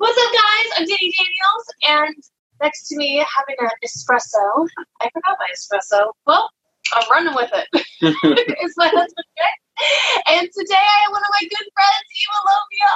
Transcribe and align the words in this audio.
What's 0.00 0.16
up, 0.16 0.32
guys? 0.32 0.72
I'm 0.78 0.84
Dani 0.84 1.12
Daniels, 1.12 1.66
and 1.86 2.14
next 2.62 2.88
to 2.88 2.96
me 2.96 3.18
having 3.18 3.56
an 3.58 3.68
espresso. 3.84 4.66
I 5.02 5.10
forgot 5.12 5.36
my 5.38 5.46
espresso. 5.54 6.06
Well, 6.26 6.48
I'm 6.94 7.02
running 7.10 7.34
with 7.34 7.50
it. 7.52 7.68
it's 8.00 8.74
my 8.78 8.86
husband, 8.86 9.26
Vic. 9.36 10.24
And 10.26 10.48
today 10.56 10.74
I 10.74 11.02
have 11.02 11.12
one 11.12 11.20
of 11.20 11.28
my 11.38 11.48
good 11.50 11.68
friends, 11.76 12.06
Eva 12.24 12.38
Lovia, 12.48 12.88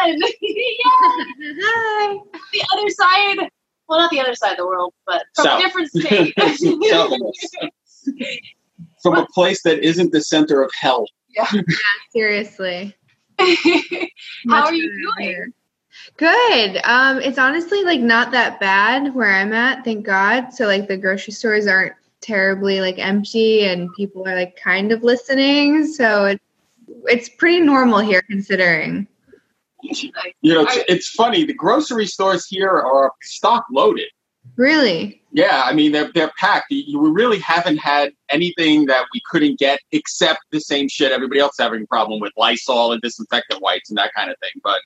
on. 0.00 0.20
yeah. 1.44 1.60
Hi. 1.66 2.18
The 2.54 2.64
other 2.72 2.88
side, 2.88 3.50
well, 3.90 3.98
not 3.98 4.10
the 4.10 4.20
other 4.20 4.34
side 4.34 4.52
of 4.52 4.56
the 4.56 4.66
world, 4.66 4.94
but 5.06 5.24
from 5.36 5.44
South. 5.44 5.60
a 5.60 5.62
different 5.64 5.90
state. 5.90 6.34
South. 6.88 7.12
From 9.02 9.18
a 9.18 9.26
place 9.34 9.62
that 9.64 9.80
isn't 9.80 10.12
the 10.12 10.22
center 10.22 10.62
of 10.62 10.70
hell. 10.80 11.04
Yeah, 11.28 11.52
seriously. 12.10 12.96
How 13.38 13.44
Much 14.46 14.70
are 14.70 14.74
you 14.74 15.12
better 15.18 15.34
doing? 15.34 15.52
Good. 16.16 16.80
Um, 16.84 17.18
it's 17.20 17.38
honestly 17.38 17.82
like 17.84 18.00
not 18.00 18.30
that 18.32 18.60
bad 18.60 19.14
where 19.14 19.32
I'm 19.32 19.52
at, 19.52 19.84
thank 19.84 20.04
God. 20.04 20.52
So 20.52 20.66
like 20.66 20.88
the 20.88 20.96
grocery 20.96 21.32
stores 21.32 21.66
aren't 21.66 21.94
terribly 22.20 22.80
like 22.80 22.98
empty 22.98 23.66
and 23.66 23.92
people 23.94 24.26
are 24.26 24.34
like 24.34 24.56
kind 24.56 24.92
of 24.92 25.02
listening. 25.02 25.86
So 25.86 26.26
it's 26.26 26.44
it's 27.04 27.28
pretty 27.28 27.60
normal 27.60 27.98
here 27.98 28.22
considering. 28.22 29.08
You 29.82 30.54
know, 30.54 30.62
it's, 30.62 30.84
it's 30.88 31.08
funny. 31.08 31.44
The 31.44 31.54
grocery 31.54 32.06
stores 32.06 32.46
here 32.46 32.70
are 32.70 33.12
stock 33.22 33.64
loaded. 33.72 34.08
Really? 34.56 35.22
Yeah, 35.32 35.62
I 35.64 35.72
mean 35.72 35.92
they're 35.92 36.10
they're 36.14 36.32
packed. 36.38 36.66
We 36.70 36.94
really 36.94 37.38
haven't 37.38 37.78
had 37.78 38.12
anything 38.28 38.86
that 38.86 39.06
we 39.12 39.20
couldn't 39.30 39.58
get 39.58 39.80
except 39.92 40.40
the 40.50 40.60
same 40.60 40.88
shit 40.88 41.10
everybody 41.10 41.40
else 41.40 41.54
is 41.54 41.62
having 41.64 41.82
a 41.82 41.86
problem 41.86 42.20
with 42.20 42.32
Lysol 42.36 42.92
and 42.92 43.00
disinfectant 43.00 43.62
wipes 43.62 43.90
and 43.90 43.98
that 43.98 44.12
kind 44.14 44.30
of 44.30 44.36
thing. 44.40 44.60
But 44.62 44.80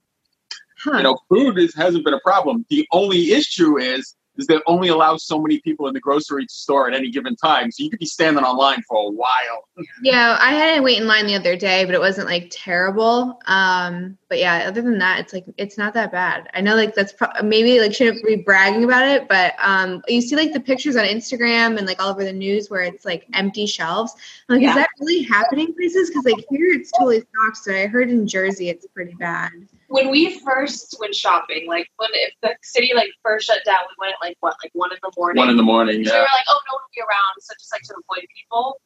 Huh. 0.87 0.99
you 0.99 1.03
know, 1.03 1.19
food 1.29 1.59
is, 1.59 1.75
hasn't 1.75 2.05
been 2.05 2.15
a 2.15 2.21
problem. 2.21 2.65
The 2.71 2.87
only 2.93 3.33
issue 3.33 3.79
is 3.79 4.15
is 4.39 4.47
that 4.47 4.63
only 4.67 4.89
allows 4.89 5.25
so 5.25 5.41
many 5.41 5.59
people 5.61 5.89
in 5.89 5.95
the 5.95 6.01
grocery 6.01 6.47
store 6.49 6.89
at 6.89 6.95
any 6.95 7.11
given 7.11 7.35
time. 7.37 7.71
So 7.71 7.83
you 7.83 7.91
could 7.91 7.99
be 7.99 8.07
standing 8.07 8.45
online 8.45 8.83
for 8.89 9.09
a 9.09 9.11
while. 9.11 9.65
Yeah, 10.03 10.37
I 10.41 10.53
had 10.53 10.77
to 10.77 10.83
wait 10.83 10.99
in 10.99 11.07
line 11.07 11.27
the 11.27 11.35
other 11.35 11.57
day, 11.57 11.85
but 11.85 11.95
it 11.95 12.01
wasn't 12.01 12.29
like 12.29 12.49
terrible. 12.51 13.39
Um, 13.47 14.17
but 14.29 14.39
yeah, 14.39 14.65
other 14.67 14.83
than 14.83 14.99
that, 14.99 15.21
it's 15.21 15.33
like 15.33 15.45
it's 15.57 15.77
not 15.79 15.95
that 15.95 16.13
bad. 16.13 16.49
I 16.55 16.61
know 16.61 16.75
like 16.77 16.95
that's 16.95 17.13
pro- 17.13 17.43
maybe 17.43 17.81
like 17.81 17.95
shouldn't 17.95 18.25
be 18.25 18.37
bragging 18.37 18.85
about 18.85 19.07
it, 19.09 19.29
but 19.29 19.55
um, 19.59 20.03
you 20.09 20.21
see 20.21 20.37
like 20.37 20.53
the 20.53 20.61
pictures 20.61 20.97
on 20.97 21.05
Instagram 21.05 21.77
and 21.79 21.87
like 21.87 22.03
all 22.03 22.11
over 22.11 22.25
the 22.25 22.33
news 22.33 22.69
where 22.71 22.83
it's 22.83 23.05
like 23.05 23.27
empty 23.35 23.67
shelves. 23.67 24.15
I'm 24.49 24.57
like, 24.57 24.63
Yeah. 24.63 24.71
is 24.71 24.75
that 24.77 24.89
really 25.01 25.23
happening 25.23 25.75
places? 25.75 26.11
Because 26.11 26.25
like 26.27 26.45
here 26.51 26.69
it's 26.73 26.93
totally 26.93 27.21
stocked. 27.21 27.57
So 27.59 27.75
I 27.75 27.87
heard 27.87 28.11
in 28.11 28.27
Jersey 28.27 28.69
it's 28.69 28.87
pretty 28.87 29.15
bad. 29.15 29.51
When 29.89 30.11
we 30.11 30.39
first 30.41 30.97
went 31.01 31.15
shopping, 31.15 31.67
like 31.67 31.89
when 31.97 32.11
if 32.13 32.35
the 32.43 32.55
city 32.63 32.93
like 32.95 33.11
first 33.23 33.47
shut 33.47 33.65
down, 33.65 33.79
we 33.91 34.07
went 34.07 34.15
at 34.15 34.27
like 34.27 34.37
what, 34.41 34.57
like 34.63 34.73
one 34.75 34.93
in 34.93 34.99
the 35.03 35.13
morning. 35.17 35.41
One 35.41 35.51
in 35.51 35.57
the 35.57 35.63
morning. 35.63 36.03
Yeah. 36.03 36.09
So 36.09 36.15
we 36.15 36.19
Yeah. 36.19 36.23
were 36.23 36.37
like, 36.37 36.45
oh, 36.49 36.61
no 36.69 36.75
one 36.75 36.83
will 36.83 36.95
be 36.95 37.01
around. 37.01 37.35
So 37.41 37.55
just 37.59 37.73
like 37.73 37.83
to 37.83 37.95
avoid 37.95 38.27
people, 38.37 38.81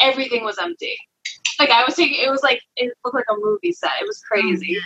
everything 0.00 0.44
was 0.44 0.58
empty. 0.58 0.96
Like 1.58 1.70
I 1.70 1.84
was 1.84 1.94
thinking, 1.94 2.24
it 2.24 2.30
was 2.30 2.42
like 2.42 2.60
it 2.76 2.92
looked 3.04 3.14
like 3.14 3.26
a 3.30 3.36
movie 3.36 3.72
set. 3.72 3.92
It 4.00 4.06
was 4.06 4.20
oh, 4.24 4.28
crazy. 4.28 4.78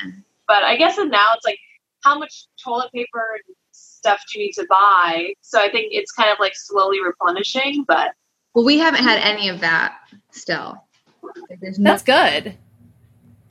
But 0.47 0.63
I 0.63 0.77
guess 0.77 0.97
that 0.97 1.07
now 1.09 1.27
it's 1.35 1.45
like 1.45 1.59
how 2.03 2.19
much 2.19 2.47
toilet 2.63 2.93
paper 2.93 3.25
and 3.35 3.57
stuff 3.73 4.23
do 4.33 4.39
you 4.39 4.47
need 4.47 4.53
to 4.53 4.67
buy? 4.69 5.33
So 5.41 5.61
I 5.61 5.71
think 5.71 5.89
it's 5.93 6.13
kind 6.13 6.31
of 6.31 6.39
like 6.39 6.55
slowly 6.55 7.01
replenishing. 7.03 7.85
But 7.89 8.13
Well, 8.55 8.65
we 8.65 8.79
haven't 8.79 9.03
had 9.03 9.19
any 9.19 9.49
of 9.49 9.61
that 9.61 9.97
still. 10.31 10.83
Like, 11.49 11.61
there's 11.61 11.79
That's 11.79 12.03
good. 12.03 12.57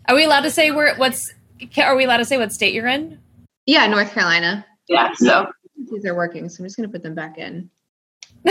Are 0.08 0.16
we 0.16 0.24
allowed 0.24 0.42
to 0.42 0.52
say 0.52 0.72
where 0.72 0.96
what's 0.96 1.30
ca- 1.30 1.36
are 1.78 1.96
we 1.96 2.06
allowed 2.06 2.18
to 2.18 2.26
say 2.26 2.38
what 2.38 2.52
state 2.52 2.74
you're 2.74 2.88
in? 2.88 3.20
yeah, 3.66 3.88
North 3.88 4.12
Carolina. 4.12 4.66
yeah, 4.88 5.14
so 5.16 5.48
These 5.92 6.06
are 6.06 6.16
working, 6.16 6.48
so 6.50 6.62
I'm 6.62 6.66
just 6.66 6.78
gonna 6.78 6.90
put 6.90 7.04
them 7.04 7.16
back 7.16 7.38
in. 7.38 7.70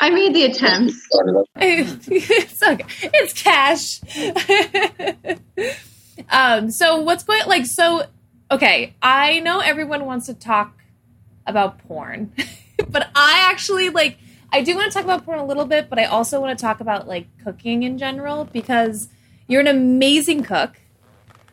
I 0.00 0.10
made 0.10 0.34
the 0.34 0.44
attempt. 0.44 0.94
it's 1.56 2.62
okay. 2.62 3.10
It's 3.14 3.42
cash. 3.42 4.00
um, 6.30 6.70
so 6.70 7.00
what's 7.00 7.24
going 7.24 7.46
like 7.46 7.66
so 7.66 8.04
okay, 8.50 8.94
I 9.00 9.40
know 9.40 9.60
everyone 9.60 10.04
wants 10.06 10.26
to 10.26 10.34
talk 10.34 10.76
about 11.46 11.78
porn. 11.86 12.32
but 12.88 13.08
I 13.14 13.46
actually 13.50 13.88
like 13.88 14.18
I 14.52 14.62
do 14.62 14.74
want 14.76 14.90
to 14.90 14.94
talk 14.94 15.04
about 15.04 15.24
porn 15.24 15.38
a 15.38 15.46
little 15.46 15.66
bit, 15.66 15.88
but 15.88 15.98
I 15.98 16.04
also 16.04 16.40
want 16.40 16.58
to 16.58 16.62
talk 16.62 16.80
about 16.80 17.08
like 17.08 17.26
cooking 17.42 17.82
in 17.82 17.98
general 17.98 18.44
because 18.44 19.08
you're 19.50 19.60
an 19.60 19.66
amazing 19.66 20.44
cook. 20.44 20.80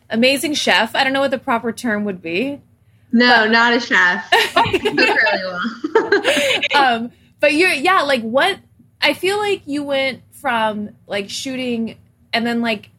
Amazing 0.09 0.53
chef. 0.53 0.95
I 0.95 1.03
don't 1.03 1.13
know 1.13 1.19
what 1.19 1.31
the 1.31 1.39
proper 1.39 1.71
term 1.71 2.05
would 2.05 2.21
be. 2.21 2.61
No, 3.11 3.47
not 3.47 3.73
a 3.73 3.79
chef. 3.79 4.31
Really 4.55 5.01
well. 5.43 5.61
um, 6.75 7.11
but 7.39 7.53
you're 7.53 7.71
yeah, 7.71 8.01
like 8.01 8.21
what 8.21 8.59
I 9.01 9.13
feel 9.13 9.37
like 9.37 9.63
you 9.65 9.83
went 9.83 10.21
from 10.31 10.91
like 11.07 11.29
shooting 11.29 11.97
and 12.33 12.45
then 12.45 12.61
like 12.61 12.89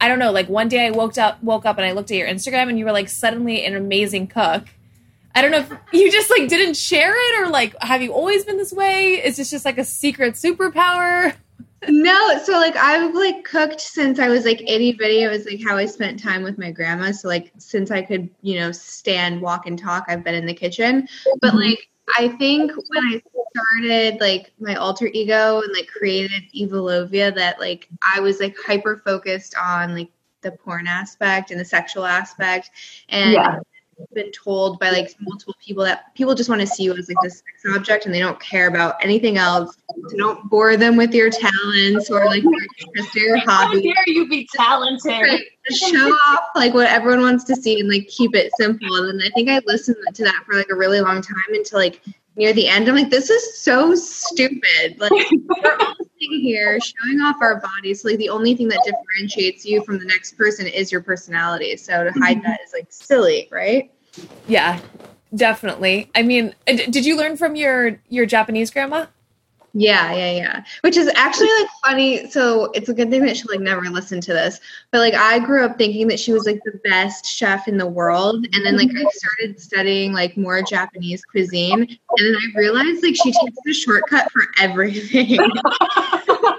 I 0.00 0.08
don't 0.08 0.18
know, 0.18 0.32
like 0.32 0.48
one 0.48 0.68
day 0.68 0.86
I 0.86 0.90
woke 0.90 1.16
up 1.16 1.42
woke 1.42 1.64
up 1.64 1.78
and 1.78 1.86
I 1.86 1.92
looked 1.92 2.10
at 2.10 2.16
your 2.18 2.28
Instagram 2.28 2.68
and 2.68 2.78
you 2.78 2.84
were 2.84 2.92
like 2.92 3.08
suddenly 3.08 3.64
an 3.64 3.74
amazing 3.74 4.26
cook. 4.26 4.64
I 5.34 5.40
don't 5.40 5.50
know 5.50 5.58
if 5.58 5.72
you 5.92 6.12
just 6.12 6.30
like 6.30 6.48
didn't 6.48 6.76
share 6.76 7.14
it 7.14 7.40
or 7.42 7.50
like 7.50 7.74
have 7.80 8.02
you 8.02 8.12
always 8.12 8.44
been 8.44 8.58
this 8.58 8.72
way? 8.72 9.24
Is 9.24 9.38
this 9.38 9.50
just 9.50 9.64
like 9.64 9.78
a 9.78 9.84
secret 9.84 10.34
superpower? 10.34 11.34
No, 11.88 12.38
so 12.42 12.52
like 12.52 12.76
I've 12.76 13.14
like 13.14 13.44
cooked 13.44 13.80
since 13.80 14.18
I 14.18 14.28
was 14.28 14.44
like 14.44 14.62
itty 14.68 14.92
bitty. 14.92 15.22
It 15.22 15.28
was 15.28 15.46
like 15.46 15.62
how 15.62 15.76
I 15.76 15.86
spent 15.86 16.22
time 16.22 16.42
with 16.42 16.58
my 16.58 16.70
grandma. 16.70 17.12
So 17.12 17.28
like 17.28 17.52
since 17.58 17.90
I 17.90 18.02
could, 18.02 18.28
you 18.42 18.58
know, 18.58 18.72
stand, 18.72 19.40
walk, 19.40 19.66
and 19.66 19.78
talk, 19.78 20.04
I've 20.08 20.24
been 20.24 20.34
in 20.34 20.46
the 20.46 20.54
kitchen. 20.54 21.08
But 21.40 21.48
mm-hmm. 21.48 21.58
like 21.58 21.88
I 22.18 22.28
think 22.28 22.72
when 22.72 23.04
I 23.04 23.22
started 23.50 24.20
like 24.20 24.52
my 24.58 24.74
alter 24.74 25.08
ego 25.12 25.60
and 25.62 25.72
like 25.72 25.88
created 25.88 26.42
Eva 26.52 26.76
Lovia, 26.76 27.34
that 27.34 27.58
like 27.60 27.88
I 28.02 28.20
was 28.20 28.40
like 28.40 28.56
hyper 28.64 29.02
focused 29.04 29.54
on 29.60 29.94
like 29.94 30.10
the 30.42 30.52
porn 30.52 30.86
aspect 30.86 31.50
and 31.50 31.58
the 31.58 31.64
sexual 31.64 32.04
aspect, 32.04 32.70
and 33.08 33.32
Yeah. 33.32 33.58
Been 34.12 34.30
told 34.32 34.78
by 34.78 34.90
like 34.90 35.14
multiple 35.20 35.54
people 35.64 35.84
that 35.84 36.14
people 36.14 36.34
just 36.34 36.48
want 36.48 36.60
to 36.60 36.66
see 36.66 36.84
you 36.84 36.92
as 36.92 37.08
like 37.08 37.16
this 37.22 37.38
sex 37.38 37.76
object 37.76 38.06
and 38.06 38.14
they 38.14 38.20
don't 38.20 38.38
care 38.40 38.68
about 38.68 38.96
anything 39.02 39.38
else. 39.38 39.76
So 40.08 40.16
don't 40.16 40.48
bore 40.48 40.76
them 40.76 40.96
with 40.96 41.14
your 41.14 41.30
talents 41.30 42.10
or 42.10 42.24
like 42.26 42.42
your 42.42 42.52
interest 42.78 43.16
or 43.16 43.20
your 43.20 43.36
how 43.38 43.72
dare 43.72 43.94
you 44.06 44.28
be 44.28 44.48
talented? 44.54 45.10
Right. 45.10 45.42
Just 45.68 45.92
show 45.92 46.10
off 46.28 46.50
like 46.54 46.74
what 46.74 46.88
everyone 46.88 47.22
wants 47.22 47.44
to 47.44 47.56
see 47.56 47.80
and 47.80 47.88
like 47.88 48.06
keep 48.08 48.34
it 48.34 48.52
simple. 48.56 48.94
And 48.96 49.20
then 49.20 49.26
I 49.26 49.30
think 49.30 49.48
I 49.48 49.60
listened 49.66 49.96
to 50.14 50.24
that 50.24 50.42
for 50.46 50.54
like 50.54 50.68
a 50.70 50.74
really 50.76 51.00
long 51.00 51.22
time 51.22 51.36
until 51.48 51.78
like 51.78 52.00
near 52.36 52.52
the 52.52 52.68
end. 52.68 52.88
I'm 52.88 52.94
like, 52.94 53.10
this 53.10 53.30
is 53.30 53.62
so 53.62 53.94
stupid. 53.94 54.98
Like 54.98 55.12
we're 55.12 55.76
all 55.80 55.94
sitting 55.98 56.40
here 56.40 56.78
showing 56.80 57.20
off 57.20 57.36
our 57.40 57.60
bodies. 57.60 58.04
Like 58.04 58.18
the 58.18 58.28
only 58.28 58.54
thing 58.54 58.68
that 58.68 58.80
differentiates 58.84 59.64
you 59.64 59.82
from 59.84 59.98
the 59.98 60.04
next 60.04 60.36
person 60.36 60.66
is 60.66 60.90
your 60.90 61.02
personality. 61.02 61.76
So 61.76 62.04
to 62.04 62.10
hide 62.12 62.38
mm-hmm. 62.38 62.46
that 62.46 62.60
is 62.64 62.72
like 62.72 62.86
silly, 62.90 63.48
right? 63.50 63.90
Yeah, 64.46 64.80
definitely. 65.34 66.10
I 66.14 66.22
mean, 66.22 66.54
did 66.66 67.04
you 67.04 67.16
learn 67.16 67.36
from 67.36 67.56
your 67.56 68.00
your 68.08 68.26
Japanese 68.26 68.70
grandma? 68.70 69.06
Yeah, 69.76 70.14
yeah, 70.14 70.30
yeah. 70.30 70.64
Which 70.82 70.96
is 70.96 71.10
actually 71.16 71.48
like 71.58 71.68
funny. 71.84 72.30
So 72.30 72.70
it's 72.74 72.88
a 72.88 72.94
good 72.94 73.10
thing 73.10 73.26
that 73.26 73.36
she 73.36 73.42
like 73.48 73.58
never 73.58 73.82
listened 73.90 74.22
to 74.22 74.32
this. 74.32 74.60
But 74.92 74.98
like 74.98 75.14
I 75.14 75.40
grew 75.40 75.64
up 75.64 75.76
thinking 75.76 76.06
that 76.08 76.20
she 76.20 76.32
was 76.32 76.46
like 76.46 76.60
the 76.64 76.80
best 76.84 77.26
chef 77.26 77.66
in 77.66 77.76
the 77.76 77.86
world. 77.86 78.46
And 78.52 78.64
then 78.64 78.76
like 78.76 78.90
I 78.90 79.04
started 79.10 79.60
studying 79.60 80.12
like 80.12 80.36
more 80.36 80.62
Japanese 80.62 81.24
cuisine. 81.24 81.80
And 81.80 81.88
then 82.18 82.36
I 82.36 82.56
realized 82.56 83.02
like 83.02 83.16
she 83.16 83.32
takes 83.32 83.58
the 83.64 83.72
shortcut 83.72 84.30
for 84.30 84.44
everything. 84.60 85.38
so 85.38 86.52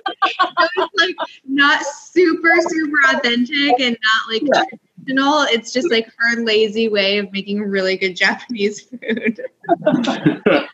it's 0.77 0.95
like 0.97 1.15
not 1.45 1.85
super, 1.85 2.53
super 2.67 3.15
authentic 3.15 3.79
and 3.79 3.97
not 4.03 4.29
like 4.29 4.41
traditional. 4.41 5.43
It's 5.43 5.71
just 5.71 5.89
like 5.89 6.11
her 6.17 6.43
lazy 6.43 6.89
way 6.89 7.19
of 7.19 7.31
making 7.31 7.61
really 7.61 7.95
good 7.95 8.17
Japanese 8.17 8.81
food. 8.81 9.39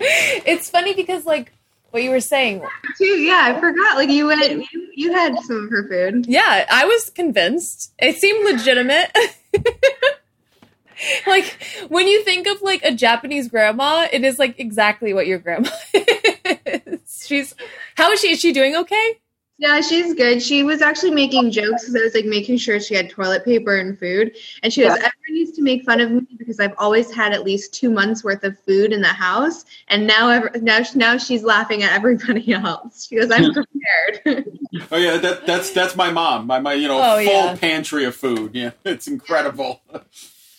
it's 0.00 0.70
funny 0.70 0.94
because 0.94 1.24
like 1.24 1.52
what 1.90 2.02
you 2.02 2.10
were 2.10 2.20
saying. 2.20 2.62
Too, 2.96 3.04
yeah, 3.04 3.54
I 3.54 3.60
forgot. 3.60 3.96
Like 3.96 4.10
you 4.10 4.26
went, 4.26 4.50
you, 4.72 4.88
you 4.94 5.12
had 5.12 5.38
some 5.40 5.64
of 5.64 5.70
her 5.70 5.88
food. 5.88 6.26
Yeah, 6.26 6.66
I 6.70 6.84
was 6.84 7.10
convinced. 7.10 7.92
It 7.98 8.16
seemed 8.16 8.44
legitimate. 8.44 9.16
like 11.26 11.56
when 11.88 12.06
you 12.08 12.22
think 12.24 12.46
of 12.46 12.62
like 12.62 12.82
a 12.82 12.94
Japanese 12.94 13.48
grandma, 13.48 14.06
it 14.12 14.24
is 14.24 14.38
like 14.38 14.58
exactly 14.58 15.14
what 15.14 15.26
your 15.26 15.38
grandma 15.38 15.70
is. 15.94 17.24
She's 17.26 17.54
how 17.96 18.12
is 18.12 18.20
she? 18.20 18.32
Is 18.32 18.40
she 18.40 18.52
doing 18.52 18.76
okay? 18.76 19.18
Yeah, 19.60 19.80
she's 19.80 20.14
good. 20.14 20.40
She 20.40 20.62
was 20.62 20.82
actually 20.82 21.10
making 21.10 21.50
jokes 21.50 21.82
because 21.82 21.96
I 21.96 22.04
was 22.04 22.14
like 22.14 22.26
making 22.26 22.58
sure 22.58 22.78
she 22.78 22.94
had 22.94 23.10
toilet 23.10 23.44
paper 23.44 23.76
and 23.76 23.98
food. 23.98 24.36
And 24.62 24.72
she 24.72 24.82
goes, 24.82 24.90
Yeah. 24.90 24.94
Everyone 24.94 25.12
needs 25.30 25.50
to 25.56 25.62
make 25.62 25.84
fun 25.84 26.00
of 26.00 26.12
me 26.12 26.20
because 26.36 26.60
I've 26.60 26.74
always 26.78 27.10
had 27.12 27.32
at 27.32 27.42
least 27.42 27.74
two 27.74 27.90
months 27.90 28.22
worth 28.22 28.44
of 28.44 28.56
food 28.60 28.92
in 28.92 29.00
the 29.00 29.08
house. 29.08 29.64
And 29.88 30.06
now, 30.06 30.30
ever, 30.30 30.52
now, 30.62 30.80
now 30.94 31.16
she's 31.18 31.42
laughing 31.42 31.82
at 31.82 31.92
everybody 31.92 32.52
else. 32.52 33.08
She 33.08 33.16
goes, 33.16 33.32
I'm 33.32 33.52
prepared. 33.52 34.48
Oh 34.92 34.96
yeah, 34.96 35.16
that, 35.16 35.44
that's 35.44 35.70
that's 35.72 35.96
my 35.96 36.10
mom. 36.12 36.46
My 36.46 36.60
my 36.60 36.74
you 36.74 36.86
know 36.86 37.00
Oh, 37.02 37.16
full 37.16 37.24
yeah. 37.24 37.56
pantry 37.56 38.04
of 38.04 38.14
food. 38.14 38.54
Yeah, 38.54 38.70
it's 38.84 39.08
incredible. 39.08 39.80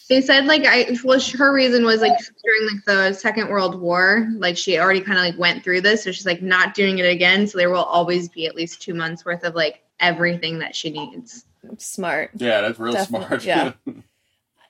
They 0.10 0.22
said 0.22 0.46
like 0.46 0.64
I 0.66 0.98
well 1.04 1.20
her 1.38 1.54
reason 1.54 1.86
was 1.86 2.02
like 2.02 2.18
during 2.44 2.74
like 2.76 2.86
the 2.86 3.14
Second 3.14 3.50
World 3.50 3.80
War, 3.80 4.28
like 4.38 4.58
she 4.58 4.78
already 4.80 5.02
kind 5.02 5.18
of 5.20 5.24
like 5.24 5.38
went 5.38 5.64
through 5.64 5.82
this, 5.82 6.04
so 6.04 6.12
she's 6.12 6.26
like 6.26 6.42
not 6.42 6.74
doing 6.74 6.98
it 6.98 7.06
again. 7.06 7.48
So 7.48 7.58
there 7.58 7.70
will 7.70 7.84
always 7.84 8.28
be 8.28 8.46
at 8.48 8.56
least 8.56 8.82
two 8.82 8.94
months 8.94 9.24
worth 9.24 9.44
of 9.44 9.56
like 9.56 9.82
everything 10.00 10.60
that 10.60 10.76
she 10.76 10.90
needs. 10.90 11.46
Smart. 11.78 12.32
Yeah, 12.36 12.62
that's 12.62 12.80
real 12.80 12.94
Definitely, 12.94 13.28
smart. 13.28 13.46
yeah. 13.46 13.72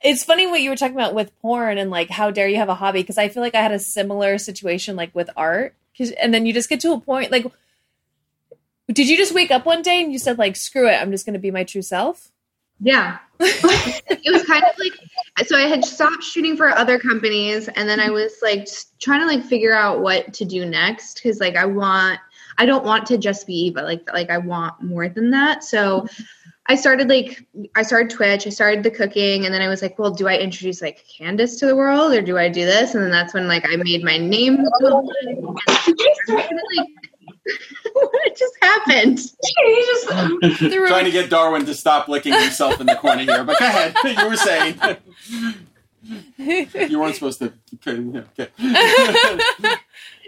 It's 0.02 0.24
funny 0.24 0.48
what 0.48 0.62
you 0.62 0.70
were 0.70 0.78
talking 0.78 0.96
about 0.96 1.14
with 1.14 1.38
porn 1.42 1.78
and 1.78 1.92
like 1.92 2.10
how 2.10 2.32
dare 2.32 2.48
you 2.48 2.56
have 2.56 2.70
a 2.70 2.74
hobby 2.76 3.02
because 3.02 3.18
I 3.18 3.28
feel 3.28 3.44
like 3.44 3.54
I 3.54 3.62
had 3.62 3.74
a 3.74 3.80
similar 3.80 4.38
situation 4.38 4.96
like 4.96 5.14
with 5.14 5.30
art 5.36 5.74
'Cause- 5.98 6.12
and 6.12 6.34
then 6.34 6.46
you 6.46 6.54
just 6.54 6.70
get 6.70 6.80
to 6.80 6.94
a 6.94 7.00
point 7.02 7.34
like 7.34 7.46
did 8.92 9.10
you 9.10 9.18
just 9.18 9.34
wake 9.36 9.52
up 9.52 9.66
one 9.66 9.82
day 9.82 10.02
and 10.02 10.12
you 10.14 10.18
said 10.18 10.38
like 10.38 10.56
screw 10.56 10.88
it 10.88 10.94
I'm 10.94 11.12
just 11.12 11.26
going 11.26 11.34
to 11.34 11.40
be 11.40 11.52
my 11.52 11.66
true 11.66 11.82
self? 11.82 12.32
Yeah. 12.80 13.20
it 13.40 14.34
was 14.34 14.44
kind 14.44 14.64
of 14.64 14.78
like 14.78 14.94
so 15.48 15.56
I 15.56 15.62
had 15.62 15.86
stopped 15.86 16.24
shooting 16.24 16.58
for 16.58 16.70
other 16.70 17.00
companies 17.00 17.70
and 17.70 17.88
then 17.88 18.00
I 18.00 18.06
mm-hmm. 18.06 18.16
was 18.16 18.34
like 18.42 18.68
trying 19.00 19.22
to 19.22 19.26
like 19.26 19.46
figure 19.46 19.74
out 19.74 20.02
what 20.02 20.34
to 20.34 20.46
do 20.46 20.66
next 20.66 21.22
cuz 21.24 21.40
like 21.40 21.56
I 21.56 21.66
want 21.66 22.20
I 22.58 22.66
don't 22.66 22.84
want 22.84 23.06
to 23.08 23.18
just 23.18 23.48
be 23.48 23.54
Eva 23.68 23.82
like 23.82 24.12
like 24.14 24.30
I 24.30 24.38
want 24.38 24.82
more 24.82 25.08
than 25.08 25.32
that. 25.32 25.64
So 25.64 26.06
I 26.68 26.76
started 26.76 27.08
like 27.08 27.46
I 27.76 27.82
started 27.82 28.10
Twitch, 28.10 28.46
I 28.46 28.50
started 28.50 28.84
the 28.84 28.92
cooking 28.92 29.46
and 29.46 29.54
then 29.54 29.62
I 29.62 29.70
was 29.70 29.82
like, 29.82 29.98
well, 29.98 30.12
do 30.12 30.28
I 30.28 30.38
introduce 30.38 30.82
like 30.82 31.04
Candace 31.08 31.56
to 31.58 31.66
the 31.66 31.76
world 31.76 32.14
or 32.14 32.22
do 32.22 32.38
I 32.38 32.50
do 32.50 32.66
this? 32.66 32.94
And 32.94 33.04
then 33.04 33.12
that's 33.12 33.34
when 33.34 33.48
like 33.48 33.66
I 33.68 33.76
made 33.78 34.04
my 34.04 34.18
name. 34.18 34.66
Oh, 34.82 35.10
like, 36.28 36.88
what 38.12 38.38
just 38.38 38.56
happened? 38.62 39.20
He 39.66 39.86
just 39.86 40.08
Trying 40.88 41.06
to 41.06 41.12
get 41.12 41.30
Darwin 41.30 41.66
to 41.66 41.74
stop 41.74 42.08
licking 42.08 42.34
himself 42.34 42.80
in 42.80 42.88
the 42.88 42.96
corner 42.96 43.24
here, 43.24 43.44
but 43.44 43.60
go 43.60 43.66
ahead. 43.66 43.96
You 44.04 44.28
were 44.28 44.36
saying 44.36 44.80
you 46.38 47.00
weren't 47.00 47.16
supposed 47.16 47.40
to. 47.40 47.54
Okay. 47.88 48.48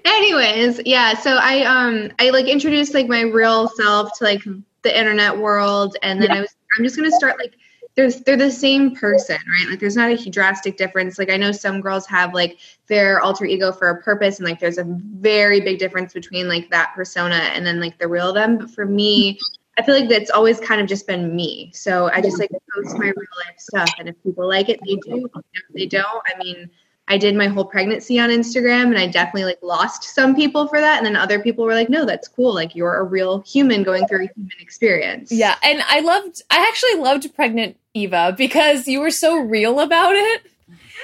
anyways 0.03 0.81
yeah 0.85 1.13
so 1.13 1.37
i 1.39 1.61
um 1.61 2.11
i 2.19 2.29
like 2.31 2.47
introduced 2.47 2.93
like 2.93 3.07
my 3.07 3.21
real 3.21 3.67
self 3.67 4.17
to 4.17 4.23
like 4.23 4.41
the 4.81 4.97
internet 4.97 5.37
world 5.37 5.95
and 6.01 6.21
then 6.21 6.31
i 6.31 6.41
was 6.41 6.55
i'm 6.77 6.83
just 6.83 6.95
gonna 6.95 7.11
start 7.11 7.37
like 7.39 7.53
there's 7.95 8.21
they're 8.21 8.37
the 8.37 8.51
same 8.51 8.95
person 8.95 9.35
right? 9.35 9.69
Like 9.69 9.79
there's 9.79 9.95
not 9.95 10.11
a 10.11 10.29
drastic 10.29 10.77
difference. 10.77 11.19
Like 11.19 11.29
i 11.29 11.37
know 11.37 11.51
some 11.51 11.81
girls 11.81 12.05
have 12.07 12.33
like 12.33 12.59
their 12.87 13.19
alter 13.21 13.45
ego 13.45 13.71
for 13.71 13.89
a 13.89 14.01
purpose 14.01 14.39
and 14.39 14.47
like 14.47 14.59
there's 14.59 14.77
a 14.77 14.85
very 14.85 15.61
big 15.61 15.79
difference 15.79 16.13
between 16.13 16.47
like 16.47 16.69
that 16.69 16.93
persona 16.95 17.35
and 17.35 17.65
then 17.65 17.79
like 17.79 17.97
the 17.97 18.07
real 18.07 18.33
them. 18.33 18.57
But 18.57 18.71
for 18.71 18.85
me 18.85 19.39
i 19.77 19.81
feel 19.81 19.95
like 19.95 20.09
that's 20.09 20.31
always 20.31 20.59
kind 20.59 20.81
of 20.81 20.87
just 20.87 21.07
been 21.07 21.35
me. 21.35 21.71
So 21.73 22.09
i 22.13 22.21
just 22.21 22.39
like 22.39 22.51
post 22.73 22.97
my 22.97 23.05
real 23.05 23.35
life 23.45 23.59
stuff 23.59 23.89
and 23.99 24.09
if 24.09 24.15
people 24.23 24.47
like 24.47 24.69
it 24.69 24.79
they 24.85 24.95
do. 24.95 25.29
If 25.53 25.63
they 25.73 25.85
don't 25.85 26.23
i 26.27 26.37
mean 26.43 26.69
I 27.11 27.17
did 27.17 27.35
my 27.35 27.47
whole 27.47 27.65
pregnancy 27.65 28.19
on 28.19 28.29
Instagram 28.29 28.85
and 28.85 28.97
I 28.97 29.05
definitely 29.05 29.43
like 29.43 29.61
lost 29.61 30.01
some 30.15 30.33
people 30.33 30.69
for 30.69 30.79
that 30.79 30.95
and 30.95 31.05
then 31.05 31.17
other 31.17 31.41
people 31.41 31.65
were 31.65 31.73
like 31.73 31.89
no 31.89 32.05
that's 32.05 32.29
cool 32.29 32.55
like 32.55 32.73
you're 32.73 32.95
a 32.95 33.03
real 33.03 33.41
human 33.41 33.83
going 33.83 34.07
through 34.07 34.23
a 34.23 34.29
human 34.33 34.55
experience. 34.61 35.29
Yeah, 35.29 35.55
and 35.61 35.83
I 35.89 35.99
loved 35.99 36.41
I 36.49 36.65
actually 36.69 37.01
loved 37.01 37.35
pregnant 37.35 37.75
Eva 37.93 38.33
because 38.37 38.87
you 38.87 39.01
were 39.01 39.11
so 39.11 39.37
real 39.37 39.81
about 39.81 40.15
it. 40.15 40.43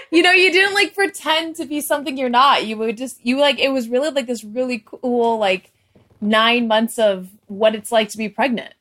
You 0.09 0.24
know, 0.24 0.31
you 0.31 0.50
didn't 0.50 0.75
like 0.75 0.95
pretend 0.95 1.57
to 1.57 1.65
be 1.65 1.81
something 1.81 2.18
you're 2.18 2.30
not. 2.30 2.65
You 2.65 2.77
would 2.77 2.95
just 2.95 3.19
you 3.25 3.38
like 3.38 3.59
it 3.59 3.74
was 3.74 3.89
really 3.89 4.09
like 4.09 4.27
this 4.27 4.45
really 4.45 4.86
cool 4.86 5.38
like 5.38 5.74
9 6.21 6.69
months 6.69 6.98
of 6.98 7.27
what 7.48 7.75
it's 7.75 7.92
like 7.92 8.07
to 8.09 8.18
be 8.18 8.30
pregnant. 8.30 8.74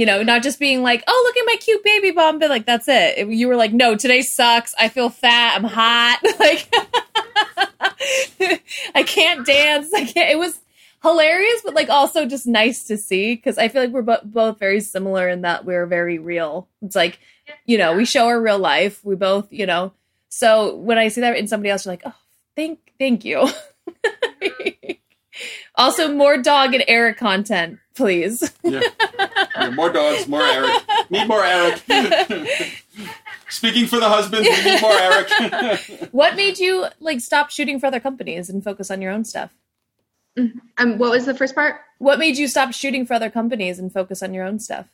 You 0.00 0.06
know, 0.06 0.22
not 0.22 0.42
just 0.42 0.58
being 0.58 0.82
like, 0.82 1.04
"Oh, 1.06 1.22
look 1.26 1.36
at 1.36 1.44
my 1.44 1.56
cute 1.60 1.84
baby 1.84 2.10
bump," 2.10 2.40
but 2.40 2.48
like 2.48 2.64
that's 2.64 2.88
it. 2.88 3.28
You 3.28 3.48
were 3.48 3.56
like, 3.56 3.74
"No, 3.74 3.96
today 3.96 4.22
sucks. 4.22 4.74
I 4.78 4.88
feel 4.88 5.10
fat. 5.10 5.56
I'm 5.56 5.64
hot." 5.64 6.20
Like 6.40 6.72
I 8.94 9.02
can't 9.02 9.44
dance. 9.44 9.92
I 9.92 10.06
can't. 10.06 10.30
It 10.30 10.38
was 10.38 10.58
hilarious, 11.02 11.60
but 11.62 11.74
like 11.74 11.90
also 11.90 12.24
just 12.24 12.46
nice 12.46 12.84
to 12.84 12.96
see 12.96 13.34
because 13.34 13.58
I 13.58 13.68
feel 13.68 13.82
like 13.82 13.90
we're 13.90 14.00
bo- 14.00 14.24
both 14.24 14.58
very 14.58 14.80
similar 14.80 15.28
in 15.28 15.42
that 15.42 15.66
we're 15.66 15.84
very 15.84 16.18
real. 16.18 16.66
It's 16.80 16.96
like, 16.96 17.18
you 17.66 17.76
know, 17.76 17.94
we 17.94 18.06
show 18.06 18.28
our 18.28 18.40
real 18.40 18.58
life. 18.58 19.04
We 19.04 19.16
both, 19.16 19.52
you 19.52 19.66
know. 19.66 19.92
So 20.30 20.76
when 20.76 20.96
I 20.96 21.08
see 21.08 21.20
that 21.20 21.36
in 21.36 21.46
somebody 21.46 21.68
else, 21.68 21.84
you're 21.84 21.92
like, 21.92 22.04
oh, 22.06 22.16
thank, 22.56 22.78
thank 22.98 23.26
you. 23.26 23.50
also, 25.74 26.10
more 26.10 26.38
dog 26.38 26.72
and 26.72 26.84
Eric 26.88 27.18
content, 27.18 27.78
please. 28.00 28.52
Yeah. 28.62 28.80
Yeah, 29.56 29.70
more 29.70 29.90
dogs, 29.92 30.26
more 30.26 30.42
Eric. 30.42 30.82
Need 31.10 31.28
more 31.28 31.44
Eric. 31.44 31.82
Speaking 33.50 33.86
for 33.86 34.00
the 34.00 34.08
husbands, 34.08 34.48
we 34.48 34.64
need 34.64 34.80
more 34.80 34.92
Eric. 34.92 36.08
what 36.12 36.34
made 36.34 36.58
you 36.58 36.86
like 37.00 37.20
stop 37.20 37.50
shooting 37.50 37.78
for 37.78 37.86
other 37.86 38.00
companies 38.00 38.48
and 38.48 38.64
focus 38.64 38.90
on 38.90 39.02
your 39.02 39.12
own 39.12 39.24
stuff? 39.24 39.50
Um 40.36 40.98
what 40.98 41.10
was 41.10 41.26
the 41.26 41.34
first 41.34 41.54
part? 41.54 41.80
What 41.98 42.18
made 42.18 42.38
you 42.38 42.48
stop 42.48 42.72
shooting 42.72 43.04
for 43.04 43.14
other 43.14 43.30
companies 43.30 43.78
and 43.78 43.92
focus 43.92 44.22
on 44.22 44.32
your 44.32 44.44
own 44.44 44.58
stuff? 44.58 44.86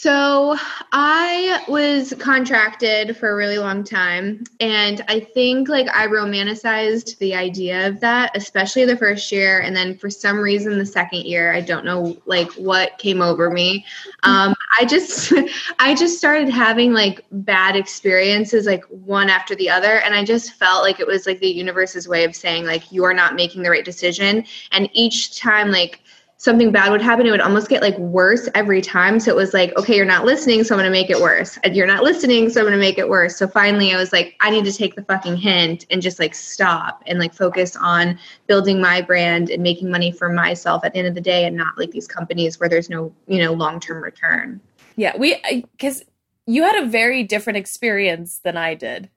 So 0.00 0.56
I 0.92 1.62
was 1.68 2.14
contracted 2.18 3.18
for 3.18 3.32
a 3.32 3.36
really 3.36 3.58
long 3.58 3.84
time, 3.84 4.44
and 4.58 5.04
I 5.08 5.20
think 5.20 5.68
like 5.68 5.88
I 5.90 6.06
romanticized 6.06 7.18
the 7.18 7.34
idea 7.34 7.86
of 7.86 8.00
that, 8.00 8.34
especially 8.34 8.86
the 8.86 8.96
first 8.96 9.30
year, 9.30 9.60
and 9.60 9.76
then 9.76 9.98
for 9.98 10.08
some 10.08 10.38
reason 10.38 10.78
the 10.78 10.86
second 10.86 11.26
year, 11.26 11.52
I 11.52 11.60
don't 11.60 11.84
know 11.84 12.16
like 12.24 12.50
what 12.52 12.96
came 12.96 13.20
over 13.20 13.50
me. 13.50 13.84
Um, 14.22 14.54
I 14.78 14.86
just 14.86 15.34
I 15.78 15.94
just 15.94 16.16
started 16.16 16.48
having 16.48 16.94
like 16.94 17.22
bad 17.30 17.76
experiences 17.76 18.64
like 18.64 18.84
one 18.84 19.28
after 19.28 19.54
the 19.54 19.68
other, 19.68 20.00
and 20.00 20.14
I 20.14 20.24
just 20.24 20.54
felt 20.54 20.82
like 20.82 20.98
it 20.98 21.06
was 21.06 21.26
like 21.26 21.40
the 21.40 21.52
universe's 21.52 22.08
way 22.08 22.24
of 22.24 22.34
saying 22.34 22.64
like 22.64 22.90
you 22.90 23.04
are 23.04 23.12
not 23.12 23.34
making 23.34 23.62
the 23.62 23.70
right 23.70 23.84
decision, 23.84 24.46
and 24.72 24.88
each 24.94 25.38
time 25.38 25.70
like 25.70 26.00
something 26.40 26.72
bad 26.72 26.90
would 26.90 27.02
happen, 27.02 27.26
it 27.26 27.30
would 27.30 27.42
almost 27.42 27.68
get 27.68 27.82
like 27.82 27.98
worse 27.98 28.48
every 28.54 28.80
time. 28.80 29.20
So 29.20 29.30
it 29.30 29.36
was 29.36 29.52
like, 29.52 29.76
okay, 29.76 29.94
you're 29.94 30.06
not 30.06 30.24
listening, 30.24 30.64
so 30.64 30.74
I'm 30.74 30.78
gonna 30.78 30.90
make 30.90 31.10
it 31.10 31.20
worse. 31.20 31.58
And 31.62 31.76
you're 31.76 31.86
not 31.86 32.02
listening, 32.02 32.48
so 32.48 32.60
I'm 32.60 32.66
gonna 32.66 32.78
make 32.78 32.96
it 32.96 33.10
worse. 33.10 33.36
So 33.36 33.46
finally 33.46 33.92
I 33.92 33.98
was 33.98 34.10
like, 34.10 34.36
I 34.40 34.48
need 34.48 34.64
to 34.64 34.72
take 34.72 34.94
the 34.96 35.02
fucking 35.02 35.36
hint 35.36 35.84
and 35.90 36.00
just 36.00 36.18
like 36.18 36.34
stop 36.34 37.02
and 37.06 37.18
like 37.18 37.34
focus 37.34 37.76
on 37.76 38.18
building 38.46 38.80
my 38.80 39.02
brand 39.02 39.50
and 39.50 39.62
making 39.62 39.90
money 39.90 40.10
for 40.10 40.30
myself 40.32 40.82
at 40.82 40.94
the 40.94 41.00
end 41.00 41.08
of 41.08 41.14
the 41.14 41.20
day 41.20 41.44
and 41.44 41.58
not 41.58 41.76
like 41.76 41.90
these 41.90 42.08
companies 42.08 42.58
where 42.58 42.70
there's 42.70 42.88
no, 42.88 43.14
you 43.26 43.36
know, 43.38 43.52
long 43.52 43.78
term 43.78 44.02
return. 44.02 44.62
Yeah, 44.96 45.14
we 45.18 45.36
because 45.72 46.02
you 46.46 46.62
had 46.62 46.82
a 46.82 46.86
very 46.86 47.22
different 47.22 47.58
experience 47.58 48.38
than 48.38 48.56
I 48.56 48.74
did. 48.74 49.10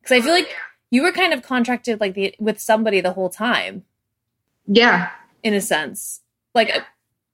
Because 0.00 0.16
I 0.16 0.20
feel 0.22 0.32
like 0.32 0.48
you 0.90 1.02
were 1.02 1.12
kind 1.12 1.34
of 1.34 1.42
contracted 1.42 2.00
like 2.00 2.14
the 2.14 2.34
with 2.40 2.58
somebody 2.58 3.02
the 3.02 3.12
whole 3.12 3.28
time, 3.28 3.84
Yeah. 4.66 5.10
in 5.42 5.52
a 5.52 5.60
sense. 5.60 6.21
Like 6.54 6.84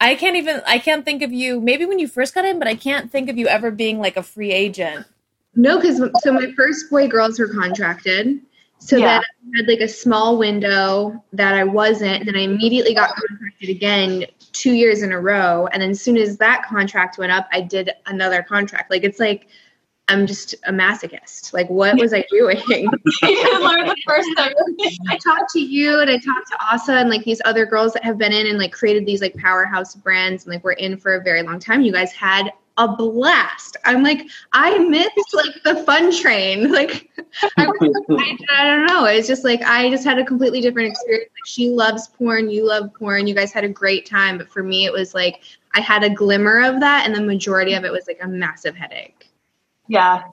I 0.01 0.15
can't 0.15 0.37
even 0.37 0.63
I 0.67 0.79
can't 0.79 1.05
think 1.05 1.23
of 1.23 1.33
you. 1.33 1.61
Maybe 1.61 1.85
when 1.85 1.99
you 1.99 2.09
first 2.09 2.35
got 2.35 2.45
in, 2.45 2.59
but 2.59 2.69
I 2.69 2.75
can't 2.75 3.11
think 3.11 3.29
of 3.29 3.37
you 3.37 3.49
ever 3.49 3.71
being 3.71 3.99
like 3.99 4.17
a 4.17 4.23
free 4.23 4.53
agent. 4.53 5.07
No, 5.55 5.77
because 5.81 6.01
so 6.21 6.33
my 6.33 6.53
first 6.57 6.89
boy 6.91 7.09
girls 7.09 7.39
were 7.39 7.49
contracted. 7.49 8.41
So 8.79 8.97
Yeah. 8.97 9.07
then 9.07 9.21
I 9.21 9.57
had 9.57 9.69
like 9.69 9.81
a 9.81 9.89
small 9.89 10.39
window 10.39 11.25
that 11.33 11.55
I 11.55 11.65
wasn't, 11.65 12.21
and 12.21 12.29
then 12.29 12.37
I 12.37 12.43
immediately 12.43 12.95
got 12.95 13.15
contracted 13.17 13.69
again 13.71 14.27
two 14.53 14.73
years 14.73 15.03
in 15.03 15.13
a 15.13 15.21
row. 15.21 15.67
And 15.73 15.83
then 15.83 15.91
as 15.91 16.01
soon 16.01 16.17
as 16.17 16.39
that 16.39 16.65
contract 16.65 17.19
went 17.19 17.33
up, 17.33 17.49
I 17.53 17.61
did 17.61 17.91
another 18.07 18.43
contract. 18.43 18.91
Like 18.91 19.03
it's 19.03 19.19
like 19.19 19.49
I'm 20.09 20.27
just 20.27 20.55
a 20.67 20.73
masochist. 20.73 21.53
Like 21.53 21.69
what 21.69 21.99
was 21.99 22.13
I 22.13 22.25
doing? 22.31 22.57
the 22.67 23.97
first 24.07 24.29
time. 24.37 24.53
I 25.09 25.17
talked 25.19 25.51
to 25.53 25.61
you 25.61 26.01
and 26.01 26.11
I 26.11 26.19
talked 26.19 26.49
to 26.49 26.57
Asa 26.61 26.95
and 26.95 27.11
like 27.11 27.25
these 27.25 27.43
other 27.45 27.67
girls 27.67 27.93
that 27.93 28.05
have 28.05 28.19
been 28.19 28.33
in 28.33 28.47
and 28.47 28.59
like 28.59 28.73
created 28.73 29.07
these 29.07 29.21
like 29.21 29.37
powerhouse 29.37 29.95
brands 29.95 30.45
and 30.45 30.55
like 30.55 30.65
we're 30.65 30.73
in 30.73 30.97
for 30.97 31.15
a 31.15 31.23
very 31.23 31.43
long 31.43 31.59
time. 31.59 31.83
You 31.83 31.93
guys 31.93 32.13
had 32.13 32.53
a 32.79 32.89
blast. 32.89 33.77
I'm 33.85 34.03
like, 34.03 34.23
I 34.53 34.79
missed 34.79 35.35
like 35.35 35.63
the 35.65 35.83
fun 35.85 36.17
train. 36.17 36.73
Like, 36.79 37.11
I, 37.57 37.67
I, 37.67 38.37
I 38.57 38.65
don't 38.65 38.87
know. 38.87 39.07
It's 39.07 39.27
just 39.27 39.43
like 39.43 39.61
I 39.63 39.91
just 39.91 40.05
had 40.05 40.19
a 40.19 40.25
completely 40.25 40.61
different 40.61 40.89
experience. 40.91 41.31
Like, 41.35 41.47
she 41.47 41.71
loves 41.71 42.07
porn, 42.07 42.49
you 42.51 42.65
love 42.65 42.91
porn. 42.97 43.27
You 43.27 43.35
guys 43.35 43.53
had 43.53 43.65
a 43.65 43.69
great 43.69 44.07
time, 44.07 44.39
but 44.39 44.49
for 44.49 44.63
me, 44.63 44.85
it 44.85 44.93
was 44.93 45.13
like 45.13 45.43
I 45.75 45.81
had 45.81 46.05
a 46.05 46.11
glimmer 46.11 46.63
of 46.63 46.79
that, 46.81 47.05
and 47.05 47.15
the 47.15 47.21
majority 47.21 47.75
of 47.75 47.85
it 47.85 47.91
was 47.91 48.07
like 48.07 48.21
a 48.23 48.29
massive 48.29 48.77
headache. 48.77 49.28
Yeah. 49.89 50.25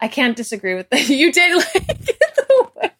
I 0.00 0.08
can't 0.08 0.36
disagree 0.36 0.74
with 0.74 0.90
that. 0.90 1.08
You 1.08 1.32
did 1.32 1.56
like. 1.56 2.16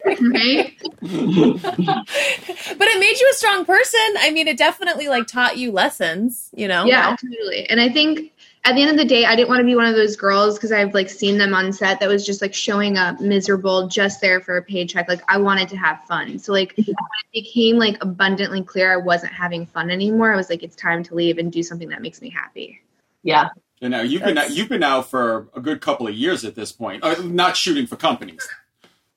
Right? 0.06 0.76
but 0.78 2.88
it 2.88 3.00
made 3.00 3.20
you 3.20 3.28
a 3.30 3.34
strong 3.34 3.64
person. 3.64 4.00
I 4.18 4.30
mean, 4.30 4.48
it 4.48 4.56
definitely 4.56 5.08
like 5.08 5.26
taught 5.26 5.58
you 5.58 5.72
lessons, 5.72 6.50
you 6.54 6.68
know? 6.68 6.86
Yeah, 6.86 7.16
totally. 7.20 7.68
And 7.68 7.80
I 7.80 7.88
think 7.88 8.32
at 8.64 8.74
the 8.74 8.82
end 8.82 8.90
of 8.90 8.96
the 8.96 9.04
day, 9.04 9.24
I 9.24 9.36
didn't 9.36 9.48
want 9.48 9.60
to 9.60 9.64
be 9.64 9.76
one 9.76 9.86
of 9.86 9.94
those 9.94 10.16
girls 10.16 10.54
because 10.54 10.72
I've 10.72 10.94
like 10.94 11.10
seen 11.10 11.38
them 11.38 11.54
on 11.54 11.72
set 11.72 12.00
that 12.00 12.08
was 12.08 12.24
just 12.24 12.40
like 12.40 12.54
showing 12.54 12.96
up 12.96 13.20
miserable, 13.20 13.88
just 13.88 14.20
there 14.20 14.40
for 14.40 14.56
a 14.56 14.62
paycheck. 14.62 15.08
Like 15.08 15.22
I 15.28 15.38
wanted 15.38 15.68
to 15.70 15.76
have 15.76 16.02
fun. 16.04 16.38
So 16.38 16.52
like 16.52 16.74
when 16.76 16.86
it 16.88 17.32
became 17.32 17.76
like 17.76 17.98
abundantly 18.00 18.62
clear 18.62 18.92
I 18.92 18.96
wasn't 18.96 19.32
having 19.32 19.66
fun 19.66 19.90
anymore, 19.90 20.32
I 20.32 20.36
was 20.36 20.50
like, 20.50 20.62
it's 20.62 20.76
time 20.76 21.02
to 21.04 21.14
leave 21.14 21.38
and 21.38 21.52
do 21.52 21.62
something 21.62 21.88
that 21.90 22.02
makes 22.02 22.22
me 22.22 22.30
happy. 22.30 22.80
Yeah. 23.22 23.48
And 23.82 23.90
now 23.90 24.00
you've 24.00 24.22
been 24.22 24.38
you've 24.50 24.68
been 24.68 24.82
out 24.82 25.10
for 25.10 25.48
a 25.54 25.60
good 25.60 25.80
couple 25.80 26.06
of 26.08 26.14
years 26.14 26.44
at 26.44 26.54
this 26.54 26.72
point, 26.72 27.04
uh, 27.04 27.14
not 27.22 27.56
shooting 27.56 27.86
for 27.86 27.96
companies. 27.96 28.46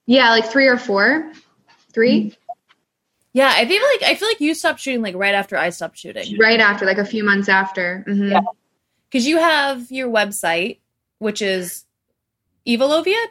Yeah, 0.05 0.31
like 0.31 0.45
three 0.45 0.67
or 0.67 0.77
four. 0.77 1.31
3 1.93 2.35
Yeah, 3.33 3.51
I 3.55 3.65
feel 3.67 3.81
like 3.81 4.03
I 4.11 4.15
feel 4.15 4.27
like 4.27 4.39
you 4.41 4.53
stopped 4.53 4.79
shooting 4.79 5.01
like 5.01 5.15
right 5.15 5.33
after 5.33 5.57
I 5.57 5.69
stopped 5.69 5.97
shooting. 5.97 6.37
right 6.37 6.59
after, 6.59 6.85
like 6.85 6.97
a 6.97 7.05
few 7.05 7.23
months 7.23 7.49
after. 7.49 8.03
hmm 8.07 8.29
Yeah. 8.31 8.41
Because 9.09 9.25
you 9.25 9.37
have 9.37 9.89
your 9.91 10.07
website, 10.09 10.79
which 11.17 11.41
is 11.41 11.85
Eva 12.65 12.83
Lovia. 12.85 13.23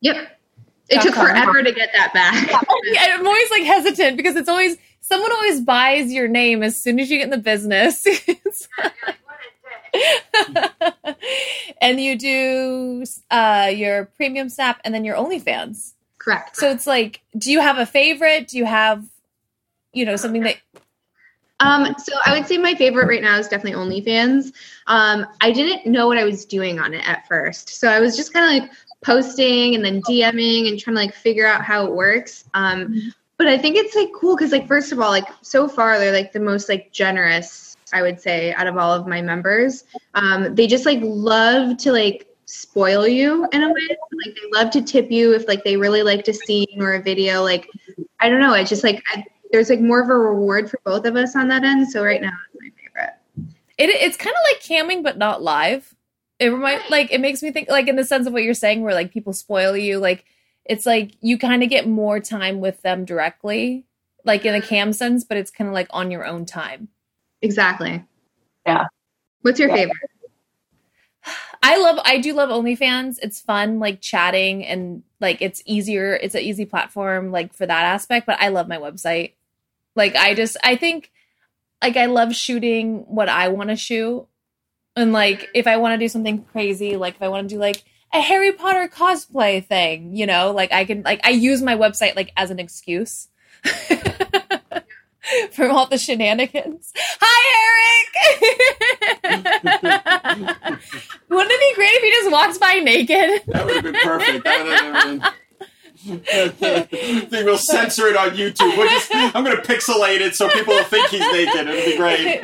Yep. 0.00 0.40
It 0.88 1.02
took 1.02 1.14
forever 1.14 1.62
to 1.62 1.72
get 1.72 1.90
that 1.94 2.12
back. 2.14 2.64
Yeah, 2.84 3.16
I'm 3.18 3.26
always 3.26 3.50
like 3.50 3.62
hesitant 3.62 4.16
because 4.16 4.36
it's 4.36 4.48
always 4.48 4.76
someone 5.00 5.32
always 5.32 5.60
buys 5.60 6.12
your 6.12 6.28
name 6.28 6.62
as 6.62 6.82
soon 6.82 6.98
as 6.98 7.10
you 7.10 7.18
get 7.18 7.24
in 7.24 7.30
the 7.30 7.38
business. 7.38 8.06
and 11.80 12.00
you 12.00 12.16
do 12.16 13.04
uh, 13.30 13.70
your 13.74 14.06
premium 14.16 14.48
snap 14.48 14.80
and 14.84 14.94
then 14.94 15.04
your 15.04 15.16
OnlyFans. 15.16 15.92
Correct. 16.18 16.56
So 16.56 16.70
it's 16.70 16.86
like, 16.86 17.20
do 17.36 17.50
you 17.50 17.60
have 17.60 17.78
a 17.78 17.86
favorite? 17.86 18.48
Do 18.48 18.58
you 18.58 18.64
have, 18.64 19.04
you 19.92 20.04
know, 20.04 20.16
something 20.16 20.42
that 20.42 20.56
Um, 21.60 21.94
so 21.98 22.12
I 22.24 22.36
would 22.36 22.46
say 22.46 22.58
my 22.58 22.74
favorite 22.74 23.08
right 23.08 23.22
now 23.22 23.38
is 23.38 23.48
definitely 23.48 23.78
OnlyFans. 23.78 24.52
Um, 24.86 25.26
I 25.40 25.52
didn't 25.52 25.90
know 25.90 26.06
what 26.06 26.18
I 26.18 26.24
was 26.24 26.44
doing 26.44 26.78
on 26.78 26.94
it 26.94 27.06
at 27.08 27.26
first, 27.28 27.68
so 27.68 27.88
I 27.88 28.00
was 28.00 28.16
just 28.16 28.32
kind 28.32 28.44
of 28.44 28.62
like 28.62 28.72
posting 29.04 29.74
and 29.74 29.84
then 29.84 30.00
DMing 30.02 30.68
and 30.68 30.78
trying 30.78 30.96
to 30.96 31.02
like 31.02 31.14
figure 31.14 31.46
out 31.46 31.62
how 31.62 31.84
it 31.86 31.92
works. 31.92 32.44
Um, 32.54 33.12
but 33.36 33.48
I 33.48 33.58
think 33.58 33.76
it's 33.76 33.94
like 33.96 34.10
cool 34.14 34.36
because 34.36 34.52
like 34.52 34.68
first 34.68 34.92
of 34.92 35.00
all, 35.00 35.10
like 35.10 35.26
so 35.42 35.68
far 35.68 35.98
they're 35.98 36.12
like 36.12 36.32
the 36.32 36.40
most 36.40 36.68
like 36.68 36.92
generous 36.92 37.71
I 37.92 38.02
would 38.02 38.20
say 38.20 38.52
out 38.54 38.66
of 38.66 38.76
all 38.76 38.92
of 38.92 39.06
my 39.06 39.20
members. 39.20 39.84
Um, 40.14 40.54
they 40.54 40.66
just 40.66 40.86
like 40.86 41.00
love 41.02 41.76
to 41.78 41.92
like 41.92 42.26
spoil 42.46 43.06
you 43.06 43.46
in 43.52 43.62
a 43.62 43.68
way. 43.68 43.88
Like 44.24 44.34
they 44.34 44.58
love 44.58 44.70
to 44.72 44.82
tip 44.82 45.10
you 45.10 45.34
if 45.34 45.48
like 45.48 45.64
they 45.64 45.76
really 45.76 46.02
liked 46.02 46.28
a 46.28 46.34
scene 46.34 46.80
or 46.80 46.94
a 46.94 47.02
video. 47.02 47.42
Like 47.42 47.68
I 48.20 48.28
don't 48.28 48.40
know. 48.40 48.54
It's 48.54 48.70
just 48.70 48.84
like 48.84 49.02
I, 49.08 49.24
there's 49.50 49.70
like 49.70 49.80
more 49.80 50.00
of 50.00 50.08
a 50.08 50.16
reward 50.16 50.70
for 50.70 50.80
both 50.84 51.04
of 51.04 51.16
us 51.16 51.36
on 51.36 51.48
that 51.48 51.64
end. 51.64 51.90
So 51.90 52.04
right 52.04 52.20
now 52.20 52.32
it's 52.52 52.60
my 52.60 52.70
favorite. 52.82 53.14
it, 53.78 53.90
it's 53.90 54.16
kind 54.16 54.34
of 54.34 54.42
like 54.50 54.62
camming 54.62 55.02
but 55.02 55.18
not 55.18 55.42
live. 55.42 55.94
It 56.38 56.48
remind 56.48 56.82
like 56.90 57.12
it 57.12 57.20
makes 57.20 57.42
me 57.42 57.52
think 57.52 57.68
like 57.68 57.88
in 57.88 57.96
the 57.96 58.04
sense 58.04 58.26
of 58.26 58.32
what 58.32 58.42
you're 58.42 58.54
saying 58.54 58.82
where 58.82 58.94
like 58.94 59.12
people 59.12 59.32
spoil 59.32 59.76
you 59.76 59.98
like 59.98 60.24
it's 60.64 60.86
like 60.86 61.12
you 61.20 61.38
kind 61.38 61.62
of 61.62 61.68
get 61.68 61.86
more 61.86 62.18
time 62.18 62.60
with 62.60 62.82
them 62.82 63.04
directly 63.04 63.84
like 64.24 64.44
in 64.44 64.54
a 64.54 64.60
cam 64.60 64.92
sense 64.92 65.22
but 65.24 65.36
it's 65.36 65.50
kind 65.50 65.68
of 65.68 65.74
like 65.74 65.86
on 65.90 66.10
your 66.10 66.26
own 66.26 66.44
time. 66.44 66.88
Exactly. 67.42 68.04
Yeah. 68.66 68.86
What's 69.42 69.58
your 69.58 69.68
Yeah. 69.68 69.76
favorite? 69.76 69.96
I 71.62 71.76
love 71.78 72.00
I 72.04 72.18
do 72.18 72.32
love 72.32 72.48
OnlyFans. 72.50 73.18
It's 73.22 73.40
fun 73.40 73.78
like 73.78 74.00
chatting 74.00 74.64
and 74.66 75.02
like 75.20 75.40
it's 75.40 75.62
easier. 75.64 76.14
It's 76.14 76.34
an 76.34 76.40
easy 76.42 76.64
platform 76.64 77.30
like 77.30 77.54
for 77.54 77.66
that 77.66 77.84
aspect, 77.84 78.26
but 78.26 78.40
I 78.40 78.48
love 78.48 78.66
my 78.66 78.78
website. 78.78 79.34
Like 79.94 80.16
I 80.16 80.34
just 80.34 80.56
I 80.64 80.74
think 80.76 81.12
like 81.82 81.96
I 81.96 82.06
love 82.06 82.34
shooting 82.34 83.04
what 83.06 83.28
I 83.28 83.48
want 83.48 83.70
to 83.70 83.76
shoot. 83.76 84.26
And 84.96 85.12
like 85.12 85.48
if 85.54 85.66
I 85.68 85.76
want 85.76 85.94
to 85.94 86.04
do 86.04 86.08
something 86.08 86.42
crazy, 86.44 86.96
like 86.96 87.14
if 87.16 87.22
I 87.22 87.28
want 87.28 87.48
to 87.48 87.54
do 87.54 87.60
like 87.60 87.84
a 88.12 88.20
Harry 88.20 88.52
Potter 88.52 88.88
cosplay 88.88 89.64
thing, 89.64 90.16
you 90.16 90.26
know, 90.26 90.50
like 90.52 90.72
I 90.72 90.84
can 90.84 91.02
like 91.02 91.20
I 91.24 91.30
use 91.30 91.62
my 91.62 91.76
website 91.76 92.16
like 92.16 92.32
as 92.36 92.50
an 92.50 92.58
excuse. 92.58 93.28
From 95.52 95.70
all 95.70 95.86
the 95.86 95.98
shenanigans. 95.98 96.92
Hi, 97.20 97.58
Eric! 97.62 98.08
Wouldn't 101.28 101.50
it 101.50 101.60
be 101.60 101.74
great 101.74 101.90
if 101.92 102.02
he 102.02 102.10
just 102.10 102.30
walks 102.30 102.58
by 102.58 102.74
naked? 102.74 103.42
That 103.46 103.64
would 103.66 103.74
have 103.76 103.84
been 103.84 103.94
perfect. 104.02 104.44
That 104.44 104.64
would 104.64 105.20
been. 105.20 105.30
we'll 107.44 107.58
censor 107.58 108.08
it 108.08 108.16
on 108.16 108.30
YouTube. 108.30 108.76
We'll 108.76 108.88
just, 108.88 109.14
I'm 109.14 109.44
going 109.44 109.56
to 109.56 109.62
pixelate 109.62 110.20
it 110.20 110.34
so 110.34 110.48
people 110.48 110.74
will 110.74 110.84
think 110.84 111.08
he's 111.10 111.20
naked. 111.20 111.68
It'll 111.68 111.84
be 111.84 111.96
great. 111.96 112.42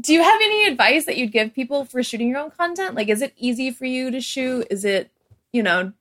Do 0.00 0.12
you 0.12 0.22
have 0.22 0.40
any 0.40 0.66
advice 0.66 1.06
that 1.06 1.16
you'd 1.16 1.32
give 1.32 1.52
people 1.52 1.84
for 1.84 2.02
shooting 2.02 2.28
your 2.28 2.38
own 2.38 2.50
content? 2.52 2.94
Like, 2.94 3.08
is 3.08 3.20
it 3.20 3.34
easy 3.36 3.72
for 3.72 3.84
you 3.84 4.10
to 4.12 4.20
shoot? 4.20 4.66
Is 4.70 4.84
it, 4.84 5.10
you 5.52 5.62
know, 5.62 5.92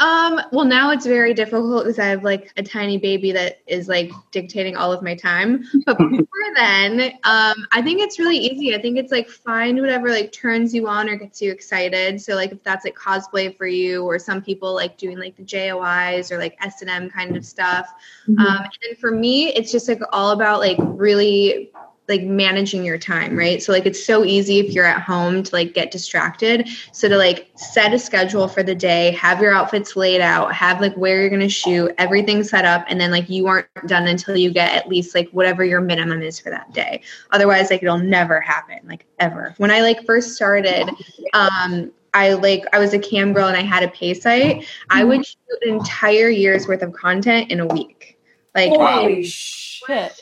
Um, 0.00 0.40
well 0.50 0.64
now 0.64 0.90
it's 0.90 1.04
very 1.04 1.34
difficult 1.34 1.84
because 1.84 1.98
I 1.98 2.06
have 2.06 2.24
like 2.24 2.52
a 2.56 2.62
tiny 2.62 2.96
baby 2.96 3.32
that 3.32 3.60
is 3.66 3.86
like 3.86 4.10
dictating 4.30 4.74
all 4.76 4.92
of 4.92 5.02
my 5.02 5.14
time. 5.14 5.64
But 5.84 5.98
before 6.10 6.26
then, 6.56 7.12
um, 7.24 7.66
I 7.70 7.82
think 7.82 8.00
it's 8.00 8.18
really 8.18 8.38
easy. 8.38 8.74
I 8.74 8.80
think 8.80 8.96
it's 8.96 9.12
like 9.12 9.28
find 9.28 9.78
whatever 9.78 10.08
like 10.08 10.32
turns 10.32 10.74
you 10.74 10.88
on 10.88 11.08
or 11.08 11.16
gets 11.16 11.42
you 11.42 11.52
excited. 11.52 12.20
So 12.20 12.34
like 12.34 12.50
if 12.50 12.62
that's 12.64 12.84
like 12.84 12.96
cosplay 12.96 13.54
for 13.54 13.66
you 13.66 14.04
or 14.04 14.18
some 14.18 14.40
people 14.40 14.74
like 14.74 14.96
doing 14.96 15.18
like 15.18 15.36
the 15.36 15.44
JOIs 15.44 16.32
or 16.32 16.38
like 16.38 16.56
S 16.62 16.80
and 16.80 16.90
M 16.90 17.10
kind 17.10 17.36
of 17.36 17.44
stuff. 17.44 17.88
Um, 18.28 18.36
and 18.38 18.70
then 18.82 18.96
for 18.98 19.10
me, 19.10 19.48
it's 19.48 19.70
just 19.70 19.86
like 19.86 20.00
all 20.12 20.30
about 20.30 20.60
like 20.60 20.78
really 20.80 21.70
like 22.10 22.22
managing 22.22 22.84
your 22.84 22.98
time, 22.98 23.36
right? 23.36 23.62
So 23.62 23.72
like 23.72 23.86
it's 23.86 24.04
so 24.04 24.24
easy 24.24 24.58
if 24.58 24.72
you're 24.72 24.84
at 24.84 25.00
home 25.00 25.42
to 25.44 25.54
like 25.54 25.72
get 25.72 25.90
distracted. 25.90 26.68
So 26.92 27.08
to 27.08 27.16
like 27.16 27.50
set 27.54 27.94
a 27.94 27.98
schedule 27.98 28.48
for 28.48 28.62
the 28.62 28.74
day, 28.74 29.12
have 29.12 29.40
your 29.40 29.54
outfits 29.54 29.96
laid 29.96 30.20
out, 30.20 30.52
have 30.52 30.80
like 30.80 30.94
where 30.96 31.20
you're 31.20 31.30
gonna 31.30 31.48
shoot, 31.48 31.94
everything 31.96 32.42
set 32.42 32.66
up, 32.66 32.84
and 32.88 33.00
then 33.00 33.10
like 33.10 33.30
you 33.30 33.46
aren't 33.46 33.68
done 33.86 34.08
until 34.08 34.36
you 34.36 34.50
get 34.50 34.74
at 34.74 34.88
least 34.88 35.14
like 35.14 35.30
whatever 35.30 35.64
your 35.64 35.80
minimum 35.80 36.20
is 36.20 36.38
for 36.38 36.50
that 36.50 36.72
day. 36.74 37.00
Otherwise, 37.30 37.70
like 37.70 37.82
it'll 37.82 37.96
never 37.96 38.40
happen, 38.40 38.80
like 38.86 39.06
ever. 39.18 39.54
When 39.56 39.70
I 39.70 39.80
like 39.80 40.04
first 40.04 40.34
started, 40.34 40.90
um, 41.32 41.92
I 42.12 42.32
like 42.32 42.64
I 42.72 42.78
was 42.78 42.92
a 42.92 42.98
cam 42.98 43.32
girl 43.32 43.46
and 43.46 43.56
I 43.56 43.62
had 43.62 43.82
a 43.82 43.88
pay 43.88 44.14
site. 44.14 44.66
I 44.90 45.04
would 45.04 45.24
shoot 45.24 45.38
an 45.62 45.74
entire 45.74 46.28
year's 46.28 46.66
worth 46.66 46.82
of 46.82 46.92
content 46.92 47.50
in 47.50 47.60
a 47.60 47.66
week. 47.66 48.18
Like 48.54 48.70
holy 48.70 49.22
shit. 49.24 50.20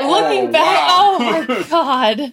Like, 0.00 0.08
Looking 0.10 0.48
Oh, 0.48 0.52
back, 0.52 0.88
wow. 0.88 1.16
oh 1.20 1.44
my 1.48 1.62
god. 1.70 2.32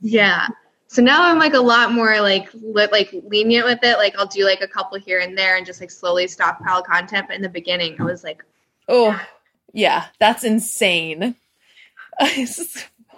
Yeah. 0.00 0.46
So 0.86 1.02
now 1.02 1.24
I'm 1.28 1.38
like 1.38 1.54
a 1.54 1.60
lot 1.60 1.92
more 1.92 2.20
like 2.20 2.48
li- 2.54 2.88
like 2.92 3.10
lenient 3.24 3.64
with 3.66 3.80
it. 3.82 3.96
Like 3.96 4.14
I'll 4.16 4.26
do 4.26 4.44
like 4.44 4.60
a 4.60 4.68
couple 4.68 4.98
here 4.98 5.18
and 5.18 5.36
there 5.36 5.56
and 5.56 5.66
just 5.66 5.80
like 5.80 5.90
slowly 5.90 6.28
stockpile 6.28 6.82
content. 6.82 7.26
But 7.28 7.36
in 7.36 7.42
the 7.42 7.48
beginning, 7.48 7.96
I 8.00 8.04
was 8.04 8.22
like, 8.22 8.44
Oh, 8.88 9.20
yeah, 9.72 10.06
that's 10.20 10.44
insane. 10.44 11.34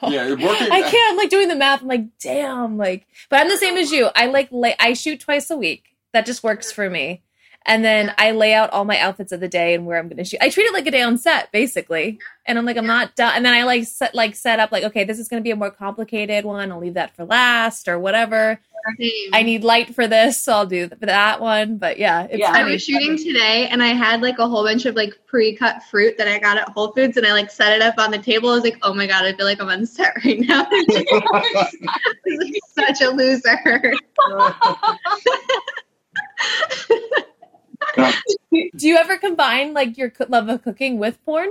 Oh. 0.03 0.11
Yeah, 0.11 0.27
you're 0.27 0.37
working. 0.37 0.71
I 0.71 0.83
can't. 0.83 1.13
I'm 1.13 1.17
like 1.17 1.31
doing 1.31 1.49
the 1.49 1.55
math. 1.57 1.81
I'm 1.81 1.89
like, 1.89 2.19
damn. 2.19 2.77
Like, 2.77 3.07
but 3.31 3.41
I'm 3.41 3.49
the 3.49 3.57
same 3.57 3.79
as 3.79 3.91
you. 3.91 4.11
I 4.15 4.27
like 4.27 4.49
lay. 4.53 4.75
I 4.79 4.93
shoot 4.93 5.21
twice 5.21 5.49
a 5.51 5.57
week. 5.57 5.85
That 6.13 6.27
just 6.27 6.45
works 6.45 6.71
for 6.71 6.91
me. 6.91 7.23
And 7.67 7.85
then 7.85 8.15
I 8.17 8.31
lay 8.31 8.55
out 8.55 8.71
all 8.71 8.85
my 8.85 8.99
outfits 8.99 9.33
of 9.33 9.41
the 9.41 9.49
day 9.49 9.75
and 9.75 9.87
where 9.87 9.99
I'm 9.99 10.09
going 10.09 10.19
to 10.19 10.25
shoot. 10.25 10.39
I 10.41 10.49
treat 10.51 10.65
it 10.67 10.73
like 10.73 10.87
a 10.87 10.91
day 10.91 11.03
on 11.03 11.19
set, 11.19 11.51
basically. 11.53 12.19
And 12.47 12.59
I'm 12.59 12.65
like, 12.65 12.77
I'm 12.77 12.87
not 12.87 13.17
done. 13.17 13.35
And 13.35 13.45
then 13.45 13.55
I 13.55 13.65
like 13.65 13.85
set 13.85 14.15
like 14.15 14.37
set 14.37 14.61
up 14.61 14.71
like, 14.71 14.85
okay, 14.85 15.03
this 15.05 15.19
is 15.19 15.29
going 15.29 15.43
to 15.43 15.45
be 15.45 15.51
a 15.51 15.57
more 15.57 15.71
complicated 15.73 16.45
one. 16.45 16.71
I'll 16.71 16.79
leave 16.79 16.95
that 16.95 17.17
for 17.17 17.25
last 17.25 17.89
or 17.89 17.99
whatever. 17.99 18.61
I 19.33 19.43
need 19.43 19.65
light 19.65 19.97
for 19.97 20.07
this, 20.07 20.45
so 20.45 20.53
I'll 20.53 20.65
do 20.67 20.87
that 21.01 21.41
one. 21.41 21.77
But 21.79 21.99
yeah, 21.99 22.29
it's 22.31 22.39
Yeah. 22.39 22.53
I 22.53 22.61
funny. 22.61 22.75
was 22.75 22.85
shooting 22.85 23.17
today 23.19 23.67
and 23.69 23.83
I 23.83 23.89
had 23.89 24.23
like 24.23 24.39
a 24.39 24.47
whole 24.47 24.63
bunch 24.63 24.87
of 24.87 24.95
like 24.95 25.13
pre-cut 25.27 25.83
fruit 25.91 26.17
that 26.19 26.29
I 26.29 26.39
got 26.39 26.57
at 26.57 26.69
Whole 26.69 26.93
Foods 26.93 27.17
and 27.17 27.27
I 27.27 27.33
like 27.33 27.51
set 27.51 27.73
it 27.73 27.83
up 27.83 27.97
on 27.99 28.13
the 28.13 28.19
table. 28.19 28.51
I 28.51 28.55
was 28.55 28.63
like, 28.63 28.79
oh 28.83 28.95
my 28.95 29.09
god, 29.09 29.25
I 29.25 29.33
feel 29.35 29.45
like 29.45 29.61
I'm 29.61 29.69
on 29.69 29.85
set 29.87 30.13
right 30.25 30.39
now. 30.39 30.69
Such 32.77 33.01
a 33.03 33.11
loser. 33.11 33.93
Do 38.51 38.89
you 38.89 38.97
ever 38.97 39.17
combine 39.17 39.75
like 39.75 39.97
your 39.97 40.13
love 40.29 40.49
of 40.49 40.63
cooking 40.63 40.99
with 40.99 41.23
porn? 41.25 41.51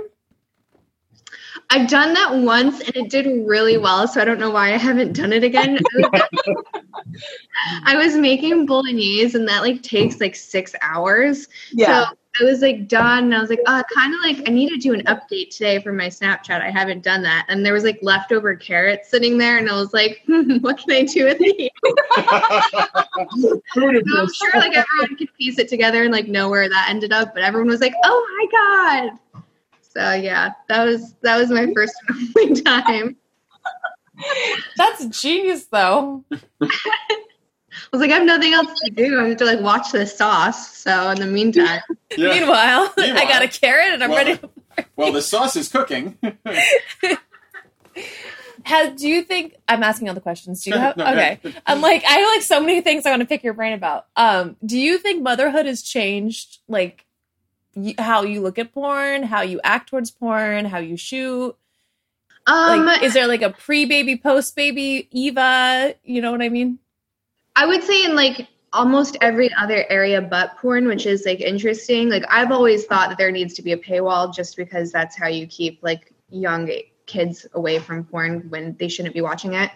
I've 1.70 1.88
done 1.88 2.14
that 2.14 2.34
once 2.34 2.80
and 2.80 2.96
it 2.96 3.10
did 3.10 3.26
really 3.46 3.78
well, 3.78 4.06
so 4.06 4.20
I 4.20 4.24
don't 4.24 4.38
know 4.38 4.50
why 4.50 4.72
I 4.72 4.76
haven't 4.76 5.14
done 5.14 5.32
it 5.32 5.42
again. 5.42 5.78
I 7.84 7.96
was 7.96 8.16
making 8.16 8.66
bolognese 8.66 9.36
and 9.36 9.48
that 9.48 9.62
like 9.62 9.82
takes 9.82 10.20
like 10.20 10.36
six 10.36 10.74
hours. 10.82 11.48
Yeah. 11.72 12.10
So 12.10 12.16
I 12.40 12.44
was 12.44 12.60
like 12.60 12.88
done 12.88 13.24
and 13.24 13.34
I 13.34 13.40
was 13.40 13.50
like, 13.50 13.60
oh, 13.66 13.82
kind 13.94 14.14
of 14.14 14.20
like 14.20 14.48
I 14.48 14.52
need 14.52 14.68
to 14.70 14.76
do 14.76 14.92
an 14.92 15.02
update 15.06 15.50
today 15.50 15.80
for 15.80 15.92
my 15.92 16.06
Snapchat. 16.06 16.60
I 16.60 16.70
haven't 16.70 17.02
done 17.02 17.22
that. 17.22 17.46
And 17.48 17.64
there 17.64 17.72
was 17.72 17.84
like 17.84 17.98
leftover 18.02 18.54
carrots 18.54 19.08
sitting 19.10 19.38
there 19.38 19.58
and 19.58 19.70
I 19.70 19.74
was 19.74 19.92
like, 19.92 20.22
hmm, 20.26 20.56
what 20.60 20.78
can 20.78 20.92
I 20.92 21.02
do 21.02 21.24
with 21.24 21.38
these? 21.38 21.70
So 23.74 23.88
I'm 24.18 24.32
sure 24.32 24.50
like 24.54 24.76
everyone 24.76 25.16
could 25.18 25.28
piece 25.38 25.58
it 25.58 25.68
together 25.68 26.02
and 26.02 26.12
like 26.12 26.28
know 26.28 26.48
where 26.48 26.68
that 26.68 26.86
ended 26.88 27.12
up, 27.12 27.34
but 27.34 27.42
everyone 27.42 27.68
was 27.68 27.80
like, 27.80 27.94
"Oh 28.04 28.48
my 28.52 29.10
god!" 29.10 29.42
So 29.80 30.12
yeah, 30.12 30.52
that 30.68 30.84
was 30.84 31.14
that 31.22 31.36
was 31.36 31.50
my 31.50 31.72
first 31.74 31.94
and 32.08 32.32
only 32.38 32.62
time. 32.62 33.16
That's 34.76 35.06
genius, 35.20 35.66
though. 35.66 36.24
I 37.96 37.98
was 37.98 38.08
like, 38.08 38.10
I 38.10 38.14
have 38.18 38.26
nothing 38.26 38.52
else 38.52 38.78
to 38.80 38.90
do. 38.90 39.18
I 39.20 39.28
have 39.28 39.36
to 39.38 39.44
like 39.46 39.60
watch 39.60 39.92
the 39.92 40.06
sauce. 40.06 40.76
So 40.76 41.10
in 41.10 41.18
the 41.20 41.26
meantime, 41.26 41.80
Yeah. 42.16 42.28
Meanwhile, 42.40 42.92
I 42.98 43.24
got 43.26 43.42
a 43.42 43.48
carrot 43.48 43.94
and 43.94 44.04
I'm 44.04 44.10
Well- 44.10 44.24
ready. 44.26 44.38
Well, 44.96 45.10
the 45.12 45.22
sauce 45.22 45.56
is 45.56 45.70
cooking. 45.70 46.18
Has 48.64 49.00
do 49.00 49.08
you 49.08 49.22
think 49.22 49.54
I'm 49.68 49.82
asking 49.82 50.08
all 50.08 50.14
the 50.14 50.20
questions? 50.20 50.64
Do 50.64 50.70
you 50.70 50.76
have 50.76 50.96
No, 50.96 51.04
go 51.04 51.10
okay? 51.12 51.38
ahead. 51.42 51.62
I'm 51.66 51.80
like 51.80 52.04
I 52.04 52.14
have 52.14 52.28
like 52.34 52.42
so 52.42 52.60
many 52.60 52.80
things 52.80 53.06
I 53.06 53.10
want 53.10 53.20
to 53.20 53.26
pick 53.26 53.44
your 53.44 53.54
brain 53.54 53.72
about. 53.74 54.06
Um, 54.16 54.56
do 54.64 54.76
you 54.78 54.98
think 54.98 55.22
motherhood 55.22 55.66
has 55.66 55.82
changed 55.82 56.58
like 56.68 57.06
y- 57.76 57.94
how 57.98 58.22
you 58.24 58.40
look 58.40 58.58
at 58.58 58.72
porn, 58.74 59.22
how 59.22 59.42
you 59.42 59.60
act 59.62 59.88
towards 59.90 60.10
porn, 60.10 60.64
how 60.64 60.78
you 60.78 60.96
shoot? 60.96 61.56
um, 62.48 62.84
Like, 62.86 63.02
is 63.02 63.14
there 63.14 63.28
like 63.28 63.42
a 63.42 63.50
pre-baby, 63.50 64.16
post-baby 64.16 65.08
Eva? 65.12 65.94
You 66.04 66.20
know 66.20 66.32
what 66.32 66.42
I 66.42 66.48
mean? 66.48 66.78
I 67.56 67.66
would 67.66 67.82
say 67.82 68.04
in 68.04 68.14
like 68.14 68.48
almost 68.72 69.16
every 69.22 69.52
other 69.54 69.86
area 69.88 70.20
but 70.20 70.58
porn, 70.58 70.86
which 70.86 71.06
is 71.06 71.24
like 71.24 71.40
interesting. 71.40 72.10
Like 72.10 72.24
I've 72.28 72.52
always 72.52 72.84
thought 72.84 73.08
that 73.08 73.18
there 73.18 73.32
needs 73.32 73.54
to 73.54 73.62
be 73.62 73.72
a 73.72 73.76
paywall 73.76 74.32
just 74.32 74.56
because 74.56 74.92
that's 74.92 75.16
how 75.16 75.28
you 75.28 75.46
keep 75.46 75.82
like 75.82 76.12
young 76.28 76.70
kids 77.06 77.46
away 77.54 77.78
from 77.78 78.04
porn 78.04 78.46
when 78.50 78.76
they 78.78 78.88
shouldn't 78.88 79.14
be 79.14 79.22
watching 79.22 79.54
it. 79.54 79.70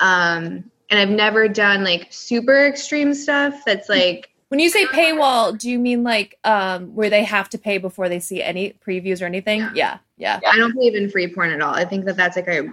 Um, 0.00 0.70
and 0.88 1.00
I've 1.00 1.10
never 1.10 1.48
done 1.48 1.84
like 1.84 2.08
super 2.10 2.66
extreme 2.66 3.12
stuff 3.12 3.62
that's 3.66 3.88
like 3.88 4.30
When 4.48 4.60
you 4.60 4.70
say 4.70 4.86
paywall, 4.86 5.58
do 5.58 5.68
you 5.68 5.78
mean 5.78 6.02
like 6.02 6.38
um 6.44 6.94
where 6.94 7.10
they 7.10 7.24
have 7.24 7.50
to 7.50 7.58
pay 7.58 7.78
before 7.78 8.08
they 8.08 8.20
see 8.20 8.42
any 8.42 8.74
previews 8.86 9.20
or 9.20 9.26
anything? 9.26 9.68
Yeah, 9.74 9.98
yeah. 10.16 10.40
I 10.46 10.56
don't 10.56 10.72
believe 10.72 10.94
in 10.94 11.10
free 11.10 11.26
porn 11.26 11.50
at 11.50 11.60
all. 11.60 11.74
I 11.74 11.84
think 11.84 12.04
that 12.06 12.16
that's 12.16 12.36
like 12.36 12.48
a 12.48 12.72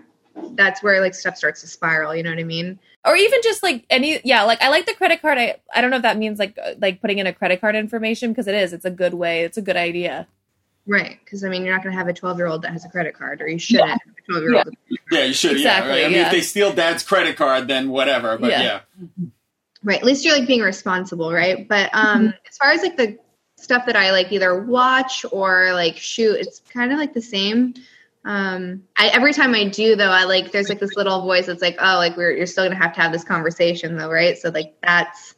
that's 0.55 0.81
where 0.81 1.01
like 1.01 1.13
stuff 1.15 1.37
starts 1.37 1.61
to 1.61 1.67
spiral. 1.67 2.15
You 2.15 2.23
know 2.23 2.29
what 2.29 2.39
I 2.39 2.43
mean? 2.43 2.79
Or 3.05 3.15
even 3.15 3.39
just 3.43 3.63
like 3.63 3.85
any 3.89 4.19
yeah, 4.23 4.43
like 4.43 4.61
I 4.61 4.69
like 4.69 4.85
the 4.85 4.93
credit 4.93 5.21
card. 5.21 5.37
I 5.37 5.57
I 5.73 5.81
don't 5.81 5.89
know 5.89 5.97
if 5.97 6.03
that 6.03 6.17
means 6.17 6.39
like 6.39 6.57
uh, 6.63 6.73
like 6.79 7.01
putting 7.01 7.19
in 7.19 7.27
a 7.27 7.33
credit 7.33 7.61
card 7.61 7.75
information 7.75 8.31
because 8.31 8.47
it 8.47 8.55
is. 8.55 8.73
It's 8.73 8.85
a 8.85 8.91
good 8.91 9.13
way. 9.13 9.43
It's 9.43 9.57
a 9.57 9.61
good 9.61 9.77
idea. 9.77 10.27
Right? 10.85 11.19
Because 11.23 11.43
I 11.43 11.49
mean, 11.49 11.63
you're 11.63 11.73
not 11.73 11.83
going 11.83 11.93
to 11.93 11.97
have 11.97 12.07
a 12.09 12.13
12 12.13 12.37
year 12.37 12.47
old 12.47 12.61
that 12.63 12.71
has 12.71 12.83
a 12.85 12.89
credit 12.89 13.13
card, 13.13 13.41
or 13.41 13.47
you 13.47 13.57
shouldn't. 13.59 13.89
have 13.89 13.99
a 14.17 14.31
12 14.31 14.43
year 14.43 14.55
old. 14.55 14.69
Yeah, 15.11 15.23
you 15.25 15.33
should. 15.33 15.53
Exactly, 15.53 15.91
yeah, 15.91 15.95
right. 15.95 16.05
I 16.05 16.07
mean, 16.07 16.17
yeah. 16.17 16.25
if 16.25 16.31
they 16.31 16.41
steal 16.41 16.73
dad's 16.73 17.03
credit 17.03 17.37
card, 17.37 17.67
then 17.67 17.89
whatever. 17.89 18.37
But 18.37 18.51
Yeah. 18.51 18.61
yeah, 18.61 18.79
Right. 19.83 19.99
At 19.99 20.05
least 20.05 20.23
you're 20.23 20.37
like 20.37 20.47
being 20.47 20.61
responsible, 20.61 21.31
right? 21.31 21.67
But 21.67 21.89
um 21.93 22.33
as 22.49 22.57
far 22.57 22.71
as 22.71 22.81
like 22.81 22.97
the 22.97 23.17
stuff 23.57 23.85
that 23.85 23.95
I 23.95 24.11
like 24.11 24.31
either 24.31 24.61
watch 24.63 25.25
or 25.31 25.73
like 25.73 25.97
shoot, 25.97 26.35
it's 26.35 26.61
kind 26.71 26.91
of 26.91 26.99
like 26.99 27.13
the 27.13 27.21
same. 27.21 27.73
Um 28.25 28.83
I 28.97 29.07
every 29.09 29.33
time 29.33 29.53
I 29.53 29.67
do 29.67 29.95
though, 29.95 30.11
I 30.11 30.23
like 30.23 30.51
there's 30.51 30.69
like 30.69 30.79
this 30.79 30.95
little 30.95 31.21
voice 31.21 31.47
that's 31.47 31.61
like, 31.61 31.75
"Oh, 31.79 31.97
like 31.97 32.15
we're 32.15 32.31
you're 32.31 32.45
still 32.45 32.63
going 32.63 32.77
to 32.77 32.81
have 32.81 32.93
to 32.95 33.01
have 33.01 33.11
this 33.11 33.23
conversation 33.23 33.97
though, 33.97 34.09
right?" 34.09 34.37
So 34.37 34.49
like 34.49 34.75
that's 34.81 35.35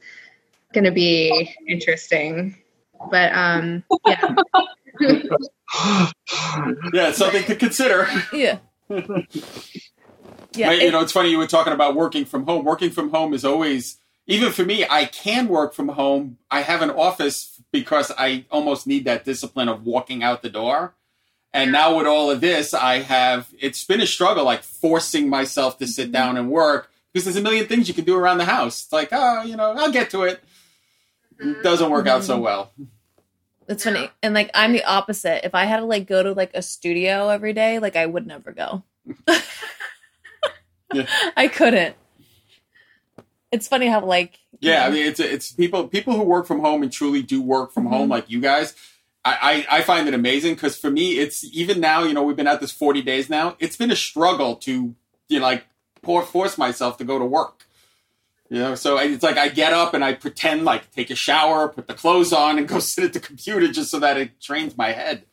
going 0.73 0.83
to 0.83 0.91
be 0.91 1.55
interesting. 1.67 2.55
But 3.09 3.33
um 3.33 3.83
yeah. 4.05 4.35
yeah, 6.93 7.11
something 7.11 7.43
to 7.45 7.55
consider. 7.55 8.07
Yeah. 8.31 8.59
Yeah. 10.57 10.67
Right, 10.67 10.81
you 10.81 10.91
know, 10.91 11.01
it's 11.01 11.11
funny 11.11 11.29
you 11.29 11.37
were 11.37 11.47
talking 11.47 11.73
about 11.73 11.95
working 11.95 12.25
from 12.25 12.45
home. 12.45 12.65
Working 12.65 12.89
from 12.89 13.09
home 13.09 13.33
is 13.33 13.45
always, 13.45 13.97
even 14.27 14.51
for 14.51 14.63
me, 14.63 14.85
I 14.89 15.05
can 15.05 15.47
work 15.47 15.73
from 15.73 15.89
home. 15.89 16.37
I 16.49 16.61
have 16.61 16.81
an 16.81 16.91
office 16.91 17.61
because 17.71 18.11
I 18.17 18.45
almost 18.49 18.87
need 18.87 19.05
that 19.05 19.25
discipline 19.25 19.69
of 19.69 19.85
walking 19.85 20.23
out 20.23 20.41
the 20.41 20.49
door. 20.49 20.95
And 21.55 21.71
now 21.71 21.95
with 21.95 22.05
all 22.05 22.29
of 22.29 22.41
this, 22.41 22.73
I 22.73 22.99
have, 22.99 23.47
it's 23.57 23.85
been 23.85 24.01
a 24.01 24.05
struggle, 24.05 24.43
like 24.43 24.61
forcing 24.61 25.29
myself 25.29 25.77
to 25.77 25.87
sit 25.87 26.07
mm-hmm. 26.07 26.11
down 26.11 26.37
and 26.37 26.51
work 26.51 26.91
because 27.13 27.23
there's 27.23 27.37
a 27.37 27.41
million 27.41 27.65
things 27.65 27.87
you 27.87 27.93
can 27.93 28.03
do 28.03 28.17
around 28.17 28.39
the 28.39 28.45
house. 28.45 28.83
It's 28.83 28.91
like, 28.91 29.09
oh, 29.13 29.43
you 29.43 29.55
know, 29.55 29.71
I'll 29.71 29.91
get 29.91 30.09
to 30.09 30.23
it. 30.23 30.43
It 31.39 31.63
doesn't 31.63 31.89
work 31.89 32.07
out 32.07 32.25
so 32.25 32.33
mm-hmm. 32.33 32.43
well. 32.43 32.71
It's 33.69 33.85
funny. 33.85 34.11
And 34.21 34.33
like 34.33 34.51
I'm 34.53 34.73
the 34.73 34.83
opposite. 34.83 35.45
If 35.45 35.55
I 35.55 35.63
had 35.63 35.77
to 35.77 35.85
like 35.85 36.07
go 36.07 36.21
to 36.21 36.33
like 36.33 36.51
a 36.53 36.61
studio 36.61 37.29
every 37.29 37.53
day, 37.53 37.79
like 37.79 37.95
I 37.95 38.05
would 38.05 38.27
never 38.27 38.51
go. 38.51 38.83
Yeah. 40.93 41.07
I 41.37 41.47
couldn't. 41.47 41.95
It's 43.51 43.67
funny 43.67 43.87
how 43.87 44.05
like 44.05 44.39
Yeah, 44.59 44.85
I 44.85 44.89
mean, 44.91 45.05
it's 45.07 45.19
it's 45.19 45.51
people 45.51 45.87
people 45.87 46.13
who 46.13 46.23
work 46.23 46.45
from 46.45 46.59
home 46.59 46.83
and 46.83 46.91
truly 46.91 47.21
do 47.21 47.41
work 47.41 47.73
from 47.73 47.87
home, 47.87 48.07
like 48.07 48.29
you 48.29 48.39
guys. 48.39 48.75
I, 49.25 49.65
I, 49.69 49.77
I 49.79 49.81
find 49.81 50.07
it 50.07 50.13
amazing 50.13 50.53
because 50.53 50.77
for 50.77 50.91
me, 50.91 51.17
it's 51.17 51.43
even 51.43 51.79
now. 51.79 52.03
You 52.03 52.13
know, 52.13 52.23
we've 52.23 52.35
been 52.35 52.47
at 52.47 52.61
this 52.61 52.71
forty 52.71 53.01
days 53.01 53.29
now. 53.29 53.57
It's 53.59 53.75
been 53.75 53.91
a 53.91 53.95
struggle 53.95 54.55
to 54.57 54.95
you 55.27 55.39
know 55.39 55.45
like 55.45 55.65
pour, 56.03 56.21
force 56.21 56.57
myself 56.57 56.97
to 56.97 57.03
go 57.03 57.17
to 57.17 57.25
work. 57.25 57.65
You 58.49 58.59
know, 58.59 58.75
so 58.75 58.97
it's 58.99 59.23
like 59.23 59.37
I 59.37 59.49
get 59.49 59.73
up 59.73 59.95
and 59.95 60.05
I 60.05 60.13
pretend 60.13 60.63
like 60.63 60.91
take 60.91 61.09
a 61.09 61.15
shower, 61.15 61.67
put 61.67 61.87
the 61.87 61.95
clothes 61.95 62.31
on, 62.31 62.59
and 62.59 62.67
go 62.67 62.79
sit 62.79 63.03
at 63.03 63.13
the 63.13 63.19
computer 63.19 63.67
just 63.67 63.89
so 63.89 63.99
that 63.99 64.17
it 64.17 64.39
trains 64.39 64.77
my 64.77 64.91
head. 64.91 65.23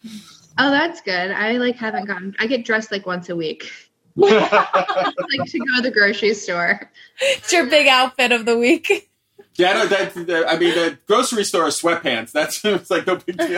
Oh, 0.58 0.70
that's 0.70 1.02
good. 1.02 1.30
I 1.30 1.52
like 1.58 1.76
haven't 1.76 2.06
gotten. 2.06 2.34
I 2.38 2.46
get 2.46 2.64
dressed 2.64 2.90
like 2.90 3.06
once 3.06 3.28
a 3.28 3.36
week. 3.36 3.70
like 4.16 4.32
to 4.40 5.58
go 5.58 5.76
to 5.76 5.82
the 5.82 5.90
grocery 5.92 6.34
store. 6.34 6.90
it's 7.20 7.52
your 7.52 7.66
big 7.66 7.88
outfit 7.88 8.32
of 8.32 8.46
the 8.46 8.58
week. 8.58 9.10
Yeah, 9.56 9.74
no, 9.74 9.86
that, 9.86 10.14
that- 10.14 10.48
I 10.48 10.58
mean, 10.58 10.74
the 10.74 10.98
grocery 11.06 11.44
store 11.44 11.68
is 11.68 11.80
sweatpants. 11.80 12.32
That's 12.32 12.60
it's 12.64 12.90
like 12.90 13.06
no 13.06 13.16
big 13.16 13.36
deal. 13.36 13.48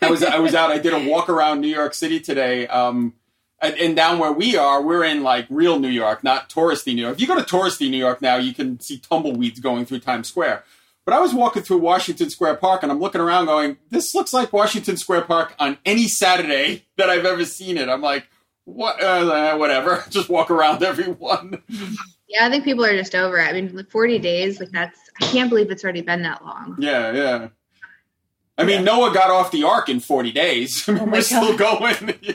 I 0.00 0.10
was 0.10 0.22
I 0.22 0.38
was 0.38 0.54
out. 0.54 0.70
I 0.70 0.78
did 0.78 0.92
a 0.92 1.08
walk 1.10 1.28
around 1.28 1.60
New 1.60 1.68
York 1.68 1.94
City 1.94 2.20
today. 2.20 2.66
Um, 2.68 3.14
and, 3.60 3.74
and 3.76 3.96
down 3.96 4.20
where 4.20 4.30
we 4.30 4.56
are, 4.56 4.80
we're 4.80 5.02
in 5.02 5.24
like 5.24 5.46
real 5.50 5.80
New 5.80 5.88
York, 5.88 6.22
not 6.22 6.48
touristy 6.48 6.94
New 6.94 7.02
York. 7.02 7.14
If 7.16 7.20
you 7.20 7.26
go 7.26 7.34
to 7.34 7.42
touristy 7.42 7.90
New 7.90 7.96
York 7.96 8.22
now, 8.22 8.36
you 8.36 8.54
can 8.54 8.78
see 8.78 8.98
tumbleweeds 8.98 9.58
going 9.58 9.84
through 9.84 9.98
Times 9.98 10.28
Square. 10.28 10.62
But 11.04 11.14
I 11.14 11.20
was 11.20 11.34
walking 11.34 11.62
through 11.62 11.78
Washington 11.78 12.30
Square 12.30 12.56
Park, 12.56 12.82
and 12.84 12.92
I'm 12.92 13.00
looking 13.00 13.20
around, 13.22 13.46
going, 13.46 13.78
"This 13.90 14.14
looks 14.14 14.32
like 14.32 14.52
Washington 14.52 14.96
Square 14.98 15.22
Park 15.22 15.54
on 15.58 15.78
any 15.84 16.06
Saturday 16.06 16.84
that 16.96 17.08
I've 17.10 17.24
ever 17.24 17.44
seen 17.46 17.78
it." 17.78 17.88
I'm 17.88 18.02
like, 18.02 18.28
"What? 18.68 19.02
Uh, 19.02 19.56
whatever. 19.56 20.04
Just 20.10 20.28
walk 20.28 20.50
around 20.50 20.82
everyone." 20.82 21.62
Yeah, 22.28 22.46
I 22.46 22.50
think 22.50 22.64
people 22.64 22.84
are 22.84 22.94
just 22.94 23.14
over 23.14 23.38
it. 23.38 23.48
I 23.48 23.54
mean, 23.54 23.74
like 23.74 23.90
40 23.90 24.18
days, 24.18 24.60
like 24.60 24.70
that's, 24.70 25.00
I 25.18 25.24
can't 25.24 25.48
believe 25.48 25.70
it's 25.70 25.82
already 25.82 26.02
been 26.02 26.22
that 26.24 26.44
long. 26.44 26.76
Yeah, 26.78 27.12
yeah. 27.12 27.48
I 28.58 28.64
mean, 28.64 28.84
Noah 28.84 29.14
got 29.14 29.30
off 29.30 29.50
the 29.50 29.62
ark 29.62 29.88
in 29.88 29.98
40 30.00 30.32
days. 30.32 30.84
I 30.88 30.92
mean, 30.92 31.02
Oh 31.04 31.06
we're 31.06 31.22
still 31.22 31.56
going. 31.56 32.18
you 32.22 32.34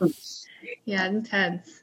know. 0.00 0.10
Yeah, 0.86 1.06
intense. 1.06 1.82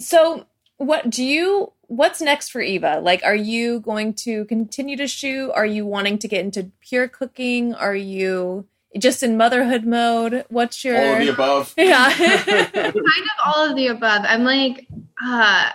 So, 0.00 0.46
what 0.78 1.10
do 1.10 1.22
you? 1.22 1.72
What's 1.82 2.20
next 2.20 2.50
for 2.50 2.60
Eva? 2.60 3.00
Like, 3.00 3.22
are 3.24 3.34
you 3.34 3.80
going 3.80 4.14
to 4.14 4.44
continue 4.46 4.96
to 4.96 5.06
shoot? 5.06 5.50
Are 5.52 5.66
you 5.66 5.86
wanting 5.86 6.18
to 6.18 6.28
get 6.28 6.44
into 6.44 6.70
pure 6.80 7.08
cooking? 7.08 7.74
Are 7.74 7.96
you 7.96 8.66
just 8.96 9.22
in 9.22 9.36
motherhood 9.36 9.84
mode? 9.84 10.44
What's 10.48 10.84
your? 10.84 10.96
All 10.96 11.14
of 11.14 11.18
the 11.18 11.28
above. 11.28 11.74
yeah. 11.78 12.12
kind 12.16 12.96
of 12.96 13.46
all 13.46 13.68
of 13.68 13.76
the 13.76 13.88
above. 13.88 14.24
I'm 14.26 14.44
like, 14.44 14.86
uh, 15.22 15.70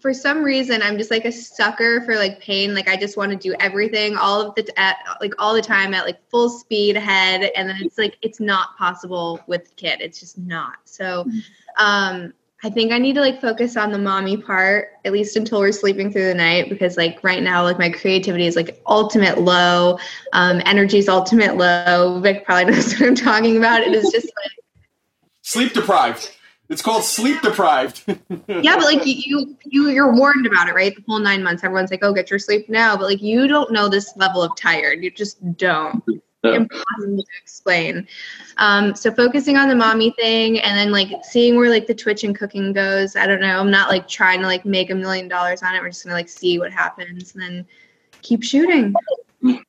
for 0.00 0.12
some 0.12 0.42
reason, 0.42 0.82
I'm 0.82 0.98
just 0.98 1.10
like 1.10 1.24
a 1.24 1.32
sucker 1.32 2.02
for 2.04 2.16
like 2.16 2.40
pain. 2.40 2.74
Like 2.74 2.88
I 2.88 2.96
just 2.96 3.16
want 3.16 3.32
to 3.32 3.36
do 3.36 3.54
everything 3.58 4.16
all 4.16 4.40
of 4.40 4.54
the 4.54 4.64
t- 4.64 4.72
at 4.76 4.96
like 5.20 5.34
all 5.38 5.54
the 5.54 5.62
time 5.62 5.94
at 5.94 6.04
like 6.04 6.18
full 6.30 6.48
speed 6.50 6.96
ahead, 6.96 7.50
and 7.56 7.68
then 7.68 7.76
it's 7.80 7.98
like 7.98 8.16
it's 8.22 8.40
not 8.40 8.76
possible 8.76 9.40
with 9.46 9.74
kid. 9.76 10.00
It's 10.00 10.20
just 10.20 10.38
not. 10.38 10.76
So, 10.84 11.26
um, 11.78 12.32
I 12.64 12.70
think 12.70 12.90
I 12.90 12.98
need 12.98 13.14
to 13.14 13.20
like 13.20 13.40
focus 13.40 13.76
on 13.76 13.92
the 13.92 13.98
mommy 13.98 14.36
part 14.36 14.90
at 15.04 15.12
least 15.12 15.36
until 15.36 15.60
we're 15.60 15.70
sleeping 15.70 16.12
through 16.12 16.24
the 16.24 16.34
night 16.34 16.68
because 16.68 16.96
like 16.96 17.22
right 17.22 17.40
now 17.42 17.62
like 17.62 17.78
my 17.78 17.88
creativity 17.88 18.46
is 18.46 18.56
like 18.56 18.82
ultimate 18.86 19.38
low, 19.38 19.98
um, 20.32 20.60
energy's 20.64 21.08
ultimate 21.08 21.56
low. 21.56 22.20
Vic 22.20 22.44
probably 22.44 22.64
knows 22.72 22.98
what 22.98 23.08
I'm 23.08 23.14
talking 23.14 23.56
about. 23.56 23.82
It 23.82 23.94
is 23.94 24.10
just 24.10 24.26
like. 24.26 24.52
Sleep 25.42 25.72
deprived. 25.72 26.34
It's 26.68 26.82
called 26.82 27.04
sleep 27.04 27.40
deprived. 27.40 28.02
yeah, 28.48 28.76
but 28.76 28.84
like 28.84 29.06
you, 29.06 29.56
you, 29.64 29.88
you're 29.88 30.14
warned 30.14 30.46
about 30.46 30.68
it, 30.68 30.74
right? 30.74 30.94
The 30.94 31.02
whole 31.08 31.18
nine 31.18 31.42
months, 31.42 31.64
everyone's 31.64 31.90
like, 31.90 32.00
"Oh, 32.02 32.12
get 32.12 32.28
your 32.28 32.38
sleep 32.38 32.68
now," 32.68 32.94
but 32.94 33.04
like 33.04 33.22
you 33.22 33.48
don't 33.48 33.72
know 33.72 33.88
this 33.88 34.14
level 34.16 34.42
of 34.42 34.54
tired. 34.54 35.02
You 35.02 35.10
just 35.10 35.56
don't. 35.56 36.04
Yeah. 36.44 36.54
impossible 36.54 37.16
to 37.16 37.24
explain. 37.42 38.06
Um, 38.58 38.94
so 38.94 39.10
focusing 39.10 39.56
on 39.56 39.68
the 39.68 39.74
mommy 39.74 40.12
thing 40.12 40.60
and 40.60 40.78
then 40.78 40.92
like 40.92 41.24
seeing 41.24 41.56
where 41.56 41.68
like 41.68 41.88
the 41.88 41.94
Twitch 41.94 42.22
and 42.22 42.36
cooking 42.36 42.72
goes. 42.72 43.16
I 43.16 43.26
don't 43.26 43.40
know. 43.40 43.58
I'm 43.58 43.72
not 43.72 43.88
like 43.88 44.06
trying 44.06 44.40
to 44.40 44.46
like 44.46 44.64
make 44.64 44.90
a 44.90 44.94
million 44.94 45.26
dollars 45.26 45.62
on 45.62 45.74
it. 45.74 45.80
We're 45.80 45.88
just 45.88 46.04
gonna 46.04 46.14
like 46.14 46.28
see 46.28 46.58
what 46.60 46.72
happens 46.72 47.34
and 47.34 47.42
then 47.42 47.66
keep 48.22 48.44
shooting. 48.44 48.94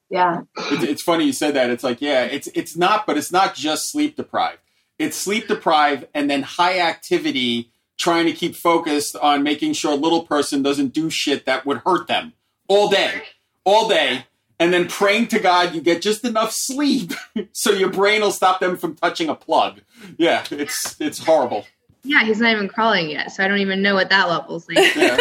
Yeah. 0.09 0.41
It's, 0.57 0.83
it's 0.83 1.01
funny 1.01 1.25
you 1.25 1.33
said 1.33 1.55
that. 1.55 1.69
It's 1.69 1.83
like, 1.83 2.01
yeah, 2.01 2.23
it's 2.23 2.47
it's 2.53 2.77
not, 2.77 3.07
but 3.07 3.17
it's 3.17 3.31
not 3.31 3.55
just 3.55 3.91
sleep 3.91 4.15
deprived. 4.15 4.59
It's 4.97 5.17
sleep 5.17 5.47
deprived 5.47 6.07
and 6.13 6.29
then 6.29 6.43
high 6.43 6.79
activity, 6.79 7.71
trying 7.97 8.25
to 8.25 8.33
keep 8.33 8.55
focused 8.55 9.15
on 9.15 9.43
making 9.43 9.73
sure 9.73 9.95
little 9.95 10.23
person 10.23 10.61
doesn't 10.61 10.93
do 10.93 11.09
shit 11.09 11.45
that 11.45 11.65
would 11.65 11.81
hurt 11.85 12.07
them 12.07 12.33
all 12.67 12.89
day, 12.89 13.23
all 13.63 13.87
day, 13.89 14.25
and 14.59 14.73
then 14.73 14.87
praying 14.87 15.27
to 15.29 15.39
God 15.39 15.73
you 15.73 15.81
get 15.81 16.01
just 16.01 16.25
enough 16.25 16.51
sleep 16.51 17.13
so 17.51 17.71
your 17.71 17.89
brain 17.89 18.21
will 18.21 18.31
stop 18.31 18.59
them 18.59 18.77
from 18.77 18.95
touching 18.95 19.29
a 19.29 19.35
plug. 19.35 19.81
Yeah, 20.17 20.43
it's 20.51 20.99
it's 20.99 21.23
horrible. 21.23 21.65
Yeah, 22.03 22.23
he's 22.23 22.39
not 22.39 22.53
even 22.53 22.69
crawling 22.69 23.09
yet, 23.09 23.31
so 23.31 23.43
I 23.43 23.47
don't 23.49 23.59
even 23.59 23.81
know 23.81 23.93
what 23.93 24.09
that 24.09 24.29
level's 24.29 24.67
like. 24.69 24.77
Yeah. 24.95 25.17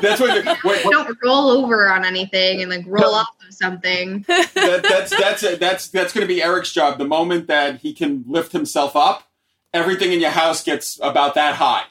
That's 0.00 0.20
what. 0.20 0.44
The, 0.44 0.56
what, 0.62 0.84
what- 0.84 0.92
don't 0.92 1.18
roll 1.24 1.48
over 1.50 1.90
on 1.90 2.04
anything 2.04 2.60
and 2.60 2.70
like 2.70 2.84
roll 2.86 3.14
off 3.14 3.28
of 3.46 3.54
something. 3.54 4.24
that, 4.28 4.82
that's 4.82 5.10
that's 5.10 5.58
that's 5.58 5.88
that's 5.88 6.12
going 6.12 6.26
to 6.26 6.32
be 6.32 6.42
Eric's 6.42 6.72
job. 6.72 6.98
The 6.98 7.06
moment 7.06 7.46
that 7.46 7.80
he 7.80 7.94
can 7.94 8.24
lift 8.28 8.52
himself 8.52 8.94
up, 8.94 9.28
everything 9.72 10.12
in 10.12 10.20
your 10.20 10.30
house 10.30 10.62
gets 10.62 11.00
about 11.02 11.34
that 11.34 11.54
high. 11.56 11.84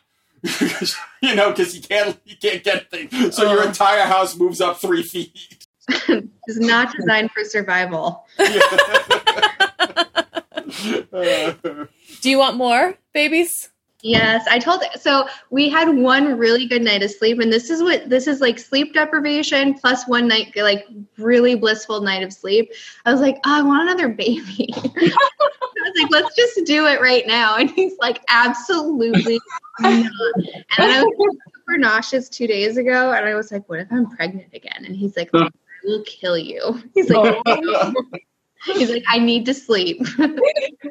you 1.21 1.33
know, 1.33 1.49
because 1.49 1.73
he 1.73 1.81
can't 1.81 2.19
he 2.23 2.35
can't 2.35 2.63
get 2.63 2.91
things. 2.91 3.35
So 3.35 3.51
your 3.51 3.65
entire 3.65 4.03
house 4.03 4.35
moves 4.35 4.61
up 4.61 4.77
three 4.79 5.01
feet. 5.01 5.56
It's 6.49 6.59
not 6.59 6.95
designed 6.95 7.29
for 7.31 7.43
survival. 7.43 8.25
Do 12.21 12.29
you 12.29 12.37
want 12.37 12.55
more 12.55 12.95
babies? 13.13 13.69
Yes, 14.03 14.45
I 14.49 14.59
told 14.59 14.83
so 14.99 15.27
we 15.49 15.69
had 15.69 15.89
one 15.89 16.37
really 16.37 16.67
good 16.67 16.83
night 16.83 17.01
of 17.01 17.09
sleep 17.09 17.39
and 17.39 17.51
this 17.51 17.71
is 17.71 17.81
what 17.81 18.09
this 18.09 18.27
is 18.27 18.39
like 18.41 18.59
sleep 18.59 18.93
deprivation 18.93 19.73
plus 19.73 20.07
one 20.07 20.27
night 20.27 20.55
like 20.55 20.85
really 21.17 21.55
blissful 21.55 21.99
night 22.01 22.21
of 22.21 22.31
sleep. 22.31 22.71
I 23.05 23.11
was 23.11 23.21
like, 23.21 23.37
oh, 23.45 23.59
I 23.59 23.61
want 23.63 23.89
another 23.89 24.07
baby. 24.07 24.69
I 24.75 24.81
was 25.01 26.01
like, 26.01 26.11
let's 26.11 26.35
just 26.35 26.63
do 26.65 26.85
it 26.85 27.01
right 27.01 27.25
now. 27.25 27.57
And 27.57 27.71
he's 27.71 27.97
like, 27.97 28.23
absolutely 28.29 29.41
not. 29.79 29.93
And 29.93 30.09
then 30.77 30.91
I 30.91 31.03
was 31.03 31.37
super 31.55 31.77
nauseous 31.77 32.29
two 32.29 32.45
days 32.45 32.77
ago 32.77 33.11
and 33.11 33.25
I 33.25 33.33
was 33.33 33.51
like, 33.51 33.67
what 33.67 33.79
if 33.79 33.87
I'm 33.91 34.09
pregnant 34.11 34.53
again? 34.53 34.85
And 34.85 34.95
he's 34.95 35.17
like, 35.17 35.31
I 35.33 35.49
will 35.87 36.03
kill 36.03 36.37
you. 36.37 36.83
He's 36.93 37.09
like, 37.09 37.41
oh. 37.45 37.93
he's 38.65 38.91
like, 38.91 39.03
I 39.07 39.19
need 39.19 39.45
to 39.45 39.53
sleep. 39.53 40.05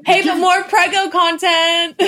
Hey, 0.05 0.23
but 0.23 0.37
more 0.37 0.63
prego 0.65 1.11
content. 1.11 1.99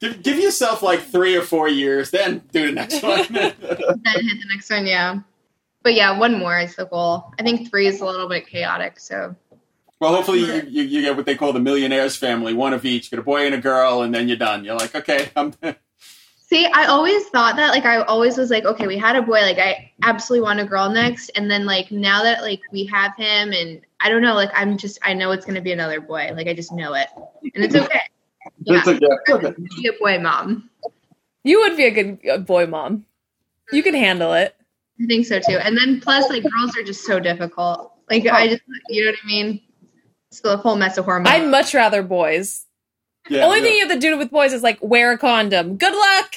give, 0.00 0.22
give 0.22 0.38
yourself 0.38 0.82
like 0.82 1.00
three 1.00 1.34
or 1.36 1.42
four 1.42 1.68
years, 1.68 2.12
then 2.12 2.42
do 2.52 2.66
the 2.66 2.72
next 2.72 3.02
one. 3.02 3.26
then 3.32 3.52
hit 3.60 4.04
the 4.04 4.46
next 4.54 4.70
one, 4.70 4.86
yeah. 4.86 5.18
But 5.82 5.94
yeah, 5.94 6.16
one 6.16 6.38
more 6.38 6.60
is 6.60 6.76
the 6.76 6.84
goal. 6.86 7.34
I 7.40 7.42
think 7.42 7.68
three 7.68 7.88
is 7.88 8.00
a 8.00 8.06
little 8.06 8.28
bit 8.28 8.46
chaotic, 8.46 9.00
so 9.00 9.34
well, 9.98 10.14
hopefully 10.14 10.40
you, 10.40 10.62
you, 10.68 10.82
you 10.82 11.02
get 11.02 11.16
what 11.16 11.26
they 11.26 11.34
call 11.34 11.52
the 11.52 11.60
millionaires 11.60 12.16
family, 12.16 12.54
one 12.54 12.72
of 12.72 12.84
each. 12.84 13.10
Get 13.10 13.18
a 13.18 13.22
boy 13.22 13.46
and 13.46 13.54
a 13.54 13.60
girl, 13.60 14.02
and 14.02 14.14
then 14.14 14.28
you're 14.28 14.36
done. 14.36 14.64
You're 14.64 14.76
like, 14.76 14.94
okay, 14.94 15.30
I'm. 15.34 15.54
See, 16.46 16.66
I 16.66 16.86
always 16.86 17.26
thought 17.28 17.56
that 17.56 17.70
like 17.70 17.84
I 17.84 17.98
always 18.02 18.36
was 18.36 18.50
like, 18.50 18.64
okay, 18.64 18.86
we 18.86 18.96
had 18.96 19.16
a 19.16 19.22
boy, 19.22 19.40
like 19.42 19.58
I 19.58 19.92
absolutely 20.02 20.44
want 20.44 20.60
a 20.60 20.64
girl 20.64 20.88
next, 20.88 21.30
and 21.30 21.50
then 21.50 21.66
like 21.66 21.90
now 21.90 22.22
that 22.22 22.42
like 22.42 22.60
we 22.72 22.86
have 22.86 23.14
him, 23.16 23.52
and 23.52 23.80
I 24.00 24.08
don't 24.08 24.22
know, 24.22 24.34
like 24.34 24.50
I'm 24.54 24.78
just 24.78 24.98
I 25.02 25.12
know 25.12 25.32
it's 25.32 25.44
gonna 25.44 25.60
be 25.60 25.72
another 25.72 26.00
boy, 26.00 26.30
like 26.34 26.46
I 26.46 26.54
just 26.54 26.72
know 26.72 26.94
it, 26.94 27.08
and 27.54 27.64
it's 27.64 27.74
okay. 27.74 28.00
Yeah, 28.60 28.82
It's 28.86 29.28
okay. 29.28 29.54
be 29.76 29.88
a 29.88 29.92
boy 29.98 30.18
mom. 30.20 30.70
you 31.42 31.60
would 31.60 31.76
be 31.76 31.84
a 31.84 31.90
good 31.90 32.46
boy 32.46 32.66
mom. 32.66 33.04
You 33.72 33.82
could 33.82 33.94
handle 33.94 34.32
it. 34.32 34.54
I 35.02 35.06
think 35.06 35.26
so 35.26 35.40
too. 35.40 35.58
And 35.58 35.76
then 35.76 36.00
plus 36.00 36.28
like 36.30 36.44
girls 36.44 36.76
are 36.76 36.82
just 36.82 37.04
so 37.04 37.18
difficult. 37.18 37.92
Like 38.08 38.26
I 38.26 38.46
oh. 38.46 38.50
just 38.50 38.62
you 38.88 39.04
know 39.04 39.10
what 39.10 39.18
I 39.22 39.26
mean. 39.26 39.60
It's 40.30 40.40
the 40.40 40.56
whole 40.56 40.76
mess 40.76 40.96
of 40.96 41.04
hormones. 41.04 41.28
I'd 41.28 41.48
much 41.48 41.74
rather 41.74 42.02
boys. 42.02 42.65
Yeah, 43.28 43.44
Only 43.44 43.58
yeah. 43.58 43.64
thing 43.64 43.74
you 43.74 43.88
have 43.88 43.94
to 43.94 44.00
do 44.00 44.16
with 44.16 44.30
boys 44.30 44.52
is 44.52 44.62
like 44.62 44.78
wear 44.80 45.12
a 45.12 45.18
condom. 45.18 45.76
Good 45.76 45.94
luck. 45.94 46.32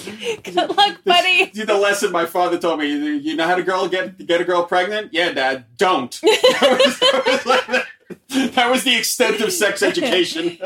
Good 0.42 0.76
luck, 0.76 0.98
buddy. 1.04 1.52
See 1.52 1.64
the 1.64 1.78
lesson 1.80 2.12
my 2.12 2.26
father 2.26 2.58
told 2.58 2.80
me. 2.80 2.88
You 2.88 3.12
you 3.12 3.36
know 3.36 3.46
how 3.46 3.54
to 3.54 3.62
girl 3.62 3.88
get 3.88 4.26
get 4.26 4.40
a 4.40 4.44
girl 4.44 4.64
pregnant? 4.64 5.12
Yeah, 5.12 5.32
Dad. 5.32 5.66
Don't. 5.76 6.10
that, 6.22 6.80
was, 6.84 6.98
that 7.00 7.22
was 7.26 7.46
like 7.46 7.86
the, 8.28 8.46
that 8.48 8.70
was 8.70 8.84
the 8.84 8.96
extent 8.96 9.40
of 9.40 9.52
sex 9.52 9.82
education. 9.82 10.58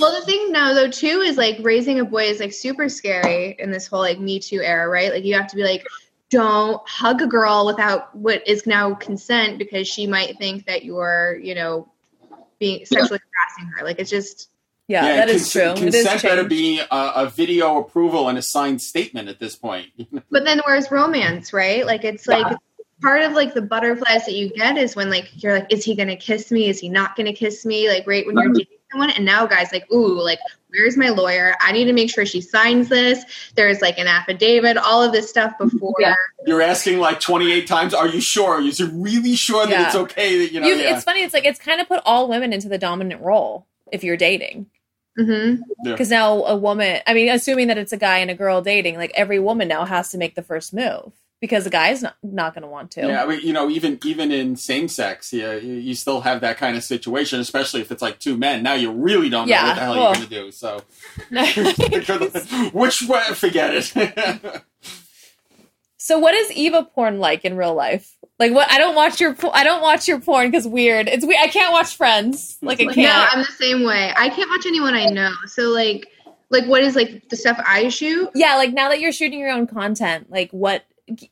Well, 0.00 0.18
the 0.18 0.24
thing 0.24 0.52
now 0.52 0.72
though 0.72 0.90
too 0.90 1.20
is 1.20 1.36
like 1.36 1.58
raising 1.60 2.00
a 2.00 2.04
boy 2.04 2.24
is 2.24 2.40
like 2.40 2.52
super 2.52 2.88
scary 2.88 3.56
in 3.58 3.70
this 3.70 3.86
whole 3.86 4.00
like 4.00 4.18
Me 4.18 4.38
Too 4.38 4.60
era, 4.60 4.88
right? 4.88 5.12
Like 5.12 5.24
you 5.24 5.34
have 5.34 5.48
to 5.48 5.56
be 5.56 5.64
like, 5.64 5.86
don't 6.30 6.80
hug 6.88 7.20
a 7.20 7.26
girl 7.26 7.66
without 7.66 8.14
what 8.16 8.46
is 8.48 8.66
now 8.66 8.94
consent 8.94 9.58
because 9.58 9.86
she 9.86 10.06
might 10.06 10.38
think 10.38 10.66
that 10.66 10.84
you're, 10.84 11.38
you 11.42 11.54
know, 11.54 11.88
being 12.62 12.86
sexually 12.86 13.18
harassing 13.18 13.72
her. 13.76 13.84
Like 13.84 13.98
it's 13.98 14.08
just 14.08 14.48
Yeah, 14.86 15.02
that 15.02 15.28
is 15.28 15.42
cons- 15.42 15.52
true. 15.52 15.62
It 15.62 15.94
is 15.94 16.02
Consent 16.04 16.22
better 16.22 16.42
changed. 16.42 16.48
be 16.48 16.78
a, 16.78 17.12
a 17.16 17.26
video 17.28 17.80
approval 17.80 18.28
and 18.28 18.38
a 18.38 18.42
signed 18.42 18.80
statement 18.80 19.28
at 19.28 19.40
this 19.40 19.56
point. 19.56 19.88
But 20.30 20.44
then 20.44 20.60
where's 20.64 20.90
romance, 20.90 21.52
right? 21.52 21.84
Like 21.84 22.04
it's 22.04 22.28
like 22.28 22.56
part 23.02 23.22
of 23.22 23.32
like 23.32 23.52
the 23.52 23.62
butterflies 23.62 24.24
that 24.26 24.34
you 24.34 24.50
get 24.50 24.78
is 24.78 24.94
when 24.94 25.10
like 25.10 25.28
you're 25.42 25.58
like, 25.58 25.72
is 25.72 25.84
he 25.84 25.96
gonna 25.96 26.16
kiss 26.16 26.52
me? 26.52 26.68
Is 26.68 26.78
he 26.78 26.88
not 26.88 27.16
gonna 27.16 27.32
kiss 27.32 27.66
me? 27.66 27.88
Like 27.88 28.06
right 28.06 28.24
when 28.24 28.36
you're 28.36 28.46
mm-hmm. 28.46 28.58
dating 28.58 28.78
someone, 28.92 29.10
and 29.10 29.24
now 29.24 29.46
guys 29.46 29.72
like, 29.72 29.90
ooh, 29.92 30.20
like 30.22 30.38
where's 30.70 30.96
my 30.96 31.08
lawyer? 31.10 31.54
I 31.60 31.72
need 31.72 31.84
to 31.86 31.92
make 31.92 32.10
sure 32.10 32.24
she 32.24 32.40
signs 32.40 32.88
this. 32.88 33.24
There's 33.56 33.82
like 33.82 33.98
an 33.98 34.06
affidavit, 34.06 34.76
all 34.78 35.02
of 35.02 35.12
this 35.12 35.28
stuff 35.28 35.52
before. 35.58 35.94
Yeah. 35.98 36.14
You're 36.46 36.62
asking 36.62 36.98
like 36.98 37.20
28 37.20 37.66
times, 37.66 37.92
"Are 37.94 38.08
you 38.08 38.20
sure? 38.20 38.54
Are 38.54 38.60
you 38.60 38.72
really 38.92 39.34
sure 39.34 39.66
that 39.66 39.70
Yeah. 39.72 39.86
it's 39.86 39.94
okay 39.96 40.38
that 40.38 40.52
you 40.52 40.60
know?" 40.60 40.66
You- 40.66 40.76
yeah. 40.76 40.94
It's 40.94 41.04
funny. 41.04 41.22
It's 41.22 41.34
like 41.34 41.44
it's 41.44 41.58
kind 41.58 41.80
of 41.80 41.88
put 41.88 42.00
all 42.06 42.28
women 42.28 42.52
into 42.52 42.68
the 42.68 42.78
dominant 42.78 43.20
role 43.22 43.66
if 43.92 44.02
you're 44.04 44.16
dating. 44.16 44.66
Mm-hmm. 45.18 45.60
Because 45.84 46.08
now 46.08 46.42
a 46.44 46.56
woman, 46.56 47.00
I 47.06 47.12
mean, 47.12 47.28
assuming 47.28 47.68
that 47.68 47.76
it's 47.76 47.92
a 47.92 47.98
guy 47.98 48.18
and 48.18 48.30
a 48.30 48.34
girl 48.34 48.62
dating, 48.62 48.96
like 48.96 49.12
every 49.14 49.38
woman 49.38 49.68
now 49.68 49.84
has 49.84 50.10
to 50.12 50.18
make 50.18 50.34
the 50.34 50.42
first 50.42 50.72
move 50.72 51.12
because 51.42 51.64
the 51.64 51.70
guy's 51.70 52.02
not 52.02 52.16
not 52.22 52.54
going 52.54 52.62
to 52.62 52.68
want 52.68 52.92
to. 52.92 53.00
Yeah, 53.00 53.24
I 53.24 53.26
mean, 53.26 53.40
you 53.40 53.52
know, 53.52 53.68
even 53.68 53.98
even 54.04 54.30
in 54.30 54.54
same 54.54 54.86
sex, 54.86 55.32
yeah, 55.32 55.54
you, 55.54 55.74
you 55.74 55.94
still 55.94 56.20
have 56.22 56.40
that 56.40 56.56
kind 56.56 56.76
of 56.76 56.84
situation, 56.84 57.40
especially 57.40 57.80
if 57.82 57.90
it's 57.90 58.00
like 58.00 58.20
two 58.20 58.36
men. 58.38 58.62
Now 58.62 58.74
you 58.74 58.92
really 58.92 59.28
don't 59.28 59.48
know 59.48 59.54
Yeah, 59.54 59.66
what 59.66 59.74
the 59.74 59.80
hell 59.80 59.90
well. 59.96 60.02
you're 60.02 60.10
oh. 60.10 60.14
going 60.14 60.28
to 60.28 60.34
do. 60.44 60.52
So, 60.52 60.82
which 62.72 63.02
way? 63.02 63.22
Forget 63.34 63.74
it. 63.74 64.62
so, 65.96 66.18
what 66.20 66.32
is 66.34 66.52
Eva 66.52 66.84
porn 66.84 67.18
like 67.18 67.44
in 67.44 67.56
real 67.56 67.74
life? 67.74 68.16
Like, 68.38 68.52
what? 68.52 68.70
I 68.70 68.78
don't 68.78 68.94
watch 68.94 69.20
your 69.20 69.34
po- 69.34 69.50
I 69.50 69.64
don't 69.64 69.82
watch 69.82 70.06
your 70.06 70.20
porn 70.20 70.48
because 70.48 70.66
weird. 70.66 71.08
It's 71.08 71.26
weird. 71.26 71.40
I 71.42 71.48
can't 71.48 71.72
watch 71.72 71.96
Friends. 71.96 72.56
Like, 72.62 72.80
I 72.80 72.84
can't. 72.84 72.96
Yeah, 72.98 73.28
I'm 73.32 73.40
the 73.40 73.44
same 73.44 73.82
way. 73.82 74.12
I 74.16 74.28
can't 74.28 74.48
watch 74.48 74.64
anyone 74.64 74.94
I 74.94 75.06
know. 75.06 75.32
So 75.46 75.64
like, 75.70 76.06
like 76.50 76.66
what 76.66 76.84
is 76.84 76.94
like 76.94 77.28
the 77.30 77.36
stuff 77.36 77.60
I 77.66 77.88
shoot? 77.88 78.30
yeah, 78.36 78.54
like 78.54 78.72
now 78.72 78.90
that 78.90 79.00
you're 79.00 79.10
shooting 79.10 79.40
your 79.40 79.50
own 79.50 79.66
content, 79.66 80.30
like 80.30 80.52
what? 80.52 80.84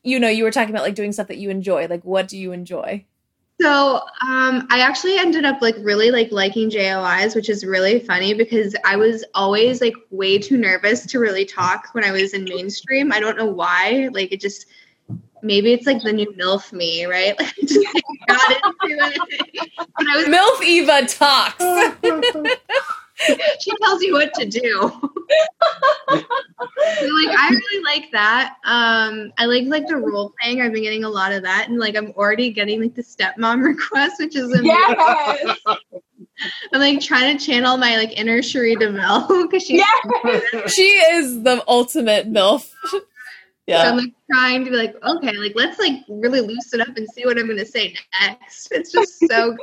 You 0.03 0.19
know, 0.19 0.29
you 0.29 0.43
were 0.43 0.51
talking 0.51 0.73
about 0.73 0.83
like 0.83 0.95
doing 0.95 1.11
stuff 1.11 1.27
that 1.27 1.37
you 1.37 1.49
enjoy. 1.49 1.87
Like, 1.87 2.03
what 2.03 2.27
do 2.27 2.37
you 2.37 2.51
enjoy? 2.51 3.05
So 3.61 4.01
um, 4.27 4.67
I 4.71 4.79
actually 4.79 5.17
ended 5.17 5.45
up 5.45 5.61
like 5.61 5.75
really 5.81 6.09
like 6.09 6.31
liking 6.31 6.71
JOIs, 6.71 7.35
which 7.35 7.47
is 7.47 7.63
really 7.63 7.99
funny 7.99 8.33
because 8.33 8.75
I 8.83 8.95
was 8.95 9.23
always 9.35 9.81
like 9.81 9.93
way 10.09 10.39
too 10.39 10.57
nervous 10.57 11.05
to 11.05 11.19
really 11.19 11.45
talk 11.45 11.89
when 11.91 12.03
I 12.03 12.11
was 12.11 12.33
in 12.33 12.43
mainstream. 12.45 13.11
I 13.11 13.19
don't 13.19 13.37
know 13.37 13.45
why. 13.45 14.09
Like 14.13 14.31
it 14.31 14.41
just 14.41 14.65
maybe 15.43 15.73
it's 15.73 15.85
like 15.85 16.01
the 16.01 16.11
new 16.11 16.31
MILF 16.33 16.73
me, 16.73 17.05
right? 17.05 17.35
Like, 17.39 17.55
just 17.67 17.85
like, 17.93 18.03
got 18.27 18.51
into 18.51 19.05
it. 19.05 19.71
When 19.95 20.07
I 20.07 20.15
was 20.15 20.25
MILF 20.25 20.63
Eva 20.63 21.05
talks. 21.05 21.63
she 23.59 23.71
tells 23.81 24.01
you 24.01 24.13
what 24.13 24.33
to 24.35 24.45
do. 24.45 24.59
so, 26.09 26.15
like 26.15 26.25
I 27.37 27.49
really 27.49 27.83
like 27.83 28.11
that. 28.11 28.55
Um, 28.65 29.31
I 29.37 29.45
like 29.45 29.65
like 29.65 29.87
the 29.87 29.97
role 29.97 30.33
playing. 30.41 30.61
I've 30.61 30.73
been 30.73 30.83
getting 30.83 31.03
a 31.03 31.09
lot 31.09 31.31
of 31.31 31.43
that, 31.43 31.67
and 31.69 31.79
like 31.79 31.95
I'm 31.95 32.11
already 32.11 32.51
getting 32.51 32.81
like 32.81 32.95
the 32.95 33.03
stepmom 33.03 33.63
request, 33.65 34.15
which 34.19 34.35
is 34.35 34.45
amazing. 34.51 34.65
Yes. 34.65 35.57
I'm 36.73 36.79
like 36.79 37.01
trying 37.01 37.37
to 37.37 37.45
channel 37.45 37.77
my 37.77 37.97
like 37.97 38.17
inner 38.17 38.41
Cherie 38.41 38.75
DeVille 38.75 39.43
because 39.43 39.63
she's 39.63 39.83
Yes. 40.23 40.73
she 40.73 40.83
is 40.83 41.43
the 41.43 41.63
ultimate 41.67 42.31
MILF. 42.31 42.71
Yeah. 43.71 43.83
So 43.83 43.89
I'm 43.89 43.97
like 43.97 44.13
trying 44.31 44.65
to 44.65 44.71
be 44.71 44.77
like, 44.77 44.95
okay, 45.03 45.33
like 45.37 45.53
let's 45.55 45.79
like 45.79 46.03
really 46.07 46.41
loosen 46.41 46.81
up 46.81 46.95
and 46.95 47.07
see 47.13 47.25
what 47.25 47.37
I'm 47.39 47.47
gonna 47.47 47.65
say 47.65 47.95
next. 48.21 48.71
It's 48.71 48.91
just 48.91 49.19
so 49.19 49.51
good. 49.51 49.59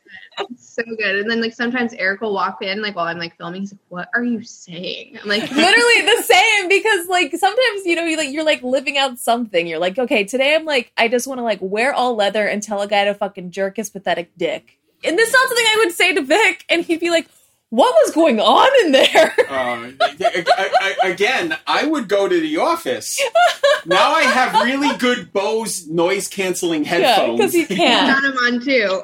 It's 0.51 0.75
so 0.75 0.83
good. 0.85 1.17
And 1.17 1.31
then 1.31 1.41
like 1.41 1.55
sometimes 1.55 1.93
Eric 1.95 2.21
will 2.21 2.35
walk 2.35 2.63
in 2.63 2.81
like 2.83 2.97
while 2.97 3.07
I'm 3.07 3.19
like 3.19 3.37
filming, 3.37 3.63
he's 3.63 3.73
like, 3.73 3.81
What 3.89 4.09
are 4.15 4.25
you 4.25 4.43
saying? 4.43 5.19
I'm 5.23 5.29
like 5.29 5.43
literally 5.51 6.17
the 6.17 6.23
same 6.23 6.69
because 6.69 7.07
like 7.09 7.33
sometimes 7.37 7.85
you 7.87 7.97
know 7.97 8.05
you 8.05 8.17
like 8.17 8.31
you're 8.31 8.45
like 8.45 8.63
living 8.63 8.99
out 8.99 9.19
something 9.19 9.67
you're 9.67 9.79
like 9.79 9.99
okay 9.99 10.25
today 10.25 10.55
i'm 10.55 10.65
like 10.65 10.93
i 10.97 11.09
just 11.09 11.27
want 11.27 11.39
to 11.39 11.43
like 11.43 11.59
wear 11.63 11.93
all 11.95 12.15
leather 12.15 12.47
and 12.47 12.63
tell 12.63 12.83
a 12.83 12.89
guy 12.89 13.05
to 13.05 13.15
fucking 13.15 13.51
jerk 13.51 13.77
his 13.77 13.89
pathetic 13.91 14.31
dick 14.37 14.79
and 15.05 15.17
this 15.19 15.29
is 15.29 15.33
not 15.35 15.49
something 15.49 15.67
i 15.67 15.77
would 15.85 15.93
say 15.95 16.15
to 16.15 16.23
vic 16.23 16.65
and 16.69 16.85
he'd 16.85 17.01
be 17.01 17.11
like 17.11 17.29
what 17.71 17.95
was 18.05 18.15
going 18.15 18.41
on 18.41 18.69
in 18.87 18.93
there 18.93 19.35
Uh, 19.51 19.91
I- 20.01 20.47
I- 20.57 20.97
I- 21.05 21.09
again, 21.09 21.57
I 21.67 21.85
would 21.87 22.09
go 22.09 22.27
to 22.29 22.41
the 22.41 22.57
office. 22.59 23.21
Now 23.87 24.13
I 24.13 24.23
have 24.23 24.65
really 24.65 24.97
good 24.99 25.33
Bose 25.33 25.87
noise 25.89 26.29
canceling 26.29 26.85
yeah 26.85 26.91
headphones. 26.91 27.39
because 27.39 27.53
he 27.55 27.63
I 27.75 27.77
can't 27.77 28.23
got 28.23 28.25
him 28.25 28.37
on 28.39 28.61
too. 28.65 29.03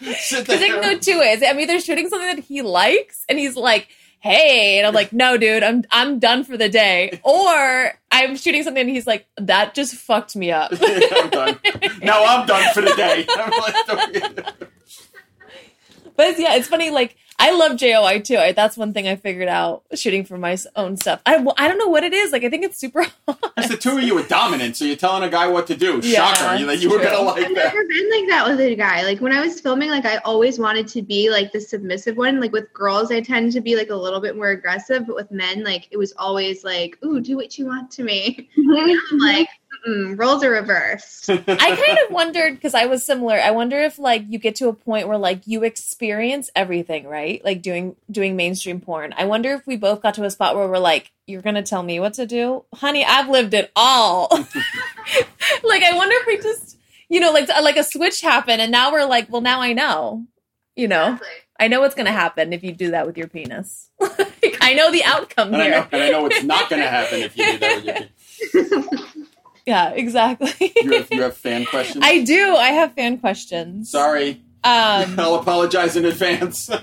Just 0.00 0.28
sit 0.28 0.46
because 0.46 0.60
it 0.62 0.68
can 0.70 0.80
go 0.82 0.98
two 0.98 1.18
ways 1.18 1.42
i'm 1.46 1.60
either 1.60 1.78
shooting 1.78 2.08
something 2.08 2.36
that 2.36 2.44
he 2.44 2.62
likes 2.62 3.22
and 3.28 3.38
he's 3.38 3.54
like 3.54 3.88
hey 4.20 4.78
and 4.78 4.86
i'm 4.86 4.94
like 4.94 5.12
no 5.12 5.36
dude 5.36 5.62
i'm 5.62 5.84
i'm 5.90 6.18
done 6.18 6.42
for 6.42 6.56
the 6.56 6.68
day 6.70 7.20
or 7.22 7.92
i'm 8.10 8.34
shooting 8.36 8.62
something 8.62 8.80
and 8.80 8.88
he's 8.88 9.06
like 9.06 9.26
that 9.36 9.74
just 9.74 9.94
fucked 9.94 10.34
me 10.36 10.50
up 10.50 10.72
I'm 10.80 11.28
done. 11.30 11.58
Now 12.02 12.24
I'm 12.24 12.46
done 12.46 12.72
for 12.72 12.80
the 12.80 12.94
day. 12.96 13.26
I'm 13.36 13.50
like, 13.50 14.54
But 16.16 16.38
yeah, 16.38 16.54
it's 16.54 16.68
funny. 16.68 16.88
Like 16.90 17.16
I 17.38 17.52
love 17.52 17.76
JOI 17.76 18.20
too. 18.20 18.36
I, 18.36 18.52
that's 18.52 18.76
one 18.76 18.92
thing 18.92 19.06
I 19.06 19.16
figured 19.16 19.48
out 19.48 19.82
shooting 19.94 20.24
for 20.24 20.38
my 20.38 20.56
own 20.74 20.96
stuff. 20.96 21.20
I, 21.26 21.44
I 21.58 21.68
don't 21.68 21.78
know 21.78 21.88
what 21.88 22.02
it 22.02 22.12
is. 22.12 22.32
Like 22.32 22.44
I 22.44 22.50
think 22.50 22.64
it's 22.64 22.78
super 22.78 23.02
hot. 23.28 23.38
Because 23.56 23.70
the 23.70 23.76
two 23.76 23.98
of 23.98 24.02
you 24.02 24.18
are 24.18 24.26
dominant, 24.26 24.76
so 24.76 24.84
you're 24.84 24.96
telling 24.96 25.22
a 25.22 25.28
guy 25.28 25.46
what 25.46 25.66
to 25.66 25.76
do. 25.76 26.00
Yeah, 26.02 26.32
Shocker! 26.32 26.56
You, 26.56 26.70
it's 26.70 26.82
you 26.82 26.90
were 26.90 26.98
gonna 26.98 27.20
like 27.20 27.44
I've 27.44 27.54
that. 27.54 27.74
never 27.74 27.86
been 27.86 28.10
like 28.10 28.28
that 28.28 28.46
with 28.48 28.60
a 28.60 28.74
guy. 28.74 29.02
Like 29.02 29.20
when 29.20 29.32
I 29.32 29.40
was 29.40 29.60
filming, 29.60 29.90
like 29.90 30.06
I 30.06 30.16
always 30.18 30.58
wanted 30.58 30.88
to 30.88 31.02
be 31.02 31.30
like 31.30 31.52
the 31.52 31.60
submissive 31.60 32.16
one. 32.16 32.40
Like 32.40 32.52
with 32.52 32.72
girls, 32.72 33.10
I 33.10 33.20
tend 33.20 33.52
to 33.52 33.60
be 33.60 33.76
like 33.76 33.90
a 33.90 33.96
little 33.96 34.20
bit 34.20 34.36
more 34.36 34.50
aggressive, 34.50 35.06
but 35.06 35.16
with 35.16 35.30
men, 35.30 35.62
like 35.62 35.88
it 35.90 35.98
was 35.98 36.14
always 36.18 36.64
like, 36.64 36.98
"Ooh, 37.04 37.20
do 37.20 37.36
what 37.36 37.58
you 37.58 37.66
want 37.66 37.90
to 37.92 38.02
me." 38.02 38.48
I'm 38.58 39.18
like, 39.18 39.48
Mm-mm, 39.86 40.18
roles 40.18 40.42
are 40.42 40.50
reversed. 40.50 41.30
I 41.30 41.44
kind 41.44 41.98
of 42.04 42.10
wondered 42.10 42.54
because 42.54 42.74
I 42.74 42.86
was 42.86 43.04
similar. 43.04 43.36
I 43.38 43.50
wonder 43.52 43.78
if 43.78 43.98
like 43.98 44.24
you 44.28 44.38
get 44.38 44.56
to 44.56 44.68
a 44.68 44.72
point 44.72 45.06
where 45.08 45.18
like 45.18 45.46
you 45.46 45.62
experience 45.62 46.50
everything, 46.56 47.06
right? 47.06 47.44
Like 47.44 47.62
doing 47.62 47.94
doing 48.10 48.36
mainstream 48.36 48.80
porn. 48.80 49.14
I 49.16 49.26
wonder 49.26 49.52
if 49.54 49.66
we 49.66 49.76
both 49.76 50.02
got 50.02 50.14
to 50.14 50.24
a 50.24 50.30
spot 50.30 50.56
where 50.56 50.66
we're 50.68 50.78
like, 50.78 51.12
"You're 51.26 51.42
gonna 51.42 51.62
tell 51.62 51.82
me 51.82 52.00
what 52.00 52.14
to 52.14 52.26
do, 52.26 52.64
honey? 52.74 53.04
I've 53.04 53.28
lived 53.28 53.54
it 53.54 53.70
all." 53.76 54.28
like 55.62 55.82
I 55.82 55.94
wonder 55.94 56.16
if 56.20 56.26
we 56.26 56.36
just, 56.38 56.78
you 57.08 57.20
know, 57.20 57.30
like 57.32 57.48
like 57.48 57.76
a 57.76 57.84
switch 57.84 58.20
happened, 58.20 58.60
and 58.60 58.72
now 58.72 58.92
we're 58.92 59.06
like, 59.06 59.30
"Well, 59.30 59.42
now 59.42 59.60
I 59.60 59.72
know." 59.72 60.24
You 60.74 60.88
know, 60.88 61.18
I 61.58 61.68
know 61.68 61.80
what's 61.80 61.94
gonna 61.94 62.12
happen 62.12 62.52
if 62.52 62.62
you 62.62 62.72
do 62.72 62.90
that 62.90 63.06
with 63.06 63.16
your 63.16 63.28
penis. 63.28 63.88
like, 64.00 64.58
I 64.60 64.74
know 64.74 64.90
the 64.90 65.04
outcome 65.04 65.54
And 65.54 65.62
I 65.62 65.68
know, 65.68 65.80
here. 65.82 65.88
and 65.92 66.02
I 66.02 66.10
know 66.10 66.26
it's 66.26 66.42
not 66.42 66.68
going 66.68 66.82
to 66.82 66.88
happen 66.88 67.20
if 67.20 67.36
you 67.36 67.52
do 67.52 67.58
that 67.58 67.76
with 67.76 68.52
your 68.54 68.64
kid. 68.64 69.25
Yeah, 69.66 69.90
exactly. 69.90 70.72
You 70.76 70.92
have, 70.92 71.08
you 71.10 71.22
have 71.22 71.36
fan 71.36 71.66
questions? 71.66 72.04
I 72.06 72.22
do. 72.22 72.56
I 72.56 72.68
have 72.68 72.94
fan 72.94 73.18
questions. 73.18 73.90
Sorry. 73.90 74.40
Um, 74.62 75.14
I'll 75.18 75.34
apologize 75.34 75.96
in 75.96 76.04
advance. 76.04 76.70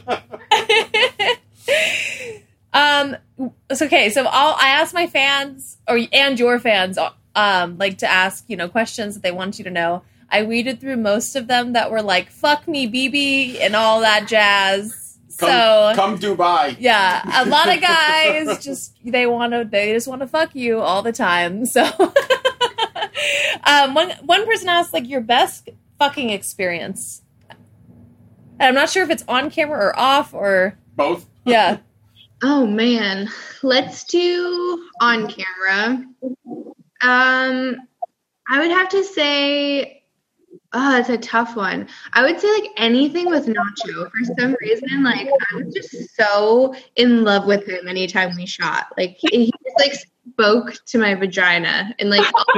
um. 2.74 3.15
So 3.74 3.86
okay. 3.86 4.10
So 4.10 4.26
I'll 4.26 4.56
I 4.60 4.67
ask 4.67 4.93
my 4.93 5.08
fans 5.08 5.78
or 5.88 5.98
and 6.12 6.39
your 6.39 6.60
fans 6.60 7.00
um 7.36 7.78
like 7.78 8.00
to 8.00 8.08
ask 8.08 8.43
you 8.48 8.58
know 8.58 8.67
questions 8.67 9.15
that 9.15 9.24
they 9.24 9.32
want 9.32 9.58
you 9.58 9.63
to 9.63 9.72
know. 9.72 10.04
I 10.30 10.43
weeded 10.43 10.82
through 10.82 10.98
most 10.98 11.36
of 11.36 11.48
them 11.48 11.74
that 11.74 11.89
were 11.89 12.02
like 12.02 12.30
"fuck 12.30 12.67
me, 12.67 12.88
BB" 12.88 13.62
and 13.62 13.76
all 13.76 14.02
that 14.02 14.28
jazz. 14.28 15.03
Come, 15.38 15.50
so 15.50 15.91
come 15.96 16.19
Dubai. 16.19 16.76
yeah, 16.80 17.43
a 17.43 17.46
lot 17.50 17.74
of 17.74 17.82
guys 17.82 18.63
just 18.63 18.93
they 19.04 19.26
want 19.26 19.54
to 19.54 19.67
they 19.69 19.93
just 19.93 20.08
want 20.08 20.22
to 20.22 20.28
fuck 20.28 20.56
you 20.56 20.80
all 20.80 21.02
the 21.02 21.12
time. 21.12 21.65
So 21.65 21.84
um, 23.63 23.93
one 23.93 24.12
one 24.24 24.46
person 24.46 24.69
asked 24.69 24.93
like 24.93 25.08
your 25.08 25.22
best 25.22 25.69
fucking 26.00 26.30
experience. 26.30 27.22
And 28.60 28.67
I'm 28.69 28.76
not 28.76 28.89
sure 28.89 29.04
if 29.04 29.10
it's 29.10 29.24
on 29.28 29.50
camera 29.50 29.80
or 29.88 30.00
off 30.00 30.34
or 30.34 30.78
Both. 30.96 31.26
yeah. 31.46 31.78
Oh 32.46 32.67
man, 32.67 33.30
let's 33.62 34.04
do 34.04 34.89
on 35.00 35.30
camera. 35.30 36.04
Um, 37.02 37.78
I 38.50 38.60
would 38.60 38.69
have 38.72 38.89
to 38.89 39.02
say, 39.06 40.03
oh, 40.74 40.98
it's 40.98 41.10
a 41.10 41.18
tough 41.18 41.56
one. 41.56 41.88
I 42.14 42.24
would 42.24 42.40
say 42.40 42.52
like 42.52 42.72
anything 42.78 43.30
with 43.30 43.48
Nacho. 43.48 44.12
For 44.12 44.34
some 44.40 44.56
reason, 44.60 45.04
like 45.04 45.28
I 45.28 45.56
was 45.58 45.74
just 45.74 46.16
so 46.16 46.76
in 46.96 47.24
love 47.24 47.46
with 47.46 47.68
him 47.68 47.88
anytime 47.88 48.36
we 48.36 48.46
shot. 48.46 48.88
Like 48.98 49.18
he, 49.20 49.46
he 49.46 49.52
just 49.64 49.80
like 49.80 49.94
spoke 50.34 50.74
to 50.86 50.98
my 50.98 51.16
vagina 51.16 51.94
and 52.00 52.10
like 52.10 52.26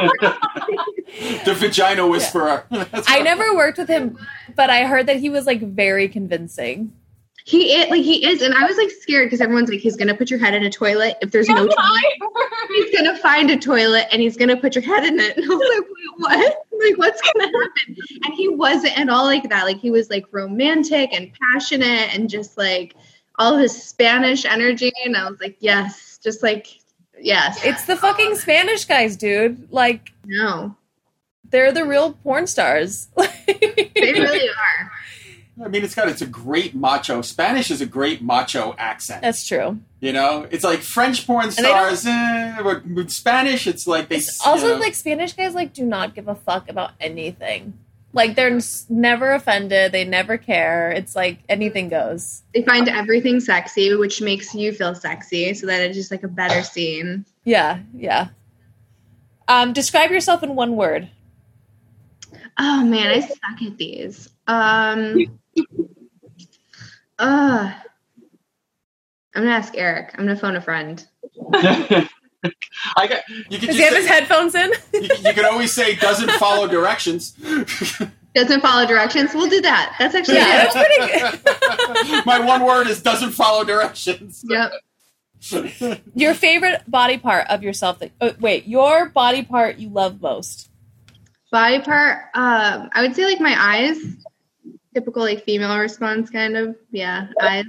The 1.46 1.54
vagina 1.56 2.08
whisperer. 2.08 2.66
That's 2.72 3.10
I 3.10 3.22
never 3.22 3.56
worked 3.56 3.78
with 3.78 3.88
him, 3.88 4.18
but 4.56 4.70
I 4.70 4.86
heard 4.86 5.08
that 5.08 5.18
he 5.18 5.30
was 5.30 5.46
like 5.46 5.62
very 5.62 6.08
convincing. 6.08 6.94
he 7.46 7.74
is 7.74 7.90
like 7.90 8.02
he 8.04 8.26
is, 8.26 8.42
and 8.42 8.54
I 8.54 8.66
was 8.66 8.78
like 8.78 8.90
scared 8.90 9.28
because 9.28 9.42
everyone's 9.42 9.70
like 9.70 9.80
he's 9.80 9.96
gonna 9.96 10.16
put 10.16 10.30
your 10.30 10.40
head 10.40 10.54
in 10.54 10.64
a 10.64 10.70
toilet 10.70 11.18
if 11.22 11.32
there's 11.32 11.48
no 11.48 11.68
toilet. 11.68 12.04
He's 12.70 12.96
gonna 12.96 13.18
find 13.18 13.52
a 13.52 13.58
toilet 13.58 14.08
and 14.12 14.22
he's 14.22 14.36
gonna 14.38 14.58
put 14.58 14.76
your 14.76 14.84
head 14.84 15.04
in 15.04 15.20
it. 15.20 15.38
And 15.38 15.46
I 15.46 15.56
was 15.56 15.70
like, 15.78 15.88
wait, 15.88 16.42
what? 16.42 16.65
Like, 16.84 16.98
what's 16.98 17.22
gonna 17.22 17.46
happen? 17.46 17.96
And 18.26 18.34
he 18.34 18.48
wasn't 18.50 18.98
at 18.98 19.10
all 19.10 19.26
like 19.26 19.50
that. 19.50 19.64
Like, 19.64 19.80
he 19.80 19.92
was 19.92 20.10
like 20.10 20.26
romantic 20.32 21.14
and 21.14 21.32
passionate 21.54 22.14
and 22.14 22.30
just 22.30 22.58
like 22.58 22.96
all 23.38 23.58
his 23.58 23.82
Spanish 23.82 24.46
energy. 24.46 24.92
And 25.04 25.16
I 25.16 25.30
was 25.30 25.40
like, 25.40 25.58
yes, 25.60 26.20
just 26.24 26.44
like, 26.44 26.68
yes. 27.20 27.60
It's 27.64 27.86
the 27.86 27.96
fucking 27.96 28.36
Spanish 28.36 28.86
guys, 28.86 29.16
dude. 29.16 29.72
Like 29.72 30.12
no, 30.26 30.76
they're 31.50 31.72
the 31.72 31.86
real 31.86 32.14
porn 32.14 32.48
stars. 32.48 33.08
they 33.16 33.90
really 33.96 34.50
are. 34.50 34.92
I 35.64 35.70
mean, 35.70 35.84
it's 35.84 35.96
got 35.96 36.10
it's 36.10 36.22
a 36.22 36.28
great 36.28 36.76
macho. 36.76 37.22
Spanish 37.22 37.72
is 37.72 37.80
a 37.80 37.86
great 37.86 38.22
macho 38.22 38.76
accent. 38.78 39.22
That's 39.22 39.48
true. 39.48 39.80
You 40.02 40.12
know, 40.12 40.48
it's 40.52 40.64
like 40.64 40.82
French 40.82 41.26
porn 41.26 41.52
stars. 41.52 42.06
Eh, 42.06 42.62
but 42.62 42.86
with 42.86 43.10
Spanish, 43.10 43.66
it's 43.66 43.88
like 43.88 44.10
they 44.10 44.18
It's 44.18 44.46
also 44.46 44.74
know, 44.74 44.80
like 44.80 44.96
Spanish 44.96 45.34
guys 45.34 45.56
like 45.56 45.74
do 45.74 45.86
not 45.86 46.14
give 46.14 46.28
a 46.28 46.36
fuck 46.36 46.70
about 46.70 46.92
anything. 47.00 47.74
Like 48.12 48.36
they're 48.36 48.60
never 48.90 49.34
offended. 49.34 49.92
They 49.92 50.06
never 50.06 50.38
care. 50.38 50.92
It's 50.92 51.16
like 51.16 51.40
anything 51.50 51.90
goes. 51.90 52.44
They 52.54 52.62
find 52.62 52.88
everything 52.88 53.40
sexy, 53.40 53.96
which 53.96 54.22
makes 54.22 54.54
you 54.54 54.74
feel 54.74 54.94
sexy. 54.96 55.54
So 55.54 55.68
that 55.68 55.82
it's 55.82 55.96
just 55.96 56.12
like 56.12 56.24
a 56.24 56.30
better 56.30 56.64
scene. 56.64 57.26
Yeah, 57.44 57.80
yeah. 57.94 58.30
Um, 59.48 59.74
describe 59.74 60.12
yourself 60.12 60.44
in 60.44 60.56
one 60.56 60.76
word. 60.76 61.10
Oh 62.58 62.86
man, 62.86 63.08
I 63.08 63.20
suck 63.20 63.62
at 63.66 63.78
these. 63.78 64.30
Um, 64.48 65.40
uh, 67.20 67.74
I'm 69.36 69.44
gonna 69.44 69.50
ask 69.52 69.76
Eric. 69.78 70.12
I'm 70.14 70.26
gonna 70.26 70.38
phone 70.38 70.56
a 70.56 70.62
friend. 70.62 71.06
I 72.98 73.08
got 73.08 73.28
you 73.50 73.58
can 73.60 73.68
Does 73.68 73.78
just 73.78 73.78
he 73.78 73.82
have 73.84 73.94
say- 73.94 74.02
his 74.02 74.08
headphones 74.08 74.56
in? 74.56 74.72
you, 74.94 75.02
you 75.02 75.34
can 75.34 75.46
always 75.46 75.74
say 75.74 75.96
doesn't 75.96 76.32
follow 76.34 76.68
directions. 76.68 77.36
Doesn't 78.36 78.60
follow 78.60 78.86
directions. 78.86 79.34
We'll 79.34 79.50
do 79.50 79.62
that. 79.62 79.96
That's 79.98 80.14
actually 80.14 80.36
Yeah, 80.36 80.68
that's 80.68 80.76
pretty 80.76 82.10
good. 82.10 82.26
My 82.26 82.38
one 82.38 82.66
word 82.66 82.88
is 82.88 83.02
doesn't 83.02 83.32
follow 83.32 83.64
directions. 83.64 84.44
Yep. 84.50 84.74
Your 86.16 86.34
favorite 86.34 86.84
body 86.86 87.18
part 87.18 87.48
of 87.48 87.64
yourself 87.64 88.00
that 88.00 88.12
oh, 88.20 88.34
wait, 88.42 88.68
your 88.68 89.08
body 89.08 89.42
part 89.44 89.78
you 89.78 89.88
love 89.88 90.22
most. 90.22 90.70
Body 91.50 91.80
part. 91.80 92.24
Um, 92.34 92.90
I 92.92 93.04
would 93.04 93.16
say 93.16 93.24
like 93.24 93.40
my 93.40 93.56
eyes. 93.58 94.00
Typical 94.96 95.22
like 95.22 95.44
female 95.44 95.78
response, 95.78 96.30
kind 96.30 96.58
of. 96.58 96.76
Yeah, 96.90 97.28
eyes. 97.42 97.66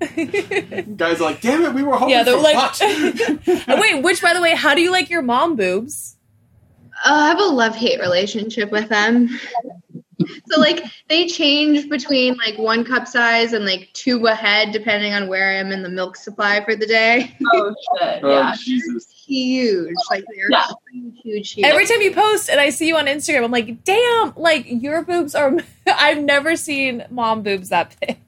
Guys 0.96 1.20
are 1.20 1.24
like, 1.24 1.40
damn 1.40 1.62
it, 1.62 1.74
we 1.74 1.82
were 1.82 1.96
hoping 1.96 2.10
yeah, 2.10 2.22
they're 2.22 2.36
for 2.36 2.42
like 2.42 2.54
butt. 2.54 2.78
Oh, 3.68 3.80
wait, 3.80 4.02
which 4.02 4.22
by 4.22 4.32
the 4.32 4.40
way, 4.40 4.54
how 4.54 4.74
do 4.74 4.80
you 4.80 4.90
like 4.90 5.10
your 5.10 5.22
mom 5.22 5.56
boobs? 5.56 6.16
Uh, 7.04 7.12
I 7.12 7.28
have 7.28 7.40
a 7.40 7.44
love 7.44 7.74
hate 7.74 7.98
relationship 7.98 8.70
with 8.70 8.88
them. 8.88 9.28
So 10.50 10.60
like 10.60 10.84
they 11.08 11.26
change 11.26 11.88
between 11.88 12.36
like 12.36 12.58
one 12.58 12.84
cup 12.84 13.06
size 13.06 13.52
and 13.52 13.64
like 13.64 13.88
two 13.92 14.26
ahead 14.26 14.72
depending 14.72 15.12
on 15.12 15.28
where 15.28 15.50
I 15.50 15.54
am 15.54 15.72
in 15.72 15.82
the 15.82 15.88
milk 15.88 16.16
supply 16.16 16.64
for 16.64 16.74
the 16.76 16.86
day. 16.86 17.36
Oh 17.52 17.74
shit! 17.98 18.20
Oh, 18.24 18.28
Yeah. 18.30 18.54
Jesus. 18.56 19.06
Huge, 19.26 19.94
like 20.10 20.24
they're 20.34 20.50
Yeah. 20.50 20.66
huge, 20.92 21.14
huge, 21.22 21.52
huge. 21.52 21.66
Every 21.66 21.86
time 21.86 22.00
you 22.00 22.12
post 22.12 22.50
and 22.50 22.58
I 22.58 22.70
see 22.70 22.88
you 22.88 22.96
on 22.96 23.06
Instagram, 23.06 23.44
I'm 23.44 23.50
like, 23.52 23.84
damn, 23.84 24.32
like 24.36 24.64
your 24.66 25.02
boobs 25.02 25.34
are 25.34 25.56
I've 25.86 26.22
never 26.22 26.56
seen 26.56 27.04
mom 27.10 27.42
boobs 27.42 27.68
that 27.68 27.94
big. 28.00 28.18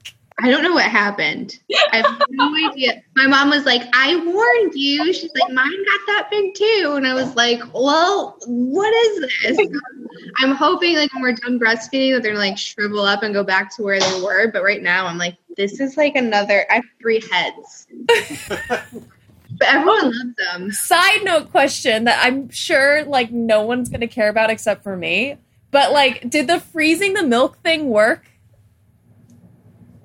I 0.41 0.49
don't 0.49 0.63
know 0.63 0.73
what 0.73 0.85
happened. 0.85 1.59
I 1.91 1.97
have 1.97 2.21
no 2.29 2.55
idea. 2.69 3.03
My 3.15 3.27
mom 3.27 3.49
was 3.49 3.65
like, 3.65 3.83
I 3.93 4.15
warned 4.15 4.73
you. 4.73 5.13
She's 5.13 5.31
like, 5.39 5.53
mine 5.53 5.85
got 5.85 5.99
that 6.07 6.27
big 6.31 6.55
too. 6.55 6.93
And 6.95 7.05
I 7.05 7.13
was 7.13 7.35
like, 7.35 7.61
well, 7.73 8.37
what 8.45 8.93
is 8.93 9.21
this? 9.21 9.67
I'm 10.39 10.55
hoping 10.55 10.95
like 10.95 11.13
when 11.13 11.21
we're 11.21 11.33
done 11.33 11.59
breastfeeding 11.59 12.13
that 12.13 12.23
they're 12.23 12.37
like 12.37 12.57
shrivel 12.57 13.01
up 13.01 13.23
and 13.23 13.33
go 13.33 13.43
back 13.43 13.75
to 13.75 13.83
where 13.83 13.99
they 13.99 14.21
were. 14.21 14.51
But 14.51 14.63
right 14.63 14.81
now 14.81 15.05
I'm 15.05 15.17
like, 15.17 15.37
this 15.55 15.79
is 15.79 15.97
like 15.97 16.15
another, 16.15 16.65
I 16.69 16.75
have 16.75 16.85
three 16.99 17.21
heads. 17.31 17.87
but 18.47 19.67
everyone 19.67 20.05
loves 20.05 20.35
them. 20.37 20.71
Side 20.71 21.23
note 21.23 21.51
question 21.51 22.05
that 22.05 22.25
I'm 22.25 22.49
sure 22.49 23.03
like 23.05 23.31
no 23.31 23.61
one's 23.63 23.89
gonna 23.89 24.07
care 24.07 24.29
about 24.29 24.49
except 24.49 24.83
for 24.83 24.97
me. 24.97 25.37
But 25.71 25.91
like, 25.91 26.29
did 26.29 26.47
the 26.47 26.59
freezing 26.59 27.13
the 27.13 27.23
milk 27.23 27.57
thing 27.63 27.89
work? 27.89 28.25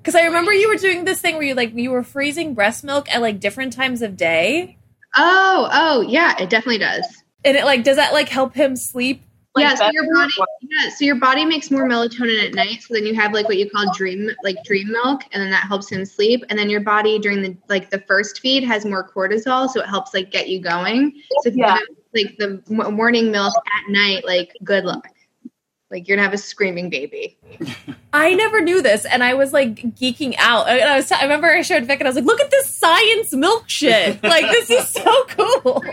Because 0.01 0.15
I 0.15 0.23
remember 0.23 0.51
you 0.53 0.67
were 0.69 0.75
doing 0.75 1.05
this 1.05 1.21
thing 1.21 1.35
where 1.35 1.43
you 1.43 1.55
like 1.55 1.75
you 1.75 1.91
were 1.91 2.03
freezing 2.03 2.53
breast 2.53 2.83
milk 2.83 3.13
at 3.13 3.21
like 3.21 3.39
different 3.39 3.73
times 3.73 4.01
of 4.01 4.15
day, 4.17 4.77
Oh, 5.15 5.67
oh, 5.71 6.01
yeah, 6.01 6.35
it 6.39 6.49
definitely 6.49 6.77
does. 6.79 7.05
and 7.43 7.57
it 7.57 7.65
like 7.65 7.83
does 7.83 7.97
that 7.97 8.13
like 8.13 8.29
help 8.29 8.53
him 8.53 8.75
sleep? 8.75 9.23
Like 9.55 9.63
yeah, 9.63 9.75
so 9.75 9.89
your 9.91 10.05
body 10.13 10.31
yeah, 10.61 10.89
so 10.91 11.03
your 11.05 11.15
body 11.15 11.43
makes 11.43 11.71
more 11.71 11.83
melatonin 11.87 12.45
at 12.45 12.53
night. 12.53 12.83
So 12.83 12.93
then 12.93 13.05
you 13.05 13.15
have 13.15 13.33
like 13.33 13.47
what 13.47 13.57
you 13.57 13.67
call 13.69 13.91
dream 13.93 14.29
like 14.43 14.63
dream 14.63 14.91
milk, 14.91 15.23
and 15.31 15.41
then 15.41 15.49
that 15.49 15.63
helps 15.67 15.89
him 15.91 16.05
sleep. 16.05 16.43
And 16.49 16.57
then 16.57 16.69
your 16.69 16.81
body 16.81 17.17
during 17.17 17.41
the 17.41 17.57
like 17.67 17.89
the 17.89 17.99
first 18.01 18.39
feed 18.41 18.63
has 18.63 18.85
more 18.85 19.09
cortisol, 19.09 19.67
so 19.67 19.81
it 19.81 19.87
helps 19.87 20.13
like 20.13 20.31
get 20.31 20.49
you 20.49 20.61
going. 20.61 21.21
So 21.41 21.49
if 21.49 21.55
you 21.55 21.63
Yeah. 21.65 21.73
have 21.73 21.87
like 22.13 22.37
the 22.37 22.61
morning 22.69 23.31
milk 23.31 23.53
at 23.55 23.91
night, 23.91 24.23
like 24.23 24.55
good 24.63 24.85
luck. 24.85 25.07
Like 25.91 26.07
you're 26.07 26.17
gonna 26.17 26.25
have 26.25 26.33
a 26.33 26.37
screaming 26.37 26.89
baby. 26.89 27.37
I 28.13 28.35
never 28.35 28.61
knew 28.61 28.81
this, 28.81 29.05
and 29.05 29.23
I 29.23 29.33
was 29.33 29.53
like 29.53 29.75
geeking 29.95 30.35
out. 30.37 30.67
And 30.69 30.81
I 30.81 30.97
was 30.97 31.11
I 31.11 31.23
remember 31.23 31.47
I 31.47 31.61
showed 31.61 31.85
Vic, 31.85 31.99
and 31.99 32.07
I 32.07 32.11
was 32.11 32.15
like, 32.15 32.25
"Look 32.25 32.41
at 32.41 32.51
this 32.51 32.73
science 32.73 33.33
milk 33.33 33.65
shit! 33.67 34.21
Like 34.29 34.51
this 34.51 34.69
is 34.69 34.89
so 34.89 35.25
cool." 35.25 35.83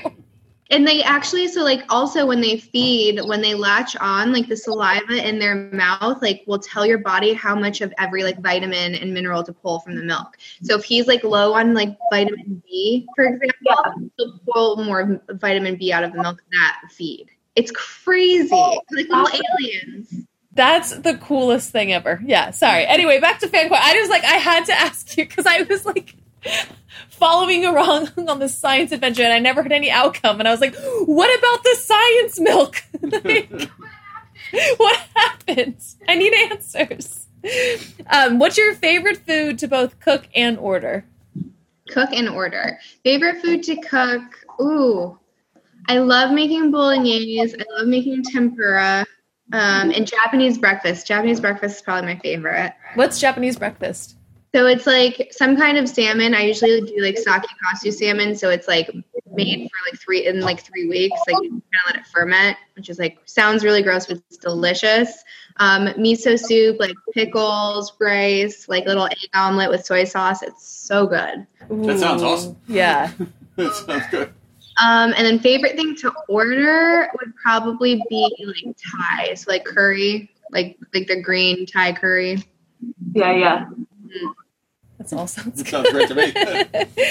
And 0.70 0.86
they 0.86 1.02
actually, 1.02 1.46
so 1.46 1.62
like 1.62 1.84
also 1.88 2.26
when 2.26 2.40
they 2.40 2.56
feed, 2.56 3.20
when 3.24 3.40
they 3.40 3.54
latch 3.54 3.94
on, 3.96 4.32
like 4.32 4.48
the 4.48 4.56
saliva 4.56 5.26
in 5.26 5.38
their 5.38 5.54
mouth, 5.72 6.20
like 6.20 6.42
will 6.46 6.58
tell 6.58 6.84
your 6.84 6.98
body 6.98 7.32
how 7.32 7.54
much 7.54 7.80
of 7.80 7.94
every 7.98 8.24
like 8.24 8.40
vitamin 8.40 8.96
and 8.96 9.14
mineral 9.14 9.44
to 9.44 9.52
pull 9.52 9.78
from 9.80 9.94
the 9.94 10.02
milk. 10.02 10.36
So 10.62 10.76
if 10.76 10.84
he's 10.84 11.06
like 11.06 11.22
low 11.22 11.54
on 11.54 11.72
like 11.72 11.96
vitamin 12.10 12.62
B, 12.66 13.06
for 13.14 13.26
example, 13.26 14.10
he'll 14.16 14.40
pull 14.52 14.84
more 14.84 15.20
vitamin 15.34 15.76
B 15.76 15.92
out 15.92 16.02
of 16.02 16.12
the 16.12 16.20
milk 16.20 16.42
that 16.52 16.80
feed. 16.90 17.30
It's 17.56 17.72
crazy. 17.72 18.54
Like 18.54 19.08
little 19.08 19.28
aliens. 19.28 20.14
That's 20.52 20.96
the 20.96 21.16
coolest 21.18 21.70
thing 21.70 21.92
ever. 21.92 22.20
Yeah, 22.24 22.50
sorry. 22.50 22.86
Anyway, 22.86 23.20
back 23.20 23.40
to 23.40 23.48
fan. 23.48 23.70
I 23.72 23.98
was 24.00 24.08
like, 24.08 24.24
I 24.24 24.36
had 24.36 24.64
to 24.66 24.72
ask 24.72 25.16
you 25.16 25.26
because 25.26 25.46
I 25.46 25.62
was 25.62 25.84
like 25.84 26.14
following 27.08 27.64
along 27.64 28.08
on 28.28 28.38
this 28.38 28.56
science 28.56 28.92
adventure, 28.92 29.22
and 29.22 29.32
I 29.32 29.38
never 29.38 29.62
had 29.62 29.72
any 29.72 29.90
outcome. 29.90 30.38
And 30.38 30.48
I 30.48 30.50
was 30.50 30.60
like, 30.60 30.74
what 31.04 31.38
about 31.38 31.62
the 31.62 31.76
science 31.76 32.40
milk? 32.40 32.82
Like, 34.52 34.76
what 34.76 34.96
happened? 35.14 35.82
I 36.08 36.14
need 36.14 36.32
answers. 36.32 37.26
Um, 38.08 38.38
what's 38.38 38.56
your 38.56 38.74
favorite 38.74 39.18
food 39.18 39.58
to 39.58 39.68
both 39.68 39.98
cook 39.98 40.28
and 40.36 40.56
order? 40.58 41.04
Cook 41.88 42.10
and 42.12 42.28
order. 42.28 42.78
Favorite 43.02 43.42
food 43.42 43.64
to 43.64 43.76
cook? 43.76 44.22
Ooh, 44.60 45.18
I 45.88 45.98
love 45.98 46.32
making 46.32 46.70
bolognese. 46.70 47.54
I 47.54 47.64
love 47.78 47.88
making 47.88 48.22
tempura. 48.24 49.06
Um, 49.52 49.90
and 49.92 50.06
Japanese 50.06 50.58
breakfast. 50.58 51.06
Japanese 51.06 51.40
breakfast 51.40 51.76
is 51.76 51.82
probably 51.82 52.14
my 52.14 52.20
favorite. 52.20 52.74
What's 52.94 53.20
Japanese 53.20 53.56
breakfast? 53.56 54.16
So 54.54 54.66
it's 54.66 54.86
like 54.86 55.28
some 55.32 55.56
kind 55.56 55.76
of 55.76 55.88
salmon. 55.88 56.34
I 56.34 56.42
usually 56.42 56.80
do 56.80 56.96
like 56.98 57.18
sake 57.18 57.42
kasu 57.62 57.92
salmon. 57.92 58.34
So 58.34 58.48
it's 58.50 58.66
like 58.66 58.90
made 59.34 59.68
for 59.70 59.90
like 59.90 60.00
three 60.00 60.26
in 60.26 60.40
like 60.40 60.60
three 60.60 60.88
weeks. 60.88 61.20
Like 61.28 61.42
you 61.42 61.50
kind 61.50 61.62
of 61.62 61.94
let 61.94 61.96
it 61.96 62.06
ferment, 62.06 62.56
which 62.74 62.88
is 62.88 62.98
like 62.98 63.18
sounds 63.26 63.62
really 63.62 63.82
gross, 63.82 64.06
but 64.06 64.16
it's 64.28 64.38
delicious. 64.38 65.22
Um, 65.58 65.88
miso 65.88 66.38
soup, 66.38 66.78
like 66.80 66.94
pickles, 67.12 67.92
rice, 68.00 68.68
like 68.68 68.86
little 68.86 69.06
egg 69.06 69.28
omelet 69.34 69.70
with 69.70 69.84
soy 69.84 70.04
sauce. 70.04 70.42
It's 70.42 70.66
so 70.66 71.06
good. 71.06 71.46
That 71.68 71.98
sounds 71.98 72.22
awesome. 72.22 72.56
Yeah. 72.66 73.12
that 73.56 73.74
sounds 73.74 74.06
good. 74.10 74.32
Um, 74.82 75.14
and 75.16 75.26
then 75.26 75.38
favorite 75.38 75.76
thing 75.76 75.96
to 75.96 76.12
order 76.28 77.08
would 77.18 77.34
probably 77.36 78.02
be 78.10 78.30
like 78.46 78.76
Thai, 78.76 79.34
so 79.34 79.50
like 79.50 79.64
curry, 79.64 80.30
like 80.50 80.76
like 80.92 81.06
the 81.06 81.20
green 81.20 81.64
Thai 81.66 81.92
curry. 81.94 82.42
Yeah, 83.12 83.32
yeah. 83.32 83.64
That's 84.98 85.12
all 85.12 85.26
sounds 85.26 85.62
That 85.62 85.70
good. 85.70 85.86
sounds 85.86 86.12
great 86.12 86.34
to 86.34 86.86
me. 86.86 87.04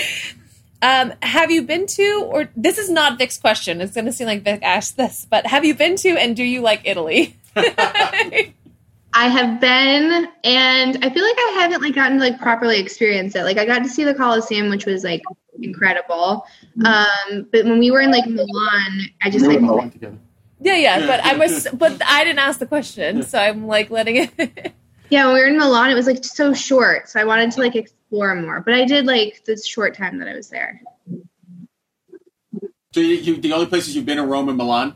um, 0.82 1.13
have 1.21 1.49
you 1.49 1.63
been 1.63 1.88
to, 1.88 2.23
or 2.28 2.49
this 2.56 2.78
is 2.78 2.89
not 2.89 3.17
Vic's 3.17 3.38
question. 3.38 3.82
It's 3.82 3.93
going 3.93 4.06
to 4.06 4.12
seem 4.12 4.28
like 4.28 4.43
Vic 4.43 4.62
asked 4.63 4.97
this, 4.97 5.25
but 5.30 5.47
have 5.47 5.65
you 5.65 5.73
been 5.75 5.95
to 5.97 6.10
and 6.10 6.36
do 6.36 6.43
you 6.43 6.62
like 6.62 6.82
Italy? 6.86 7.36
I 7.56 9.30
have 9.30 9.62
been, 9.62 10.28
and 10.43 10.97
I 11.04 11.10
feel 11.10 11.23
like 11.23 11.38
I 11.38 11.58
haven't 11.60 11.82
like 11.82 11.95
gotten 11.95 12.17
to 12.17 12.23
like 12.23 12.39
properly 12.39 12.80
experience 12.80 13.34
it. 13.36 13.43
Like 13.43 13.58
I 13.58 13.65
got 13.65 13.80
to 13.84 13.89
see 13.89 14.04
the 14.04 14.13
Colosseum, 14.13 14.69
which 14.69 14.86
was 14.86 15.04
like 15.04 15.21
incredible. 15.65 16.45
Um, 16.86 17.47
but 17.51 17.65
when 17.65 17.80
we 17.80 17.91
were 17.91 18.01
in 18.01 18.12
like 18.12 18.25
Milan, 18.28 19.01
I 19.21 19.30
just 19.30 19.45
like 19.45 19.60
One 19.62 19.91
together. 19.91 20.17
yeah, 20.62 20.75
yeah, 20.78 21.08
but 21.08 21.19
I 21.25 21.36
was, 21.36 21.67
but 21.73 22.01
I 22.06 22.23
didn't 22.23 22.39
ask 22.39 22.60
the 22.60 22.65
question, 22.65 23.23
so 23.23 23.38
I'm 23.38 23.67
like 23.67 23.89
letting 23.89 24.15
it. 24.17 24.73
yeah, 25.10 25.25
when 25.25 25.34
we 25.36 25.41
were 25.41 25.47
in 25.47 25.58
Milan, 25.58 25.91
it 25.91 25.95
was 25.95 26.08
like 26.08 26.23
so 26.23 26.54
short, 26.54 27.10
so 27.10 27.19
I 27.19 27.23
wanted 27.25 27.51
to 27.51 27.60
like 27.60 27.75
explore 27.75 28.36
more. 28.36 28.62
But 28.62 28.75
I 28.75 28.86
did 28.86 29.06
like 29.06 29.43
the 29.45 29.58
short 29.58 29.95
time 29.95 30.17
that 30.19 30.28
I 30.28 30.36
was 30.36 30.49
there. 30.49 30.82
So 32.93 33.01
you, 33.01 33.15
you, 33.15 33.38
the 33.41 33.51
only 33.51 33.65
places 33.65 33.93
you've 33.95 34.06
been 34.06 34.19
in 34.19 34.30
Rome 34.30 34.47
and 34.47 34.58
Milan? 34.58 34.95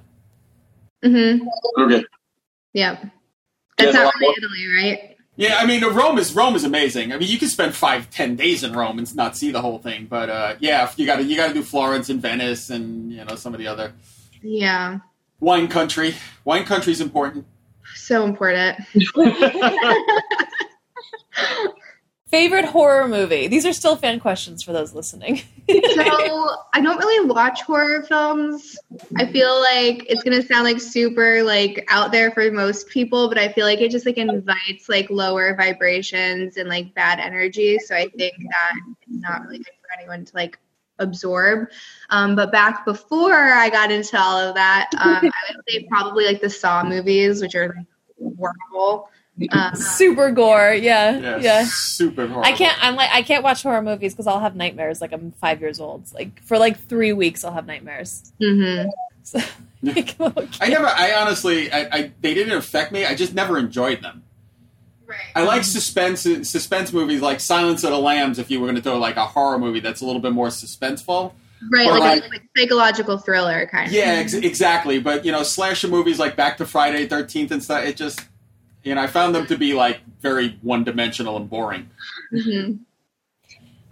Mm-hmm. 1.04 1.48
Okay. 1.82 2.04
Yeah, 2.74 2.98
Yeah, 3.02 3.10
that's 3.78 3.96
a 3.96 4.04
not 4.04 4.14
really. 4.20 4.36
Italy, 4.38 4.68
right? 4.68 5.09
Yeah, 5.40 5.56
I 5.58 5.66
mean 5.66 5.82
Rome 5.86 6.18
is 6.18 6.36
Rome 6.36 6.58
is 6.58 6.66
amazing. 6.66 7.14
I 7.14 7.18
mean, 7.18 7.30
you 7.30 7.40
can 7.40 7.48
spend 7.48 7.74
five, 7.74 8.10
ten 8.10 8.36
days 8.36 8.62
in 8.62 8.74
Rome 8.74 9.00
and 9.00 9.16
not 9.16 9.38
see 9.38 9.52
the 9.52 9.62
whole 9.62 9.80
thing. 9.80 10.06
But 10.06 10.30
uh, 10.30 10.56
yeah, 10.60 10.92
you 10.98 11.06
got 11.06 11.16
to 11.16 11.24
you 11.24 11.38
got 11.38 11.48
to 11.48 11.54
do 11.54 11.64
Florence 11.64 12.10
and 12.10 12.22
Venice 12.22 12.70
and 12.70 13.10
you 13.14 13.24
know 13.24 13.36
some 13.36 13.54
of 13.54 13.60
the 13.60 13.68
other 13.68 13.94
Yeah, 14.42 15.00
wine 15.40 15.70
country. 15.70 16.16
Wine 16.44 16.66
country 16.66 16.92
is 16.92 17.00
important. 17.00 17.46
so 17.96 18.26
important. 18.26 18.80
Favorite 22.32 22.66
horror 22.66 23.08
movie? 23.08 23.48
These 23.48 23.66
are 23.66 23.74
still 23.74 23.96
fan 23.96 24.20
questions 24.20 24.62
for 24.62 24.72
those 24.72 24.94
listening. 24.94 25.38
so 25.70 26.48
I 26.74 26.80
don't 26.82 26.98
really 26.98 27.28
watch 27.28 27.64
horror 27.64 28.04
films. 28.04 28.78
I 29.18 29.26
feel 29.26 29.60
like 29.60 30.06
it's 30.08 30.22
gonna 30.22 30.44
sound 30.44 30.66
like 30.66 30.80
super 30.80 31.42
like 31.42 31.86
out 31.90 32.12
there 32.12 32.30
for 32.30 32.52
most 32.52 32.88
people, 32.88 33.30
but 33.30 33.40
I 33.40 33.52
feel 33.52 33.66
like 33.66 33.82
it 33.82 33.90
just 33.90 34.06
like 34.06 34.18
invites 34.18 34.88
like 34.88 35.10
lower 35.10 35.56
vibrations 35.56 36.58
and 36.58 36.70
like 36.70 36.94
bad 36.94 37.20
energy. 37.20 37.80
So 37.80 37.96
I 37.96 38.08
think 38.10 38.36
that 38.38 38.74
it's 39.02 39.22
not 39.22 39.42
really 39.42 39.58
good 39.58 39.74
for 39.82 40.00
anyone 40.00 40.24
to 40.26 40.36
like 40.36 40.60
absorb. 41.00 41.70
Um, 42.12 42.36
but 42.36 42.52
back 42.52 42.86
before 42.86 43.34
I 43.34 43.70
got 43.70 43.92
into 43.92 44.20
all 44.20 44.38
of 44.38 44.54
that, 44.54 44.92
um, 45.00 45.16
I 45.16 45.54
would 45.56 45.64
say 45.68 45.88
probably 45.90 46.26
like 46.26 46.42
the 46.42 46.50
Saw 46.50 46.84
movies, 46.84 47.42
which 47.42 47.56
are 47.56 47.76
like 47.76 48.38
horrible. 48.38 49.10
Um, 49.52 49.76
Super 49.76 50.32
gore, 50.32 50.74
yeah, 50.74 51.18
Yeah, 51.18 51.38
yeah. 51.38 51.64
super 51.66 52.28
horrible. 52.28 52.44
I 52.44 52.52
can't. 52.56 52.78
I'm 52.84 52.96
like 52.96 53.10
I 53.14 53.22
can't 53.22 53.44
watch 53.44 53.64
horror 53.64 53.82
movies 53.82 54.14
because 54.14 54.28
I'll 54.28 54.40
have 54.42 54.56
nightmares. 54.56 55.00
Like 55.02 55.14
I'm 55.14 55.32
five 55.34 55.62
years 55.62 55.80
old. 55.80 56.12
Like 56.14 56.42
for 56.44 56.58
like 56.58 56.80
three 56.88 57.14
weeks, 57.14 57.44
I'll 57.46 57.54
have 57.54 57.66
nightmares. 57.68 58.32
mhm. 58.42 58.90
So, 59.24 59.40
like, 59.84 60.16
I'm 60.20 60.34
okay. 60.38 60.70
Never. 60.70 60.88
I 60.88 61.14
honestly, 61.14 61.72
I, 61.72 61.80
I 61.92 62.12
they 62.22 62.34
didn't 62.34 62.58
affect 62.58 62.92
me. 62.92 63.06
I 63.06 63.16
just 63.16 63.34
never 63.34 63.58
enjoyed 63.58 64.02
them. 64.02 64.24
Right. 65.06 65.18
I 65.36 65.44
like 65.44 65.64
suspense 65.64 66.22
suspense 66.48 66.94
movies 66.94 67.22
like 67.22 67.40
Silence 67.40 67.84
of 67.84 67.92
the 67.92 68.00
Lambs. 68.00 68.38
If 68.40 68.52
you 68.52 68.60
were 68.60 68.66
going 68.68 68.76
to 68.76 68.82
throw 68.82 68.98
like 68.98 69.16
a 69.18 69.26
horror 69.26 69.58
movie 69.58 69.80
that's 69.80 70.02
a 70.02 70.06
little 70.06 70.22
bit 70.22 70.34
more 70.34 70.48
suspenseful, 70.50 71.34
Right, 71.72 71.88
like, 71.90 72.00
like- 72.00 72.24
a 72.26 72.28
like 72.30 72.42
psychological 72.58 73.18
thriller 73.18 73.68
kind 73.72 73.88
of. 73.88 73.94
yeah, 73.94 74.04
ex- 74.20 74.34
exactly. 74.34 75.00
But 75.00 75.26
you 75.26 75.32
know, 75.32 75.44
slasher 75.44 75.88
movies 75.88 76.20
like 76.20 76.36
Back 76.36 76.58
to 76.58 76.66
Friday 76.66 77.08
Thirteenth 77.08 77.52
and 77.52 77.64
stuff. 77.64 77.84
It 77.86 77.96
just 77.98 78.22
you 78.84 78.96
know, 78.96 79.02
I 79.02 79.08
found 79.08 79.36
them 79.36 79.46
to 79.48 79.58
be 79.58 79.74
like 79.74 80.00
very 80.22 80.58
one 80.62 80.84
dimensional 80.84 81.38
and 81.38 81.50
boring. 81.50 81.90
hmm 82.32 82.74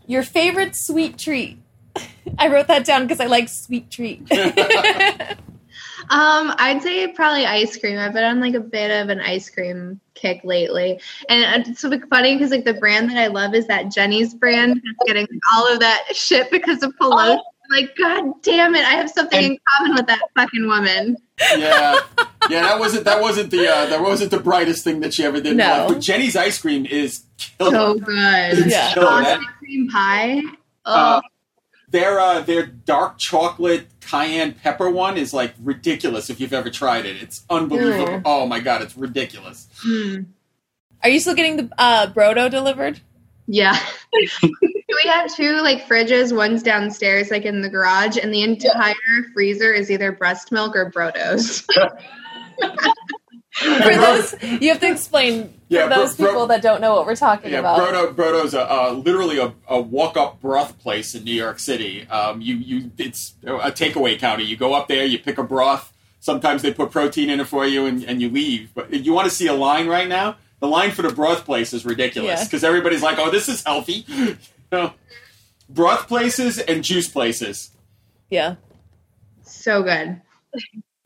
Your 0.07 0.23
favorite 0.23 0.73
sweet 0.73 1.17
treat? 1.17 1.59
I 2.39 2.47
wrote 2.47 2.67
that 2.67 2.85
down 2.85 3.03
because 3.03 3.19
I 3.19 3.25
like 3.25 3.49
sweet 3.49 3.91
treat. 3.91 4.29
Um, 6.09 6.53
I'd 6.57 6.81
say 6.81 7.11
probably 7.11 7.45
ice 7.45 7.75
cream. 7.75 7.97
I've 7.99 8.13
been 8.13 8.23
on 8.23 8.39
like 8.39 8.53
a 8.53 8.61
bit 8.61 8.91
of 8.91 9.09
an 9.09 9.19
ice 9.19 9.49
cream 9.49 9.99
kick 10.13 10.41
lately, 10.45 11.01
and 11.27 11.67
it's 11.67 11.81
so 11.81 11.91
funny 12.09 12.35
because 12.35 12.51
like 12.51 12.63
the 12.63 12.75
brand 12.75 13.09
that 13.09 13.17
I 13.17 13.27
love 13.27 13.53
is 13.53 13.67
that 13.67 13.91
Jeni's 13.91 14.33
brand. 14.33 14.81
That's 14.85 14.97
getting 15.05 15.27
all 15.53 15.71
of 15.71 15.81
that 15.81 16.03
shit 16.13 16.49
because 16.49 16.81
of 16.81 16.95
Pelosi. 16.95 17.39
Like, 17.69 17.95
god 17.97 18.41
damn 18.43 18.75
it, 18.75 18.85
I 18.85 18.91
have 18.91 19.09
something 19.09 19.43
in 19.43 19.57
common 19.77 19.95
with 19.95 20.07
that 20.07 20.21
fucking 20.35 20.67
woman. 20.67 21.17
yeah, 21.57 21.95
yeah, 22.49 22.61
that 22.61 22.79
wasn't 22.79 23.03
that 23.05 23.21
wasn't 23.21 23.51
the 23.51 23.67
uh, 23.67 23.85
that 23.87 24.01
wasn't 24.01 24.31
the 24.31 24.39
brightest 24.39 24.83
thing 24.83 25.01
that 25.01 25.13
she 25.13 25.23
ever 25.23 25.39
did. 25.41 25.57
No. 25.57 25.87
But 25.89 25.99
Jeni's 26.01 26.35
ice 26.35 26.59
cream 26.61 26.85
is 26.85 27.23
killer. 27.37 27.71
So 27.71 27.93
good. 27.95 28.65
Yeah. 28.71 28.93
Killer, 28.93 29.21
man. 29.21 29.23
Frosted 29.37 29.47
cream 29.59 29.87
pie. 29.89 30.41
Oh, 30.85 30.93
Uh, 30.93 31.21
their 31.89 32.19
uh, 32.19 32.39
their 32.41 32.65
dark 32.65 33.17
chocolate 33.17 33.87
cayenne 34.01 34.53
pepper 34.53 34.89
one 34.89 35.17
is 35.17 35.33
like 35.33 35.53
ridiculous. 35.61 36.29
If 36.29 36.39
you've 36.39 36.53
ever 36.53 36.69
tried 36.69 37.05
it, 37.05 37.21
it's 37.21 37.43
unbelievable. 37.49 38.07
Mm. 38.07 38.21
Oh 38.25 38.45
my 38.47 38.59
god, 38.59 38.81
it's 38.81 38.97
ridiculous. 38.97 39.67
mm. 39.85 40.25
Are 41.03 41.09
you 41.09 41.19
still 41.19 41.35
getting 41.35 41.57
the 41.57 41.69
uh, 41.77 42.07
Brodo 42.07 42.49
delivered? 42.49 42.99
Yeah. 43.45 43.77
we 45.03 45.09
have 45.09 45.33
two 45.33 45.61
like 45.61 45.87
fridges. 45.87 46.35
One's 46.35 46.63
downstairs, 46.63 47.31
like 47.31 47.43
in 47.45 47.61
the 47.61 47.69
garage, 47.69 48.17
and 48.21 48.33
the 48.33 48.41
entire 48.43 48.93
freezer 49.33 49.71
is 49.73 49.89
either 49.91 50.11
breast 50.11 50.51
milk 50.51 50.75
or 50.75 50.91
Brodos. 50.91 51.65
For 53.51 53.95
those, 53.95 54.35
you 54.61 54.69
have 54.69 54.79
to 54.81 54.91
explain 54.91 55.51
Yeah, 55.67 55.87
for 55.87 55.95
those 55.95 56.15
bro- 56.15 56.25
bro- 56.25 56.33
people 56.33 56.47
that 56.47 56.61
don't 56.61 56.79
know 56.79 56.95
what 56.95 57.07
we're 57.07 57.15
talking 57.15 57.55
about. 57.55 57.77
Yeah, 57.79 57.89
about. 57.89 58.15
Brodo, 58.15 58.43
Brodo's 58.43 58.53
a, 58.53 58.71
uh, 58.71 58.91
literally 58.91 59.39
a, 59.39 59.51
a 59.67 59.81
walk-up 59.81 60.39
broth 60.39 60.77
place 60.77 61.15
in 61.15 61.23
New 61.23 61.33
York 61.33 61.57
City. 61.57 62.07
Um, 62.07 62.39
you, 62.39 62.55
you, 62.55 62.91
it's 62.99 63.33
a 63.43 63.71
takeaway 63.71 64.19
counter. 64.19 64.43
You 64.43 64.57
go 64.57 64.75
up 64.75 64.87
there, 64.87 65.05
you 65.05 65.17
pick 65.17 65.39
a 65.39 65.43
broth. 65.43 65.91
Sometimes 66.19 66.61
they 66.61 66.71
put 66.71 66.91
protein 66.91 67.31
in 67.31 67.39
it 67.39 67.47
for 67.47 67.65
you, 67.65 67.87
and, 67.87 68.03
and 68.03 68.21
you 68.21 68.29
leave. 68.29 68.69
But 68.75 68.93
you 68.93 69.11
want 69.13 69.27
to 69.27 69.33
see 69.35 69.47
a 69.47 69.53
line 69.53 69.87
right 69.87 70.07
now? 70.07 70.35
The 70.59 70.67
line 70.67 70.91
for 70.91 71.01
the 71.01 71.11
broth 71.11 71.43
place 71.43 71.73
is 71.73 71.83
ridiculous 71.83 72.39
Yeah. 72.39 72.43
because 72.43 72.63
everybody's 72.63 73.01
like, 73.01 73.17
"Oh, 73.19 73.31
this 73.31 73.47
is 73.49 73.63
healthy." 73.63 74.05
you 74.71 74.77
know? 74.77 74.93
Broth 75.69 76.07
places 76.07 76.59
and 76.59 76.83
juice 76.83 77.07
places. 77.09 77.71
Yeah. 78.29 78.55
so 79.43 79.83
good. 79.83 80.21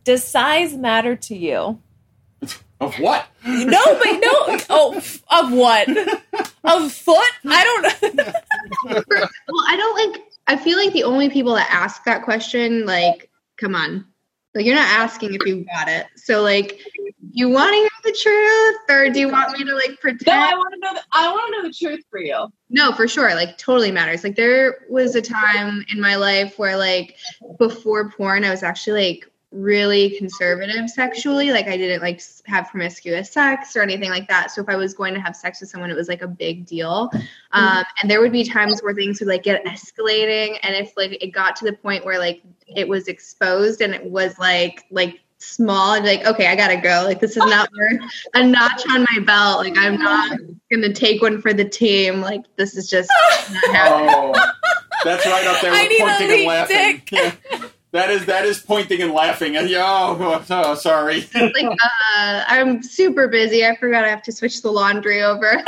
Does 0.03 0.24
size 0.24 0.76
matter 0.76 1.16
to 1.16 1.36
you? 1.36 1.80
Of 2.80 2.95
what? 2.95 3.28
No, 3.45 3.80
but 3.84 4.20
no. 4.20 4.57
Oh, 4.70 4.97
of 5.30 5.51
what? 5.53 5.88
Of 6.64 6.91
foot? 6.91 7.32
I 7.45 7.91
don't. 8.03 8.34
Well, 8.86 9.66
I 9.68 9.76
don't 9.78 10.14
like. 10.14 10.24
I 10.47 10.55
feel 10.57 10.78
like 10.78 10.93
the 10.93 11.03
only 11.03 11.30
people 11.30 11.53
that 11.55 11.68
ask 11.72 12.03
that 12.05 12.24
question, 12.24 12.86
like, 12.86 13.30
come 13.57 13.76
on, 13.76 14.05
like 14.55 14.66
you're 14.66 14.76
not 14.76 14.88
asking 14.89 15.34
if 15.34 15.45
you 15.45 15.66
got 15.66 15.88
it. 15.88 16.07
So 16.16 16.41
like, 16.41 16.80
you 17.32 17.49
want 17.49 17.72
to 17.72 17.78
hear 17.78 17.89
the 18.03 18.18
truth, 18.22 18.78
or 18.89 19.09
do 19.09 19.20
you 19.20 19.30
want 19.30 19.57
me 19.57 19.66
to 19.66 19.76
like 19.76 19.99
pretend? 19.99 20.26
No, 20.28 20.34
I 20.34 20.53
want 20.53 20.74
to 20.74 20.80
know. 20.80 20.93
The, 20.93 21.01
I 21.12 21.32
want 21.32 21.53
to 21.53 21.62
know 21.62 21.68
the 21.68 21.74
truth 21.74 22.03
for 22.09 22.20
you. 22.20 22.51
No, 22.70 22.91
for 22.91 23.07
sure. 23.07 23.34
Like 23.36 23.57
totally 23.57 23.91
matters. 23.91 24.24
Like 24.24 24.36
there 24.36 24.86
was 24.89 25.16
a 25.16 25.22
time 25.22 25.86
in 25.91 25.99
my 25.99 26.16
life 26.16 26.57
where 26.57 26.78
like 26.78 27.18
before 27.57 28.09
porn, 28.09 28.43
I 28.43 28.49
was 28.49 28.64
actually 28.64 29.07
like 29.09 29.32
really 29.51 30.12
conservative 30.18 30.89
sexually. 30.89 31.51
Like 31.51 31.68
I 31.68 31.76
didn't 31.78 32.01
like 32.01 32.22
have 32.45 32.70
promiscuous 32.70 33.32
sex 33.32 33.76
or 33.76 33.82
anything 33.82 34.09
like 34.09 34.28
that. 34.30 34.51
So 34.51 34.62
if 34.62 34.70
I 34.70 34.76
was 34.76 34.93
going 34.93 35.14
to 35.14 35.20
have 35.20 35.36
sex 35.36 35.59
with 35.59 35.70
someone, 35.70 35.91
it 35.91 35.97
was 35.97 36.07
like 36.07 36.22
a 36.22 36.28
big 36.28 36.66
deal. 36.66 37.12
Um, 37.51 37.84
and 38.01 38.09
there 38.09 38.22
would 38.22 38.32
be 38.32 38.43
times 38.43 38.82
where 38.82 38.93
things 38.93 39.20
would 39.20 39.28
like 39.28 39.43
get 39.43 39.64
escalating, 39.66 40.57
and 40.64 40.76
if 40.76 40.95
like 40.95 41.22
it 41.22 41.32
got 41.32 41.55
to 41.57 41.66
the 41.66 41.74
point 41.74 42.05
where 42.05 42.18
like 42.18 42.41
it 42.68 42.88
was 42.88 43.07
exposed 43.07 43.82
and 43.82 43.93
it 43.93 44.03
was 44.03 44.39
like 44.39 44.86
like 44.89 45.20
small, 45.41 45.91
I'd 45.91 46.03
like, 46.03 46.25
okay, 46.25 46.47
I 46.47 46.55
gotta 46.55 46.77
go. 46.77 47.03
Like 47.05 47.19
this 47.19 47.31
is 47.31 47.37
not 47.45 47.69
worth 47.77 48.01
a 48.33 48.43
notch 48.45 48.83
on 48.89 49.05
my 49.11 49.19
belt. 49.19 49.59
Like 49.59 49.77
I'm 49.77 49.97
not 49.97 50.39
gonna 50.71 50.93
take 50.93 51.21
one 51.21 51.41
for 51.41 51.53
the 51.53 51.65
team. 51.65 52.21
Like 52.21 52.43
this 52.55 52.75
is 52.75 52.89
just 52.89 53.09
not 53.51 53.75
happening. 53.75 54.09
Oh, 54.13 54.51
that's 55.03 55.25
right 55.25 55.47
up 55.47 55.61
there 55.61 55.71
with 55.71 55.99
pointing 55.99 56.31
and 56.31 56.47
laughing. 56.47 57.01
Yeah. 57.11 57.67
That 57.93 58.09
is 58.09 58.25
that 58.27 58.45
is 58.45 58.59
pointing 58.59 59.01
and 59.01 59.11
laughing. 59.11 59.57
And 59.57 59.69
yeah, 59.69 59.83
oh, 59.85 60.45
oh, 60.49 60.75
sorry. 60.75 61.27
like 61.33 61.55
uh, 61.65 62.43
I'm 62.47 62.81
super 62.81 63.27
busy. 63.27 63.65
I 63.65 63.75
forgot 63.75 64.05
I 64.05 64.07
have 64.07 64.23
to 64.23 64.31
switch 64.31 64.61
the 64.61 64.71
laundry 64.71 65.21
over. 65.21 65.61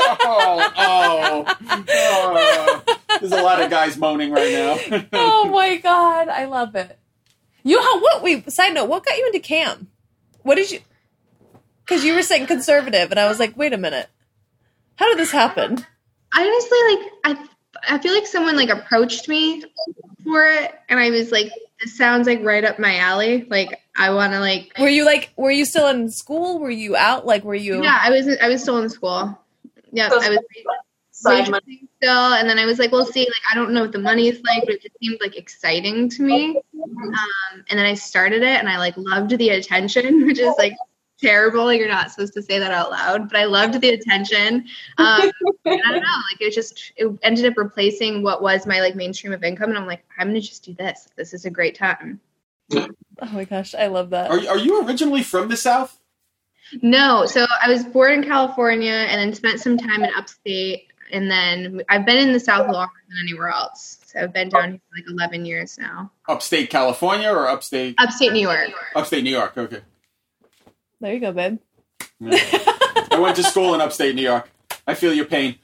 oh, 0.00 0.72
oh, 0.76 1.56
oh. 1.66 2.84
There's 3.18 3.32
a 3.32 3.42
lot 3.42 3.60
of 3.60 3.68
guys 3.68 3.96
moaning 3.96 4.30
right 4.30 4.52
now. 4.52 5.08
oh 5.12 5.48
my 5.48 5.76
god, 5.78 6.28
I 6.28 6.44
love 6.44 6.76
it. 6.76 6.96
You 7.64 7.80
how 7.80 8.00
what? 8.00 8.22
Wait. 8.22 8.50
Side 8.52 8.74
note: 8.74 8.88
What 8.88 9.04
got 9.04 9.16
you 9.18 9.26
into 9.26 9.40
cam? 9.40 9.88
What 10.42 10.56
did 10.56 10.70
you? 10.70 10.80
Because 11.84 12.04
you 12.04 12.14
were 12.14 12.22
saying 12.22 12.46
conservative, 12.46 13.10
and 13.10 13.18
I 13.20 13.28
was 13.28 13.38
like, 13.38 13.56
wait 13.56 13.72
a 13.72 13.78
minute. 13.78 14.08
How 14.96 15.08
did 15.08 15.18
this 15.18 15.30
happen? 15.32 15.84
I 16.32 16.42
honestly 16.46 17.34
like 17.34 17.48
I 17.88 17.94
I 17.94 17.98
feel 17.98 18.14
like 18.14 18.26
someone 18.26 18.56
like 18.56 18.70
approached 18.70 19.28
me 19.28 19.62
for 20.22 20.44
it, 20.46 20.72
and 20.88 20.98
I 21.00 21.10
was 21.10 21.32
like, 21.32 21.50
this 21.80 21.96
sounds 21.96 22.26
like 22.26 22.42
right 22.42 22.64
up 22.64 22.78
my 22.78 22.96
alley. 22.98 23.46
Like 23.48 23.80
I 23.96 24.10
want 24.10 24.32
to 24.32 24.40
like 24.40 24.72
Were 24.78 24.88
you 24.88 25.04
like? 25.04 25.32
Were 25.36 25.50
you 25.50 25.64
still 25.64 25.88
in 25.88 26.10
school? 26.10 26.58
Were 26.58 26.70
you 26.70 26.96
out? 26.96 27.26
Like, 27.26 27.44
were 27.44 27.54
you? 27.54 27.82
yeah. 27.82 27.98
I 28.00 28.10
was 28.10 28.28
I 28.40 28.48
was 28.48 28.62
still 28.62 28.78
in 28.78 28.88
school. 28.90 29.38
Yeah, 29.92 30.08
So 30.10 30.22
I 30.22 30.28
was. 30.30 30.38
Side 31.16 31.48
money. 31.48 31.84
still 31.96 32.34
and 32.34 32.50
then 32.50 32.58
i 32.58 32.66
was 32.66 32.78
like 32.78 32.92
well 32.92 33.06
see 33.06 33.20
like 33.20 33.42
i 33.50 33.54
don't 33.54 33.70
know 33.72 33.80
what 33.82 33.92
the 33.92 33.98
money 33.98 34.28
is 34.28 34.42
like 34.42 34.62
but 34.66 34.74
it 34.74 34.82
just 34.82 34.94
seemed 35.00 35.16
like 35.22 35.36
exciting 35.38 36.10
to 36.10 36.22
me 36.22 36.60
um, 37.02 37.64
and 37.68 37.78
then 37.78 37.86
i 37.86 37.94
started 37.94 38.42
it 38.42 38.58
and 38.58 38.68
i 38.68 38.78
like 38.78 38.96
loved 38.96 39.36
the 39.36 39.50
attention 39.50 40.26
which 40.26 40.38
is 40.38 40.54
like 40.58 40.74
terrible. 41.20 41.72
You're 41.72 41.88
not 41.88 42.10
supposed 42.10 42.34
to 42.34 42.42
say 42.42 42.58
that 42.58 42.72
out 42.72 42.90
loud 42.90 43.28
but 43.28 43.38
i 43.38 43.44
loved 43.44 43.80
the 43.80 43.90
attention. 43.90 44.66
Um, 44.98 45.30
and 45.64 45.80
i 45.86 45.92
don't 45.92 46.02
know 46.02 46.20
like 46.30 46.40
it 46.40 46.52
just 46.52 46.92
it 46.96 47.08
ended 47.22 47.46
up 47.46 47.56
replacing 47.56 48.22
what 48.22 48.42
was 48.42 48.66
my 48.66 48.80
like 48.80 48.96
mainstream 48.96 49.32
of 49.32 49.44
income 49.44 49.70
and 49.70 49.78
i'm 49.78 49.86
like 49.86 50.04
i'm 50.18 50.28
gonna 50.28 50.40
just 50.40 50.64
do 50.64 50.74
this. 50.74 51.08
This 51.16 51.32
is 51.32 51.44
a 51.44 51.50
great 51.50 51.76
time. 51.76 52.20
Oh 52.74 52.88
my 53.32 53.44
gosh, 53.44 53.74
I 53.74 53.86
love 53.86 54.10
that. 54.10 54.30
Are, 54.30 54.48
are 54.48 54.58
you 54.58 54.84
originally 54.84 55.22
from 55.22 55.48
the 55.48 55.56
South? 55.56 55.98
no 56.82 57.26
so 57.26 57.46
i 57.62 57.68
was 57.68 57.84
born 57.84 58.12
in 58.12 58.22
california 58.22 58.90
and 58.92 59.20
then 59.20 59.34
spent 59.34 59.60
some 59.60 59.76
time 59.76 60.02
in 60.02 60.10
upstate 60.16 60.88
and 61.12 61.30
then 61.30 61.82
i've 61.88 62.06
been 62.06 62.16
in 62.16 62.32
the 62.32 62.40
south 62.40 62.70
longer 62.70 62.92
than 63.08 63.18
anywhere 63.22 63.48
else. 63.48 63.98
so 64.03 64.03
i've 64.16 64.32
been 64.32 64.48
down 64.48 64.70
here 64.72 64.80
for 64.88 64.96
like 64.98 65.10
11 65.10 65.44
years 65.44 65.78
now 65.78 66.10
Upstate 66.28 66.70
California 66.70 67.30
or 67.30 67.48
upstate 67.48 67.94
upstate 67.98 68.32
new 68.32 68.40
york 68.40 68.70
upstate 68.94 69.24
New 69.24 69.30
York? 69.30 69.56
Okay. 69.56 69.80
there 71.00 71.12
you 71.14 71.20
go, 71.20 71.32
babe. 71.32 71.58
I 72.22 73.18
went 73.20 73.36
to 73.36 73.42
school 73.42 73.74
in 73.74 73.80
upstate 73.80 74.14
New 74.14 74.22
York. 74.22 74.48
I 74.86 74.94
feel 74.94 75.12
your 75.12 75.24
pain. 75.26 75.56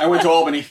I 0.00 0.06
went 0.06 0.22
to 0.22 0.30
Albany. 0.30 0.66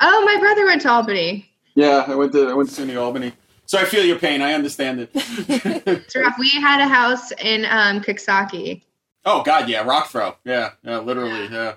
Oh, 0.00 0.24
my 0.24 0.38
brother 0.40 0.64
went 0.64 0.82
to 0.82 0.90
Albany. 0.90 1.48
Yeah, 1.74 2.04
I 2.06 2.14
went 2.14 2.32
to 2.32 2.48
I 2.48 2.54
went 2.54 2.70
to 2.70 2.80
SUNY 2.82 3.00
Albany. 3.00 3.32
So 3.66 3.78
I 3.78 3.84
feel 3.84 4.04
your 4.04 4.18
pain. 4.18 4.42
I 4.42 4.54
understand 4.54 5.00
it. 5.00 5.10
It's 5.14 6.16
rough. 6.16 6.36
We 6.38 6.50
had 6.50 6.80
a 6.80 6.88
house 6.88 7.32
in 7.32 7.64
um, 7.66 8.00
Coxsackie. 8.00 8.82
oh 9.24 9.42
God, 9.42 9.68
yeah, 9.68 9.82
rock 9.82 10.08
throw. 10.08 10.36
Yeah, 10.44 10.70
yeah, 10.82 10.98
literally. 10.98 11.46
Yeah. 11.48 11.68
And 11.70 11.76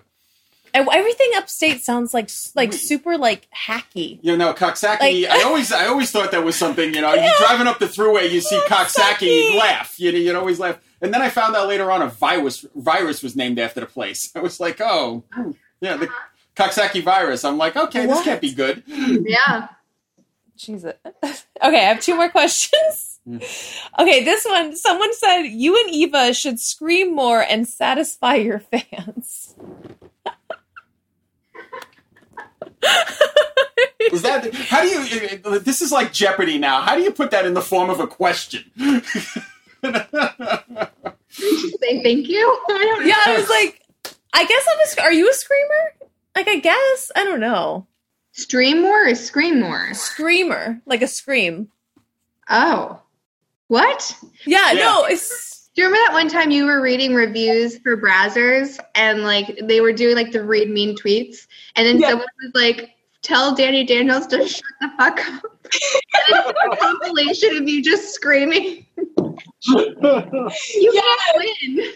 everything 0.73 1.29
upstate 1.35 1.83
sounds 1.83 2.13
like 2.13 2.29
like 2.55 2.73
super 2.73 3.17
like 3.17 3.47
hacky. 3.55 4.19
You 4.21 4.35
know, 4.37 4.53
Coxsackie. 4.53 4.99
Like- 5.27 5.31
I 5.31 5.43
always, 5.45 5.71
I 5.71 5.87
always 5.87 6.11
thought 6.11 6.31
that 6.31 6.43
was 6.43 6.55
something. 6.55 6.93
You 6.93 7.01
know, 7.01 7.13
you're 7.13 7.33
driving 7.39 7.67
up 7.67 7.79
the 7.79 7.85
thruway, 7.85 8.29
you 8.31 8.41
see 8.41 8.59
Coxsackie, 8.67 9.51
you 9.53 9.57
laugh. 9.59 9.99
You 9.99 10.11
know, 10.11 10.17
you'd 10.17 10.35
always 10.35 10.59
laugh. 10.59 10.79
And 11.01 11.13
then 11.13 11.21
I 11.21 11.29
found 11.29 11.55
out 11.55 11.67
later 11.67 11.91
on 11.91 12.01
a 12.01 12.07
virus 12.07 12.65
virus 12.75 13.21
was 13.21 13.35
named 13.35 13.59
after 13.59 13.79
the 13.81 13.85
place. 13.85 14.31
I 14.35 14.39
was 14.39 14.59
like, 14.59 14.79
oh, 14.81 15.23
yeah, 15.81 15.97
the 15.97 16.09
Coxsackie 16.55 17.03
virus. 17.03 17.43
I'm 17.43 17.57
like, 17.57 17.75
okay, 17.75 18.05
this 18.05 18.23
can't 18.23 18.41
be 18.41 18.53
good. 18.53 18.83
Yeah. 18.87 19.67
Jesus. 20.57 20.93
Okay, 21.63 21.79
I 21.79 21.89
have 21.93 22.01
two 22.01 22.15
more 22.15 22.27
questions. 22.29 23.19
Hmm. 23.25 23.37
Okay, 23.99 24.25
this 24.25 24.43
one. 24.43 24.75
Someone 24.75 25.13
said 25.13 25.43
you 25.43 25.79
and 25.79 25.89
Eva 25.93 26.33
should 26.33 26.59
scream 26.59 27.15
more 27.15 27.39
and 27.41 27.65
satisfy 27.65 28.35
your 28.35 28.59
fans. 28.59 29.55
Is 34.11 34.21
that 34.23 34.53
how 34.53 34.81
do 34.81 34.87
you? 34.89 35.59
This 35.59 35.81
is 35.81 35.91
like 35.91 36.11
Jeopardy 36.13 36.57
now. 36.57 36.81
How 36.81 36.95
do 36.95 37.01
you 37.01 37.11
put 37.11 37.31
that 37.31 37.45
in 37.45 37.53
the 37.53 37.61
form 37.61 37.89
of 37.89 37.99
a 37.99 38.07
question? 38.07 38.63
Say 41.29 42.01
thank 42.03 42.27
you. 42.27 42.59
I 42.69 42.83
don't 42.95 43.07
Yeah, 43.07 43.15
I 43.25 43.37
was 43.37 43.49
like, 43.49 43.81
I 44.33 44.45
guess 44.45 44.65
I'm 44.71 44.79
a. 44.79 45.07
Are 45.07 45.13
you 45.13 45.29
a 45.29 45.33
screamer? 45.33 46.09
Like, 46.35 46.47
I 46.47 46.59
guess 46.59 47.11
I 47.15 47.23
don't 47.23 47.39
know. 47.39 47.87
Stream 48.31 48.81
more 48.81 49.07
or 49.09 49.15
scream 49.15 49.59
more? 49.61 49.93
Screamer, 49.93 50.81
like 50.85 51.01
a 51.01 51.07
scream. 51.07 51.69
Oh. 52.49 52.99
What? 53.67 54.15
Yeah, 54.45 54.71
Yeah. 54.73 54.83
no, 54.83 55.05
it's 55.05 55.69
Do 55.75 55.81
you 55.81 55.87
remember 55.87 56.07
that 56.07 56.13
one 56.13 56.29
time 56.29 56.49
you 56.51 56.65
were 56.65 56.81
reading 56.81 57.13
reviews 57.13 57.77
for 57.79 57.95
browsers 57.97 58.79
and 58.95 59.23
like 59.23 59.59
they 59.63 59.81
were 59.81 59.93
doing 59.93 60.15
like 60.15 60.31
the 60.31 60.43
read 60.43 60.69
mean 60.69 60.95
tweets 60.95 61.47
and 61.75 61.85
then 61.87 61.99
Yeah. 61.99 62.09
someone 62.09 62.27
was 62.43 62.51
like, 62.55 62.91
tell 63.23 63.55
Dani 63.55 63.87
Daniels 63.87 64.27
to 64.27 64.47
shut 64.47 64.63
the 64.81 64.89
fuck 64.97 65.19
up. 65.27 65.43
and 66.29 66.55
a 66.71 66.77
compilation 66.77 67.57
of 67.57 67.67
you 67.67 67.81
just 67.83 68.13
screaming. 68.13 68.85
You 68.95 69.37
Yes. 70.75 71.03
can't 71.25 71.37
win. 71.37 71.93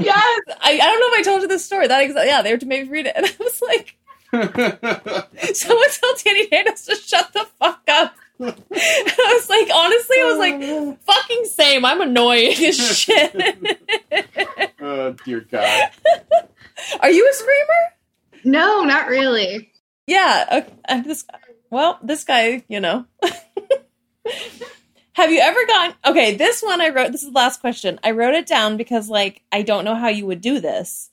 Yes. 0.00 0.40
I, 0.60 0.72
I 0.72 0.76
don't 0.76 1.00
know 1.00 1.14
if 1.14 1.20
I 1.20 1.22
told 1.22 1.40
you 1.42 1.48
this 1.48 1.64
story. 1.64 1.86
That 1.86 2.06
exa- 2.08 2.26
yeah, 2.26 2.42
they 2.42 2.52
were 2.52 2.58
to 2.58 2.66
maybe 2.66 2.88
read 2.90 3.06
it, 3.06 3.12
and 3.16 3.24
I 3.24 3.30
was 3.40 3.62
like, 3.62 3.96
someone 5.54 5.88
tell 5.90 6.14
Dani 6.16 6.50
Daniels 6.50 6.84
to 6.84 6.94
shut 6.96 7.32
the 7.32 7.46
fuck 7.58 7.82
up. 7.88 8.14
And 8.40 8.54
I 8.68 9.34
was 9.40 9.48
like, 9.50 9.68
honestly, 9.74 10.16
I 10.20 10.24
was 10.24 10.38
like, 10.38 11.00
fucking 11.06 11.44
same. 11.46 11.84
I'm 11.84 12.00
annoying 12.00 12.52
as 12.64 12.76
shit. 12.98 13.34
Oh 14.80 15.12
dear 15.24 15.40
God. 15.50 15.90
Are 17.00 17.10
you 17.10 17.28
a 17.28 17.32
screamer? 17.34 18.44
No, 18.44 18.84
not 18.84 19.08
really. 19.08 19.72
Yeah. 20.08 20.46
Okay. 20.50 20.72
uh, 20.88 21.02
This, 21.02 21.24
well, 21.70 21.98
this 22.02 22.24
guy, 22.24 22.64
you 22.66 22.80
know. 22.80 23.04
Have 25.12 25.30
you 25.30 25.40
ever 25.40 25.66
gotten 25.66 25.96
okay? 26.06 26.36
This 26.36 26.62
one 26.62 26.80
I 26.80 26.88
wrote. 26.90 27.12
This 27.12 27.22
is 27.22 27.28
the 27.30 27.34
last 27.34 27.60
question. 27.60 28.00
I 28.02 28.12
wrote 28.12 28.34
it 28.34 28.46
down 28.46 28.76
because, 28.76 29.10
like, 29.10 29.42
I 29.52 29.62
don't 29.62 29.84
know 29.84 29.96
how 29.96 30.08
you 30.08 30.24
would 30.26 30.40
do 30.40 30.60
this. 30.60 31.10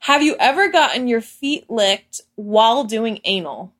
Have 0.00 0.22
you 0.22 0.36
ever 0.38 0.68
gotten 0.68 1.06
your 1.08 1.20
feet 1.20 1.70
licked 1.70 2.20
while 2.34 2.84
doing 2.84 3.20
anal? 3.24 3.72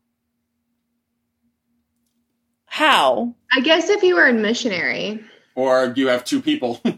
How? 2.65 3.35
I 3.51 3.59
guess 3.61 3.89
if 3.89 4.03
you 4.03 4.15
were 4.15 4.27
a 4.27 4.33
missionary. 4.33 5.23
Or 5.55 5.93
you 5.95 6.07
have 6.07 6.23
two 6.25 6.41
people. 6.41 6.81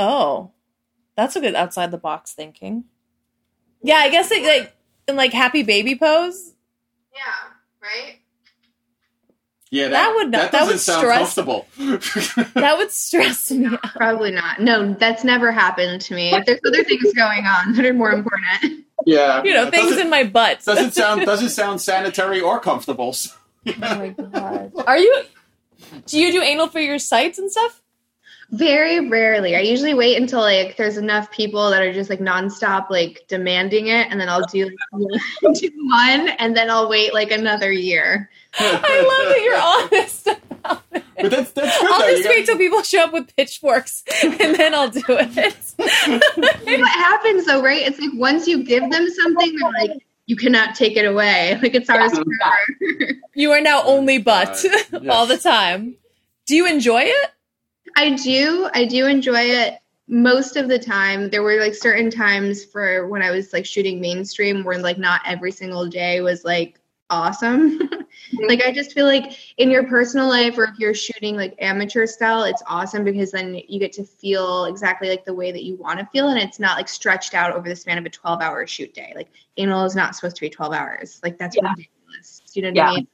Oh, 0.00 0.52
that's 1.16 1.34
a 1.34 1.40
good 1.40 1.56
outside 1.56 1.90
the 1.90 1.98
box 1.98 2.32
thinking. 2.32 2.84
Yeah, 3.82 3.96
I 3.96 4.10
guess 4.10 4.30
it, 4.30 4.44
like 4.44 4.72
in 5.08 5.16
like 5.16 5.32
happy 5.32 5.64
baby 5.64 5.96
pose. 5.96 6.54
Yeah, 7.14 7.20
right? 7.82 8.16
Yeah, 9.70 9.88
That 9.88 10.14
would 10.16 10.30
not- 10.30 10.50
That 10.50 10.52
that 10.52 10.66
would 10.66 10.80
sound 10.80 11.00
stress- 11.00 11.18
comfortable. 11.34 11.66
That 12.54 12.78
would 12.78 12.90
stress 12.90 13.50
me 13.50 13.66
out. 13.66 13.82
Probably 13.82 14.30
not. 14.30 14.60
No, 14.60 14.94
that's 14.94 15.24
never 15.24 15.52
happened 15.52 16.00
to 16.02 16.14
me. 16.14 16.30
There's 16.46 16.60
other 16.66 16.84
things 16.84 17.12
going 17.14 17.44
on 17.44 17.74
that 17.74 17.84
are 17.84 17.92
more 17.92 18.10
important. 18.12 18.86
yeah, 19.04 19.42
You 19.42 19.52
know, 19.52 19.70
things 19.70 19.96
in 19.98 20.08
my 20.08 20.24
butt. 20.24 20.64
doesn't 20.64 20.92
sound 20.94 21.26
doesn't 21.26 21.50
sound 21.50 21.80
sanitary 21.82 22.40
or 22.40 22.60
comfortable. 22.60 23.12
So- 23.12 23.34
Oh 23.66 23.72
my 23.78 24.08
god. 24.08 24.72
Are 24.86 24.96
you? 24.98 25.22
Do 26.06 26.18
you 26.18 26.32
do 26.32 26.40
anal 26.42 26.68
for 26.68 26.80
your 26.80 26.98
sites 26.98 27.38
and 27.38 27.50
stuff? 27.50 27.82
Very 28.50 29.08
rarely. 29.10 29.56
I 29.56 29.60
usually 29.60 29.92
wait 29.92 30.16
until 30.16 30.40
like 30.40 30.76
there's 30.78 30.96
enough 30.96 31.30
people 31.30 31.68
that 31.70 31.82
are 31.82 31.92
just 31.92 32.08
like 32.08 32.18
nonstop 32.20 32.88
like 32.88 33.24
demanding 33.28 33.88
it, 33.88 34.06
and 34.10 34.18
then 34.18 34.28
I'll 34.30 34.46
do, 34.46 34.70
do 35.54 35.70
one, 35.90 36.28
and 36.38 36.56
then 36.56 36.70
I'll 36.70 36.88
wait 36.88 37.12
like 37.12 37.30
another 37.30 37.70
year. 37.70 38.30
I 38.58 38.72
love 38.72 39.34
that 39.34 39.42
you're 39.44 40.00
honest 40.00 40.26
about 40.26 40.82
it. 40.92 41.04
But 41.20 41.30
that's 41.30 41.52
that's 41.52 41.78
good 41.78 41.90
I'll 41.90 41.98
though. 42.00 42.06
You 42.06 42.12
just 42.12 42.24
gotta- 42.24 42.38
wait 42.38 42.46
till 42.46 42.56
people 42.56 42.82
show 42.82 43.04
up 43.04 43.12
with 43.12 43.36
pitchforks, 43.36 44.02
and 44.24 44.54
then 44.56 44.74
I'll 44.74 44.88
do 44.88 45.02
it. 45.08 46.80
what 46.80 46.88
happens 46.90 47.44
though, 47.44 47.62
right? 47.62 47.86
It's 47.86 48.00
like 48.00 48.12
once 48.14 48.46
you 48.46 48.64
give 48.64 48.90
them 48.90 49.08
something, 49.10 49.56
they're 49.58 49.72
like, 49.88 50.02
you 50.24 50.36
cannot 50.36 50.74
take 50.74 50.96
it 50.96 51.04
away. 51.04 51.58
Like 51.60 51.74
it's 51.74 51.90
ours 51.90 52.12
forever. 52.12 53.12
you 53.34 53.50
are 53.50 53.60
now 53.60 53.82
only 53.84 54.16
butt 54.16 54.64
God, 54.90 55.08
all 55.08 55.26
the 55.26 55.36
time. 55.36 55.96
Do 56.46 56.56
you 56.56 56.66
enjoy 56.66 57.02
it? 57.02 57.30
I 57.96 58.10
do. 58.10 58.68
I 58.74 58.84
do 58.84 59.06
enjoy 59.06 59.40
it 59.42 59.78
most 60.08 60.56
of 60.56 60.68
the 60.68 60.78
time. 60.78 61.30
There 61.30 61.42
were 61.42 61.58
like 61.60 61.74
certain 61.74 62.10
times 62.10 62.64
for 62.64 63.06
when 63.08 63.22
I 63.22 63.30
was 63.30 63.52
like 63.52 63.66
shooting 63.66 64.00
mainstream 64.00 64.64
where 64.64 64.78
like 64.78 64.98
not 64.98 65.20
every 65.24 65.52
single 65.52 65.86
day 65.86 66.20
was 66.20 66.44
like 66.44 66.80
awesome. 67.10 67.78
like 68.48 68.62
I 68.62 68.72
just 68.72 68.92
feel 68.92 69.06
like 69.06 69.38
in 69.58 69.70
your 69.70 69.84
personal 69.84 70.28
life 70.28 70.58
or 70.58 70.64
if 70.64 70.78
you're 70.78 70.94
shooting 70.94 71.36
like 71.36 71.54
amateur 71.60 72.06
style, 72.06 72.42
it's 72.44 72.62
awesome 72.66 73.04
because 73.04 73.30
then 73.30 73.60
you 73.68 73.78
get 73.78 73.92
to 73.94 74.04
feel 74.04 74.66
exactly 74.66 75.08
like 75.08 75.24
the 75.24 75.34
way 75.34 75.52
that 75.52 75.64
you 75.64 75.76
want 75.76 75.98
to 75.98 76.06
feel 76.06 76.28
and 76.28 76.38
it's 76.38 76.58
not 76.58 76.76
like 76.76 76.88
stretched 76.88 77.34
out 77.34 77.52
over 77.52 77.68
the 77.68 77.76
span 77.76 77.98
of 77.98 78.06
a 78.06 78.10
12 78.10 78.40
hour 78.40 78.66
shoot 78.66 78.92
day. 78.94 79.12
Like 79.14 79.28
anal 79.56 79.84
is 79.84 79.96
not 79.96 80.14
supposed 80.14 80.36
to 80.36 80.40
be 80.40 80.50
12 80.50 80.72
hours. 80.72 81.20
Like 81.22 81.38
that's 81.38 81.56
Yeah. 81.56 81.70
ridiculous. 81.70 82.42
You 82.54 82.62
know 82.62 82.68
what 82.68 82.76
Yeah. 82.76 82.90
I 82.90 82.96
mean? 82.96 83.08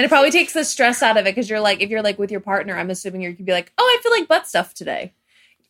And 0.00 0.06
it 0.06 0.08
probably 0.08 0.30
takes 0.30 0.54
the 0.54 0.64
stress 0.64 1.02
out 1.02 1.18
of 1.18 1.26
it 1.26 1.34
because 1.34 1.50
you're 1.50 1.60
like, 1.60 1.82
if 1.82 1.90
you're 1.90 2.00
like 2.00 2.18
with 2.18 2.30
your 2.30 2.40
partner, 2.40 2.74
I'm 2.74 2.88
assuming 2.88 3.20
you 3.20 3.34
could 3.34 3.44
be 3.44 3.52
like, 3.52 3.70
oh, 3.76 3.84
I 3.84 4.00
feel 4.02 4.10
like 4.12 4.28
butt 4.28 4.48
stuff 4.48 4.72
today. 4.72 5.12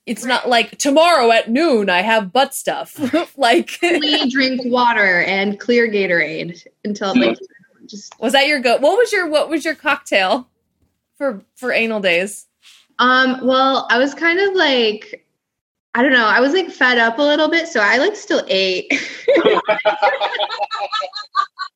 It's 0.07 0.25
not 0.25 0.49
like 0.49 0.79
tomorrow 0.79 1.33
at 1.33 1.51
noon 1.51 1.91
I 1.91 2.03
have 2.03 2.33
butt 2.33 2.55
stuff. 2.55 2.97
like, 3.37 3.77
we 3.83 4.31
drink 4.31 4.61
water 4.67 5.23
and 5.23 5.59
clear 5.59 5.89
Gatorade 5.91 6.65
until 6.85 7.19
like 7.19 7.39
just 7.87 8.15
was 8.21 8.33
that 8.35 8.47
your 8.47 8.61
go? 8.61 8.77
What 8.77 8.97
was 8.97 9.13
your 9.13 9.29
what 9.29 9.49
was 9.49 9.65
your 9.65 9.75
cocktail 9.75 10.49
for 11.19 11.45
for 11.57 11.73
anal 11.73 11.99
days? 11.99 12.47
Um, 13.01 13.45
well, 13.45 13.89
I 13.91 13.99
was 13.99 14.15
kind 14.15 14.39
of 14.39 14.55
like 14.55 15.27
I 15.97 16.03
don't 16.03 16.13
know, 16.13 16.29
I 16.29 16.39
was 16.39 16.53
like 16.53 16.71
fed 16.71 16.99
up 16.99 17.19
a 17.19 17.23
little 17.23 17.49
bit, 17.49 17.67
so 17.67 17.81
I 17.81 17.97
like 17.97 18.15
still 18.15 18.45
ate. 18.47 18.93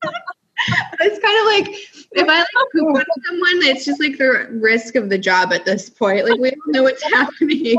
it's 0.99 1.19
kind 1.19 1.39
of 1.39 1.69
like 1.69 1.77
if 2.11 2.27
I 2.29 2.39
like 2.39 2.47
poop 2.73 2.95
on 2.95 3.03
someone, 3.27 3.69
it's 3.69 3.85
just 3.85 3.99
like 3.99 4.17
the 4.17 4.47
risk 4.51 4.95
of 4.95 5.09
the 5.09 5.17
job 5.17 5.53
at 5.53 5.65
this 5.65 5.89
point. 5.89 6.27
Like 6.29 6.39
we 6.39 6.51
don't 6.51 6.67
know 6.67 6.83
what's 6.83 7.03
happening. 7.13 7.75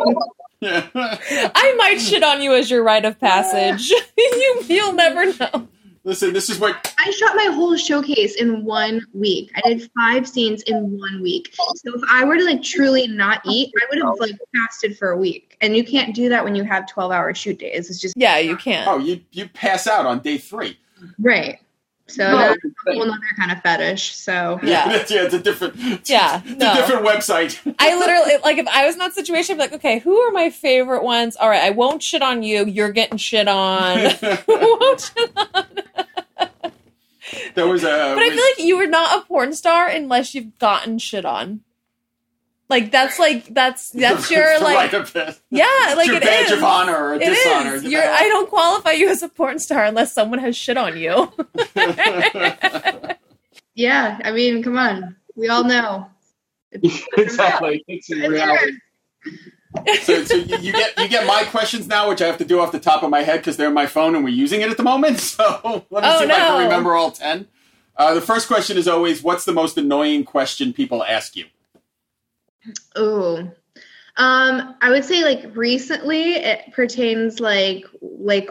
I 0.63 1.75
might 1.79 1.99
shit 2.01 2.23
on 2.23 2.43
you 2.43 2.55
as 2.55 2.71
your 2.71 2.83
rite 2.83 3.05
of 3.05 3.19
passage. 3.21 3.89
you 4.17 4.63
you'll 4.67 4.93
never 4.93 5.33
know. 5.37 5.69
Listen, 6.05 6.33
this 6.33 6.49
is 6.49 6.61
what 6.61 6.95
I 7.01 7.11
shot 7.11 7.35
my 7.35 7.51
whole 7.53 7.77
showcase 7.77 8.37
in 8.37 8.65
one 8.65 9.01
week. 9.13 9.51
I 9.57 9.61
did 9.75 9.91
five 9.99 10.29
scenes 10.29 10.63
in 10.63 10.97
one 11.01 11.21
week. 11.21 11.53
So 11.53 11.95
if 11.97 12.01
I 12.09 12.25
were 12.25 12.37
to 12.37 12.45
like 12.45 12.63
truly 12.63 13.09
not 13.09 13.41
eat, 13.45 13.73
I 13.77 13.87
would 13.91 13.99
have 14.05 14.15
like 14.21 14.39
fasted 14.55 14.97
for 14.97 15.11
a 15.11 15.17
week. 15.17 15.57
And 15.61 15.77
you 15.77 15.85
can't 15.85 16.15
do 16.15 16.29
that 16.29 16.45
when 16.45 16.55
you 16.55 16.63
have 16.63 16.87
12 16.87 17.11
hour 17.11 17.35
shoot 17.35 17.59
days. 17.59 17.91
It's 17.91 18.01
just 18.01 18.15
Yeah, 18.17 18.39
you 18.39 18.57
can't. 18.57 18.87
oh 18.87 18.99
you 18.99 19.21
you 19.33 19.49
pass 19.49 19.89
out 19.89 20.07
on 20.07 20.21
day 20.21 20.39
three. 20.39 20.79
right. 21.19 21.59
So 22.09 22.23
No, 22.31 22.39
that's 22.39 22.65
a 22.65 22.93
whole 22.93 23.03
other 23.03 23.21
kind 23.37 23.51
of 23.51 23.61
fetish. 23.63 24.15
So 24.15 24.61
Yeah. 24.63 24.89
That's- 24.89 25.11
yeah, 25.11 25.23
it's 25.25 25.35
a 25.35 25.41
different 25.41 25.75
it's 25.77 26.09
Yeah, 26.11 26.41
a 26.45 26.49
no. 26.51 26.75
different 26.75 27.05
website. 27.07 27.59
I 27.79 27.97
literally 27.99 28.35
like 28.45 28.59
if 28.59 28.69
I 28.69 28.87
was 28.87 28.95
in 28.95 29.01
that 29.01 29.15
situation, 29.15 29.55
I'd 29.55 29.57
be 29.57 29.63
like, 29.63 29.73
okay, 29.75 29.99
who 29.99 30.17
are 30.19 30.31
my 30.31 30.51
favorite 30.51 31.03
ones? 31.03 31.37
All 31.37 31.49
right, 31.49 31.63
I 31.63 31.71
won't 31.71 32.03
shit 32.03 32.23
on 32.23 32.43
you. 32.43 32.65
You're 32.65 32.93
getting 32.93 33.19
shit 33.19 33.49
on. 33.49 33.99
won't 34.47 35.01
shit 35.01 35.31
on. 35.37 35.65
there 37.55 37.67
was 37.67 37.83
a 37.83 37.87
But 38.15 38.23
I 38.23 38.29
feel 38.31 38.45
like 38.57 38.59
you 38.67 38.77
were 38.77 38.87
not 38.87 39.19
a 39.23 39.27
porn 39.27 39.53
star 39.55 39.89
unless 39.89 40.35
you've 40.35 40.59
gotten 40.59 40.99
shit 40.99 41.25
on. 41.25 41.61
Like 42.69 42.91
that's 42.91 43.19
like 43.19 43.47
that's 43.55 43.91
that's 43.95 44.31
your 44.31 44.61
like 44.61 44.91
passage. 44.91 45.37
yeah 45.51 45.65
like 45.97 46.07
your 46.09 46.17
it 46.17 46.23
badge 46.23 46.47
is. 46.47 46.53
of 46.59 46.65
honor 46.65 46.97
or 46.97 47.15
It 47.15 47.21
dishonor. 47.25 47.77
You're, 47.77 48.03
I 48.03 48.25
don't 48.29 48.49
qualify 48.49 48.93
you 48.93 49.09
as 49.09 49.23
a 49.23 49.29
porn 49.29 49.59
star 49.59 49.85
unless 49.85 50.13
someone 50.13 50.39
has 50.41 50.57
shit 50.57 50.77
on 50.77 50.97
you. 50.97 51.33
yeah, 53.75 54.19
I 54.25 54.33
mean, 54.33 54.63
come 54.63 54.77
on. 54.79 55.17
We 55.35 55.49
all 55.49 55.65
know. 55.65 56.09
exactly. 56.73 57.85
It's 57.89 58.11
in 58.11 58.19
It's 58.23 58.29
reality. 58.29 58.73
so, 60.03 60.25
so 60.25 60.35
you, 60.37 60.57
you 60.59 60.73
get 60.73 60.99
you 60.99 61.09
get 61.09 61.27
my 61.27 61.45
questions 61.45 61.87
now, 61.87 62.09
which 62.09 62.23
I 62.23 62.27
have 62.27 62.39
to 62.39 62.45
do 62.45 62.61
off 62.61 62.73
the 62.73 62.81
top 62.81 63.03
of 63.03 63.11
my 63.11 63.23
head 63.23 63.39
because 63.41 63.57
they're 63.57 63.69
on 63.69 63.75
my 63.75 63.87
phone 63.87 64.15
and 64.15 64.25
we're 64.25 64.31
using 64.31 64.61
it 64.63 64.71
at 64.71 64.77
the 64.77 64.83
moment. 64.83 65.19
So 65.21 65.85
let 65.91 66.03
me 66.03 66.09
Oh, 66.11 66.19
see 66.19 66.25
if 66.25 66.31
I 66.31 66.37
can 66.37 66.65
remember 66.65 66.95
all 66.95 67.11
ten. 67.11 67.47
Uh, 67.97 68.13
the 68.15 68.21
first 68.21 68.47
question 68.49 68.77
is 68.77 68.89
always, 68.89 69.23
"What's 69.23 69.45
the 69.45 69.53
most 69.53 69.77
annoying 69.79 70.25
question 70.25 70.73
people 70.73 71.05
ask 71.05 71.37
you?" 71.37 71.47
Ooh. 72.99 73.51
Um, 74.19 74.77
I 74.81 74.91
would 74.91 75.05
say 75.05 75.23
like 75.23 75.55
recently 75.55 76.37
it 76.37 76.73
pertains 76.73 77.39
like 77.41 77.85
like 78.01 78.51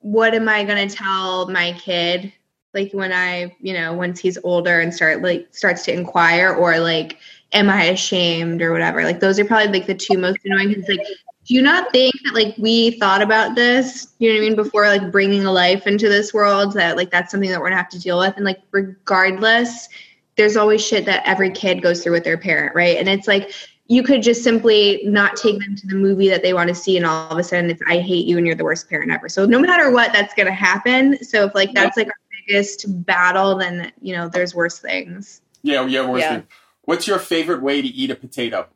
what 0.00 0.34
am 0.34 0.48
I 0.48 0.64
gonna 0.64 0.88
tell 0.88 1.48
my 1.48 1.72
kid? 1.72 2.32
Like 2.74 2.92
when 2.92 3.12
I, 3.12 3.56
you 3.60 3.72
know, 3.72 3.92
once 3.92 4.20
he's 4.20 4.38
older 4.44 4.80
and 4.80 4.92
start 4.92 5.22
like 5.22 5.48
starts 5.52 5.84
to 5.84 5.92
inquire 5.92 6.54
or 6.54 6.78
like 6.78 7.18
am 7.52 7.70
I 7.70 7.84
ashamed 7.84 8.62
or 8.62 8.72
whatever. 8.72 9.02
Like 9.02 9.20
those 9.20 9.38
are 9.38 9.44
probably 9.44 9.72
like 9.72 9.86
the 9.86 9.94
two 9.94 10.18
most 10.18 10.38
annoying 10.44 10.68
because 10.68 10.88
like 10.88 11.06
do 11.46 11.54
you 11.54 11.62
not 11.62 11.92
think 11.92 12.14
that 12.24 12.34
like 12.34 12.54
we 12.56 12.92
thought 12.92 13.20
about 13.20 13.54
this, 13.54 14.14
you 14.18 14.28
know 14.28 14.34
what 14.34 14.44
I 14.44 14.48
mean, 14.48 14.56
before 14.56 14.86
like 14.86 15.12
bringing 15.12 15.44
a 15.44 15.52
life 15.52 15.86
into 15.86 16.08
this 16.08 16.32
world 16.32 16.72
that 16.74 16.96
like 16.96 17.10
that's 17.10 17.30
something 17.30 17.50
that 17.50 17.60
we're 17.60 17.66
gonna 17.66 17.76
have 17.76 17.90
to 17.90 18.00
deal 18.00 18.18
with 18.18 18.36
and 18.36 18.44
like 18.44 18.60
regardless 18.70 19.88
there's 20.36 20.56
always 20.56 20.84
shit 20.84 21.04
that 21.06 21.22
every 21.26 21.50
kid 21.50 21.82
goes 21.82 22.02
through 22.02 22.12
with 22.12 22.24
their 22.24 22.38
parent, 22.38 22.74
right? 22.74 22.96
And 22.98 23.08
it's 23.08 23.28
like 23.28 23.52
you 23.86 24.02
could 24.02 24.22
just 24.22 24.42
simply 24.42 25.02
not 25.04 25.36
take 25.36 25.60
them 25.60 25.76
to 25.76 25.86
the 25.86 25.94
movie 25.94 26.28
that 26.30 26.42
they 26.42 26.54
want 26.54 26.68
to 26.68 26.74
see, 26.74 26.96
and 26.96 27.04
all 27.06 27.30
of 27.30 27.38
a 27.38 27.44
sudden 27.44 27.70
it's 27.70 27.82
I 27.86 27.98
hate 27.98 28.26
you 28.26 28.38
and 28.38 28.46
you're 28.46 28.56
the 28.56 28.64
worst 28.64 28.88
parent 28.88 29.10
ever. 29.12 29.28
So 29.28 29.44
no 29.46 29.58
matter 29.60 29.90
what, 29.90 30.12
that's 30.12 30.34
gonna 30.34 30.52
happen. 30.52 31.22
So 31.22 31.44
if 31.44 31.54
like 31.54 31.72
that's 31.74 31.96
like 31.96 32.06
our 32.08 32.14
biggest 32.46 32.86
battle, 33.04 33.56
then 33.56 33.92
you 34.00 34.14
know 34.16 34.28
there's 34.28 34.54
worse 34.54 34.78
things. 34.78 35.42
Yeah, 35.62 35.86
yeah. 35.86 36.08
Worst 36.08 36.22
Yeah. 36.22 36.34
thing. 36.36 36.46
What's 36.82 37.06
your 37.06 37.18
favorite 37.18 37.62
way 37.62 37.80
to 37.80 37.88
eat 37.88 38.10
a 38.10 38.14
potato? 38.14 38.68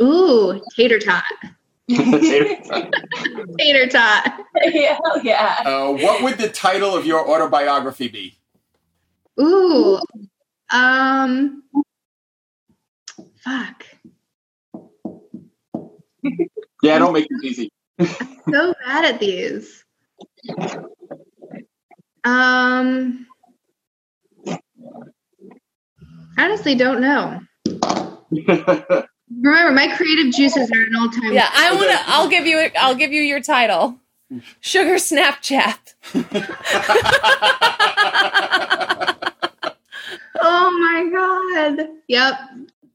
Ooh, 0.00 0.60
tater 0.76 1.00
tot, 1.00 1.24
tater 1.88 2.56
tot. 3.88 4.32
yeah, 4.72 4.98
hell 5.04 5.24
yeah. 5.24 5.56
Uh, 5.64 5.92
what 5.92 6.22
would 6.22 6.38
the 6.38 6.48
title 6.48 6.94
of 6.94 7.04
your 7.04 7.28
autobiography 7.28 8.06
be? 8.08 8.37
Ooh, 9.40 10.00
um, 10.72 11.62
fuck, 13.44 13.84
Yeah, 16.82 16.98
don't 16.98 17.12
make 17.12 17.28
this 17.28 17.44
easy. 17.44 17.70
I'm 17.98 18.06
so 18.50 18.74
bad 18.86 19.04
at 19.04 19.20
these. 19.20 19.84
Um, 22.24 23.26
honestly, 26.38 26.74
don't 26.74 27.00
know. 27.00 27.40
Remember, 29.30 29.72
my 29.72 29.94
creative 29.96 30.32
juices 30.32 30.70
are 30.70 30.82
an 30.82 30.96
all 30.96 31.10
time. 31.10 31.32
Yeah, 31.32 31.48
I 31.52 31.74
want 31.74 31.90
to. 31.90 31.98
I'll 32.06 32.28
give 32.28 32.46
you. 32.46 32.70
I'll 32.78 32.94
give 32.94 33.12
you 33.12 33.22
your 33.22 33.40
title. 33.40 33.98
Sugar 34.60 34.96
Snapchat. 34.96 35.94
Oh 40.40 40.70
my 40.70 41.76
god. 41.76 41.88
Yep. 42.08 42.34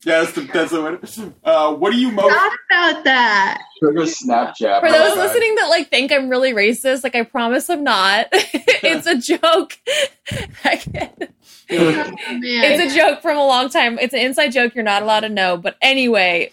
Yeah, 0.05 0.19
that's 0.19 0.33
the 0.33 0.41
that's 0.41 0.71
the 0.71 0.81
one. 0.81 1.33
Uh, 1.45 1.73
what 1.75 1.93
do 1.93 1.97
you 1.97 2.11
most? 2.11 2.33
Thought 2.33 2.57
about 2.69 3.03
that. 3.05 3.61
Sugar 3.79 4.01
Snapchat. 4.01 4.81
For 4.81 4.91
those 4.91 5.15
love 5.15 5.17
listening 5.17 5.55
that 5.55 5.67
like 5.69 5.89
think 5.89 6.11
I'm 6.11 6.27
really 6.29 6.51
racist, 6.51 7.03
like 7.03 7.15
I 7.15 7.23
promise 7.23 7.69
I'm 7.69 7.83
not. 7.83 8.27
it's 8.33 9.07
a 9.07 9.17
joke. 9.17 9.77
Oh, 11.71 11.75
man. 12.29 12.41
it's 12.43 12.93
a 12.93 12.95
joke 12.95 13.21
from 13.21 13.37
a 13.37 13.47
long 13.47 13.69
time. 13.69 13.97
It's 13.97 14.13
an 14.13 14.19
inside 14.19 14.49
joke 14.49 14.75
you're 14.75 14.83
not 14.83 15.01
allowed 15.01 15.21
to 15.21 15.29
know. 15.29 15.57
But 15.57 15.77
anyway, 15.81 16.51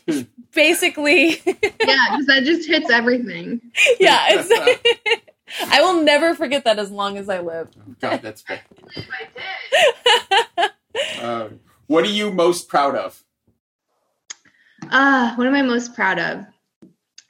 basically, 0.55 1.31
yeah, 1.47 1.57
because 1.57 2.27
that 2.27 2.43
just 2.45 2.67
hits 2.67 2.89
everything. 2.91 3.61
yeah, 3.99 4.27
it's. 4.31 4.95
I 5.67 5.83
will 5.83 6.03
never 6.05 6.35
forget 6.35 6.65
that 6.65 6.79
as 6.79 6.91
long 6.91 7.19
as 7.19 7.29
I 7.29 7.41
live. 7.41 7.69
God, 8.01 8.23
that's 8.23 8.45
bad. 8.45 8.61
Uh, 11.21 11.49
what 11.87 12.05
are 12.05 12.09
you 12.09 12.31
most 12.33 12.69
proud 12.69 12.97
of? 12.97 13.23
Ah, 14.91 15.35
what 15.37 15.47
am 15.47 15.55
I 15.55 15.63
most 15.63 15.95
proud 15.95 16.19
of? 16.19 16.47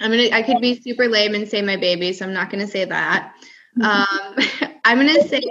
I'm 0.00 0.10
gonna. 0.10 0.30
I 0.32 0.42
could 0.42 0.60
be 0.60 0.80
super 0.80 1.08
lame 1.08 1.34
and 1.34 1.48
say 1.48 1.60
my 1.62 1.76
baby, 1.76 2.12
so 2.12 2.24
I'm 2.24 2.32
not 2.32 2.50
gonna 2.50 2.66
say 2.66 2.84
that. 2.84 3.34
Um, 3.82 4.36
I'm 4.84 4.98
gonna 4.98 5.22
say. 5.28 5.42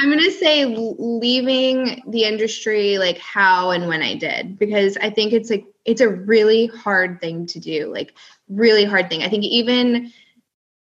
I'm 0.00 0.10
gonna 0.10 0.30
say 0.30 0.64
leaving 0.66 2.02
the 2.08 2.24
industry 2.24 2.98
like 2.98 3.18
how 3.18 3.70
and 3.70 3.88
when 3.88 4.02
I 4.02 4.14
did 4.14 4.58
because 4.58 4.96
I 4.98 5.10
think 5.10 5.32
it's 5.32 5.50
like 5.50 5.64
it's 5.84 6.00
a 6.00 6.08
really 6.08 6.66
hard 6.66 7.20
thing 7.20 7.46
to 7.46 7.58
do, 7.58 7.92
like 7.92 8.14
really 8.48 8.84
hard 8.84 9.08
thing. 9.08 9.22
I 9.22 9.28
think 9.28 9.44
even 9.44 10.12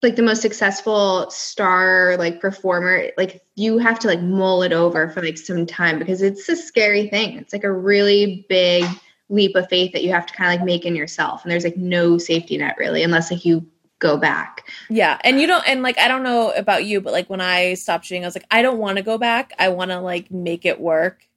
like 0.01 0.15
the 0.15 0.21
most 0.21 0.41
successful 0.41 1.29
star 1.29 2.15
like 2.17 2.39
performer 2.39 3.07
like 3.17 3.41
you 3.55 3.77
have 3.77 3.99
to 3.99 4.07
like 4.07 4.21
mull 4.21 4.63
it 4.63 4.71
over 4.71 5.09
for 5.09 5.21
like 5.21 5.37
some 5.37 5.65
time 5.65 5.99
because 5.99 6.21
it's 6.21 6.47
a 6.47 6.55
scary 6.55 7.09
thing. 7.09 7.37
It's 7.37 7.53
like 7.53 7.65
a 7.65 7.71
really 7.71 8.45
big 8.47 8.85
leap 9.27 9.55
of 9.55 9.67
faith 9.69 9.91
that 9.93 10.03
you 10.03 10.11
have 10.11 10.25
to 10.25 10.33
kind 10.33 10.53
of 10.53 10.59
like 10.59 10.65
make 10.65 10.85
in 10.85 10.95
yourself 10.95 11.43
and 11.43 11.51
there's 11.51 11.63
like 11.65 11.77
no 11.77 12.17
safety 12.17 12.57
net 12.57 12.75
really 12.77 13.03
unless 13.03 13.29
like 13.29 13.45
you 13.45 13.65
go 13.99 14.17
back. 14.17 14.65
Yeah, 14.89 15.19
and 15.25 15.41
you 15.41 15.47
don't, 15.47 15.67
and 15.67 15.83
like 15.83 15.99
I 15.99 16.07
don't 16.07 16.23
know 16.23 16.51
about 16.51 16.85
you, 16.85 17.01
but 17.01 17.11
like 17.11 17.29
when 17.29 17.41
I 17.41 17.73
stopped 17.73 18.05
shooting, 18.05 18.23
I 18.23 18.27
was 18.27 18.35
like, 18.35 18.47
I 18.49 18.61
don't 18.61 18.77
want 18.77 18.95
to 18.95 19.03
go 19.03 19.17
back. 19.17 19.51
I 19.59 19.67
want 19.67 19.91
to 19.91 19.99
like 19.99 20.31
make 20.31 20.65
it 20.65 20.79
work. 20.79 21.27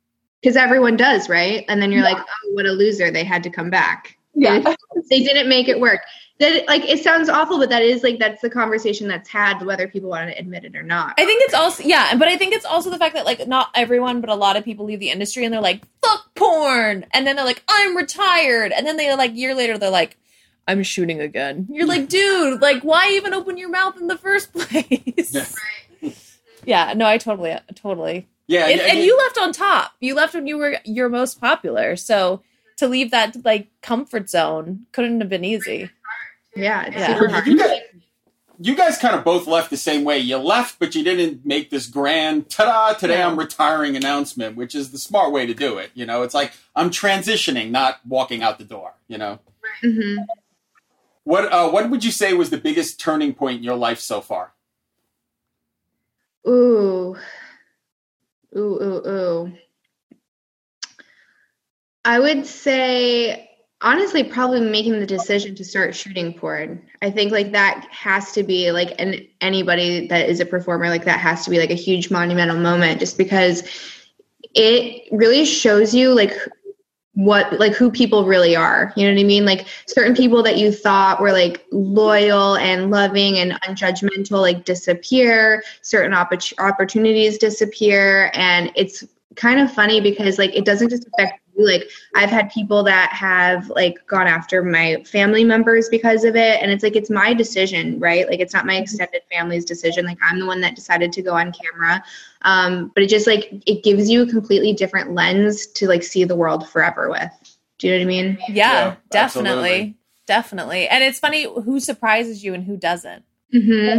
because 0.40 0.56
everyone 0.56 0.96
does 0.96 1.28
right? 1.28 1.64
And 1.68 1.82
then 1.82 1.92
you're 1.92 2.02
like 2.02 2.18
oh 2.18 2.50
what 2.52 2.66
a 2.66 2.72
loser. 2.72 3.10
They 3.10 3.24
had 3.24 3.42
to 3.42 3.50
come 3.50 3.70
back. 3.70 4.16
Yeah. 4.34 4.60
they 5.10 5.20
didn't 5.20 5.48
make 5.48 5.68
it 5.68 5.78
work 5.78 6.00
that 6.42 6.68
like 6.68 6.84
it 6.84 7.02
sounds 7.02 7.28
awful 7.28 7.58
but 7.58 7.70
that 7.70 7.82
is 7.82 8.02
like 8.02 8.18
that's 8.18 8.42
the 8.42 8.50
conversation 8.50 9.08
that's 9.08 9.28
had 9.28 9.64
whether 9.64 9.88
people 9.88 10.10
want 10.10 10.30
to 10.30 10.38
admit 10.38 10.64
it 10.64 10.76
or 10.76 10.82
not 10.82 11.14
I 11.22 11.24
think 11.24 11.42
it's 11.44 11.54
also 11.54 11.82
yeah, 11.84 12.16
but 12.16 12.28
I 12.28 12.36
think 12.36 12.52
it's 12.52 12.64
also 12.64 12.90
the 12.90 12.98
fact 12.98 13.14
that 13.14 13.24
like 13.24 13.46
not 13.46 13.68
everyone, 13.74 14.20
but 14.20 14.30
a 14.30 14.34
lot 14.34 14.56
of 14.56 14.64
people 14.64 14.86
leave 14.86 15.00
the 15.00 15.10
industry 15.10 15.44
and 15.44 15.52
they're 15.52 15.60
like, 15.60 15.82
fuck 16.02 16.34
porn, 16.34 17.06
and 17.12 17.26
then 17.26 17.36
they're 17.36 17.44
like, 17.44 17.62
I'm 17.68 17.96
retired, 17.96 18.72
and 18.72 18.86
then 18.86 18.96
they 18.96 19.14
like 19.14 19.36
year 19.36 19.54
later 19.54 19.78
they're 19.78 19.90
like, 19.90 20.16
I'm 20.66 20.82
shooting 20.82 21.20
again. 21.20 21.68
You're 21.70 21.86
like, 21.86 22.08
dude, 22.08 22.60
like 22.60 22.82
why 22.82 23.10
even 23.12 23.34
open 23.34 23.56
your 23.56 23.68
mouth 23.68 23.96
in 24.00 24.08
the 24.08 24.18
first 24.18 24.52
place? 24.54 25.34
Yeah. 25.34 26.10
yeah, 26.64 26.92
no, 26.94 27.06
I 27.06 27.18
totally, 27.18 27.56
totally. 27.74 28.28
Yeah, 28.48 28.66
and, 28.66 28.80
yeah, 28.80 28.86
and 28.88 28.98
you 28.98 29.16
left 29.16 29.38
on 29.38 29.52
top. 29.52 29.92
You 30.00 30.14
left 30.14 30.34
when 30.34 30.46
you 30.46 30.58
were 30.58 30.78
your 30.84 31.08
most 31.08 31.40
popular. 31.40 31.94
So 31.96 32.42
to 32.78 32.88
leave 32.88 33.12
that 33.12 33.44
like 33.44 33.68
comfort 33.80 34.28
zone 34.28 34.86
couldn't 34.92 35.20
have 35.20 35.30
been 35.30 35.44
easy. 35.44 35.90
Yeah 36.54 36.90
Yeah. 36.90 37.40
You 37.44 37.58
guys, 37.58 37.80
you 38.60 38.76
guys 38.76 38.98
kind 38.98 39.14
of 39.16 39.24
both 39.24 39.46
left 39.46 39.70
the 39.70 39.76
same 39.76 40.04
way. 40.04 40.18
You 40.18 40.36
left, 40.36 40.78
but 40.78 40.94
you 40.94 41.02
didn't 41.02 41.44
make 41.44 41.70
this 41.70 41.86
grand 41.86 42.48
ta-da! 42.50 42.94
Today 42.98 43.18
No. 43.18 43.28
I'm 43.28 43.38
retiring 43.38 43.96
announcement, 43.96 44.56
which 44.56 44.74
is 44.74 44.90
the 44.92 44.98
smart 44.98 45.32
way 45.32 45.46
to 45.46 45.54
do 45.54 45.78
it. 45.78 45.90
You 45.94 46.06
know, 46.06 46.22
it's 46.22 46.34
like 46.34 46.52
I'm 46.76 46.90
transitioning, 46.90 47.70
not 47.70 48.00
walking 48.06 48.42
out 48.42 48.58
the 48.58 48.64
door. 48.64 48.94
You 49.08 49.18
know, 49.18 49.40
hmm 49.82 50.16
what 51.24 51.52
uh, 51.52 51.70
what 51.70 51.88
would 51.90 52.04
you 52.04 52.10
say 52.10 52.34
was 52.34 52.50
the 52.50 52.58
biggest 52.58 52.98
turning 53.00 53.32
point 53.34 53.58
in 53.58 53.64
your 53.64 53.76
life 53.76 54.00
so 54.00 54.20
far? 54.20 54.52
Ooh. 56.48 57.16
Ooh, 58.56 58.82
ooh, 58.82 59.08
ooh. 59.08 59.52
I 62.04 62.18
would 62.18 62.46
say 62.46 63.51
honestly 63.82 64.24
probably 64.24 64.60
making 64.60 64.98
the 64.98 65.06
decision 65.06 65.54
to 65.56 65.64
start 65.64 65.94
shooting 65.94 66.32
porn. 66.32 66.82
I 67.02 67.10
think 67.10 67.32
like 67.32 67.52
that 67.52 67.86
has 67.90 68.32
to 68.32 68.42
be 68.42 68.72
like 68.72 68.94
and 68.98 69.26
anybody 69.40 70.06
that 70.08 70.28
is 70.28 70.40
a 70.40 70.46
performer 70.46 70.88
like 70.88 71.04
that 71.04 71.20
has 71.20 71.44
to 71.44 71.50
be 71.50 71.58
like 71.58 71.70
a 71.70 71.74
huge 71.74 72.10
monumental 72.10 72.56
moment 72.56 73.00
just 73.00 73.18
because 73.18 73.62
it 74.54 75.08
really 75.12 75.44
shows 75.44 75.94
you 75.94 76.14
like 76.14 76.32
what 77.14 77.58
like 77.60 77.72
who 77.74 77.90
people 77.90 78.24
really 78.24 78.56
are. 78.56 78.92
You 78.96 79.06
know 79.06 79.14
what 79.14 79.20
i 79.20 79.24
mean? 79.24 79.44
Like 79.44 79.66
certain 79.86 80.14
people 80.14 80.42
that 80.44 80.56
you 80.56 80.72
thought 80.72 81.20
were 81.20 81.32
like 81.32 81.66
loyal 81.70 82.56
and 82.56 82.90
loving 82.90 83.38
and 83.38 83.52
unjudgmental 83.62 84.40
like 84.40 84.64
disappear. 84.64 85.62
Certain 85.82 86.12
oppor- 86.12 86.58
opportunities 86.58 87.36
disappear. 87.36 88.30
And 88.34 88.72
it's 88.76 89.04
kind 89.36 89.60
of 89.60 89.72
funny 89.72 90.00
because 90.00 90.38
like 90.38 90.54
it 90.54 90.64
doesn't 90.64 90.88
just 90.88 91.06
affect 91.06 91.41
like 91.56 91.90
i've 92.14 92.30
had 92.30 92.50
people 92.50 92.82
that 92.82 93.10
have 93.12 93.68
like 93.70 94.04
gone 94.06 94.26
after 94.26 94.62
my 94.62 95.02
family 95.04 95.44
members 95.44 95.88
because 95.88 96.24
of 96.24 96.34
it 96.34 96.60
and 96.62 96.70
it's 96.70 96.82
like 96.82 96.96
it's 96.96 97.10
my 97.10 97.34
decision 97.34 97.98
right 98.00 98.28
like 98.28 98.40
it's 98.40 98.54
not 98.54 98.64
my 98.66 98.76
extended 98.76 99.22
family's 99.30 99.64
decision 99.64 100.04
like 100.06 100.18
i'm 100.22 100.38
the 100.38 100.46
one 100.46 100.60
that 100.60 100.74
decided 100.74 101.12
to 101.12 101.22
go 101.22 101.34
on 101.34 101.52
camera 101.52 102.02
um, 102.44 102.90
but 102.94 103.04
it 103.04 103.08
just 103.08 103.26
like 103.26 103.52
it 103.66 103.84
gives 103.84 104.10
you 104.10 104.22
a 104.22 104.26
completely 104.26 104.72
different 104.72 105.12
lens 105.12 105.66
to 105.68 105.86
like 105.86 106.02
see 106.02 106.24
the 106.24 106.34
world 106.36 106.68
forever 106.68 107.10
with 107.10 107.30
do 107.78 107.86
you 107.88 107.92
know 107.92 107.98
what 107.98 108.02
i 108.04 108.06
mean 108.06 108.38
Yeah, 108.48 108.54
Yeah, 108.54 108.96
definitely. 109.10 109.60
absolutely. 109.60 109.96
Definitely. 110.24 110.88
And 110.88 111.02
it's 111.02 111.18
funny 111.18 111.42
who 111.44 111.80
surprises 111.80 112.44
you 112.44 112.54
and 112.54 112.64
who 112.64 112.76
doesn't. 112.76 113.24
hmm 113.52 113.98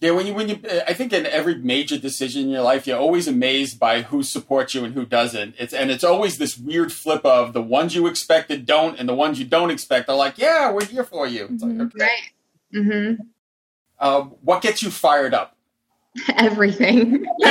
Yeah, 0.00 0.12
when 0.12 0.26
you 0.26 0.32
when 0.32 0.48
you, 0.48 0.58
I 0.88 0.94
think 0.94 1.12
in 1.12 1.26
every 1.26 1.56
major 1.56 1.98
decision 1.98 2.44
in 2.44 2.48
your 2.48 2.62
life, 2.62 2.86
you're 2.86 2.98
always 2.98 3.28
amazed 3.28 3.78
by 3.78 4.00
who 4.00 4.22
supports 4.22 4.74
you 4.74 4.82
and 4.82 4.94
who 4.94 5.04
doesn't. 5.04 5.56
It's 5.58 5.74
and 5.74 5.90
it's 5.90 6.04
always 6.04 6.38
this 6.38 6.56
weird 6.56 6.90
flip 6.90 7.22
of 7.24 7.52
the 7.52 7.60
ones 7.60 7.94
you 7.94 8.06
expected 8.06 8.64
don't, 8.64 8.98
and 8.98 9.06
the 9.06 9.14
ones 9.14 9.38
you 9.38 9.44
don't 9.44 9.70
expect 9.70 10.08
are 10.08 10.16
like, 10.16 10.38
yeah, 10.38 10.72
we're 10.72 10.86
here 10.86 11.04
for 11.04 11.26
you. 11.26 11.48
It's 11.52 11.62
mm-hmm. 11.62 11.82
okay. 11.82 11.98
right 11.98 12.32
hmm 12.72 13.14
Uh, 13.98 14.22
what 14.42 14.62
gets 14.62 14.82
you 14.82 14.90
fired 14.90 15.34
up? 15.34 15.56
everything 16.36 17.24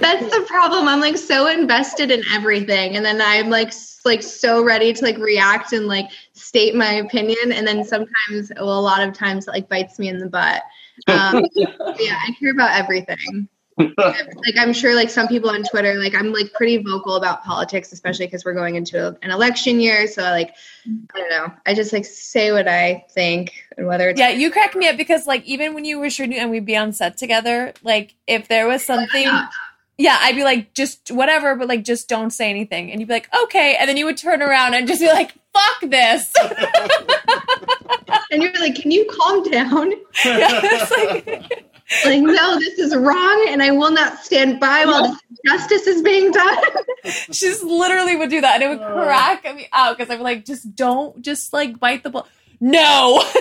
that's 0.00 0.36
the 0.36 0.44
problem. 0.46 0.88
I'm 0.88 1.00
like 1.00 1.16
so 1.16 1.48
invested 1.48 2.10
in 2.10 2.22
everything 2.32 2.96
and 2.96 3.04
then 3.04 3.20
i'm 3.20 3.50
like 3.50 3.72
like 4.04 4.22
so 4.22 4.62
ready 4.62 4.92
to 4.92 5.04
like 5.04 5.18
react 5.18 5.72
and 5.72 5.86
like 5.86 6.08
state 6.32 6.74
my 6.74 6.94
opinion 6.94 7.52
and 7.52 7.66
then 7.66 7.84
sometimes 7.84 8.50
well 8.56 8.78
a 8.78 8.80
lot 8.80 9.06
of 9.06 9.14
times 9.14 9.46
it 9.46 9.50
like 9.50 9.68
bites 9.68 9.98
me 9.98 10.08
in 10.08 10.18
the 10.18 10.28
butt. 10.28 10.62
Um, 11.06 11.44
yeah 11.56 12.18
i 12.26 12.34
care 12.38 12.52
about 12.52 12.70
everything. 12.70 13.48
Like 13.78 14.56
i'm 14.58 14.72
sure 14.72 14.94
like 14.94 15.10
some 15.10 15.28
people 15.28 15.50
on 15.50 15.62
twitter 15.62 15.94
like 15.94 16.14
i'm 16.14 16.32
like 16.32 16.52
pretty 16.54 16.78
vocal 16.78 17.14
about 17.14 17.44
politics 17.44 17.92
especially 17.92 18.26
because 18.26 18.44
we're 18.44 18.54
going 18.54 18.74
into 18.74 19.16
an 19.22 19.30
election 19.30 19.78
year 19.78 20.08
so 20.08 20.22
like 20.22 20.54
i 21.14 21.18
don't 21.18 21.30
know. 21.30 21.52
I 21.64 21.74
just 21.74 21.92
like 21.92 22.04
say 22.04 22.50
what 22.50 22.66
i 22.66 23.04
think 23.12 23.52
and 23.76 23.86
whether 23.86 24.08
it's 24.08 24.18
Yeah, 24.18 24.30
you 24.30 24.50
crack 24.50 24.74
me 24.74 24.88
up 24.88 24.96
because 24.96 25.26
like 25.26 25.44
even 25.44 25.74
when 25.74 25.84
you 25.84 26.00
were 26.00 26.10
shooting 26.10 26.38
and 26.38 26.50
we'd 26.50 26.66
be 26.66 26.76
on 26.76 26.92
set 26.92 27.16
together, 27.16 27.72
like 27.82 28.16
if 28.26 28.48
there 28.48 28.66
was 28.66 28.84
something 28.84 29.28
yeah, 29.98 30.16
I'd 30.20 30.36
be 30.36 30.44
like, 30.44 30.72
just 30.74 31.10
whatever, 31.10 31.54
but 31.56 31.68
like 31.68 31.84
just 31.84 32.08
don't 32.08 32.30
say 32.30 32.48
anything. 32.50 32.90
And 32.90 33.00
you'd 33.00 33.08
be 33.08 33.14
like, 33.14 33.28
okay. 33.44 33.76
And 33.78 33.88
then 33.88 33.96
you 33.96 34.06
would 34.06 34.16
turn 34.16 34.40
around 34.42 34.74
and 34.74 34.86
just 34.88 35.00
be 35.00 35.08
like, 35.08 35.32
fuck 35.52 35.90
this. 35.90 36.32
and 38.30 38.42
you're 38.42 38.52
like 38.54 38.76
can 38.76 38.90
you 38.90 39.06
calm 39.10 39.42
down 39.50 39.92
Yeah, 40.24 40.86
like- 40.96 41.52
like 42.04 42.20
no 42.20 42.58
this 42.58 42.78
is 42.78 42.94
wrong 42.94 43.46
and 43.48 43.62
i 43.62 43.70
will 43.70 43.90
not 43.90 44.18
stand 44.22 44.60
by 44.60 44.84
while 44.84 45.04
this 45.10 45.18
justice 45.46 45.86
is 45.86 46.02
being 46.02 46.30
done 46.30 46.58
she 47.32 47.46
just 47.46 47.62
literally 47.64 48.14
would 48.16 48.28
do 48.30 48.40
that. 48.42 48.60
And 48.60 48.62
it 48.62 48.68
would 48.68 48.80
crack 49.04 49.44
me 49.54 49.68
out 49.72 49.96
because 49.96 50.12
I'm 50.14 50.20
like, 50.20 50.44
just 50.44 50.74
don't, 50.76 51.20
just 51.22 51.52
like 51.52 51.78
bite 51.80 52.02
the 52.02 52.10
bullet. 52.10 52.26
No. 52.60 53.22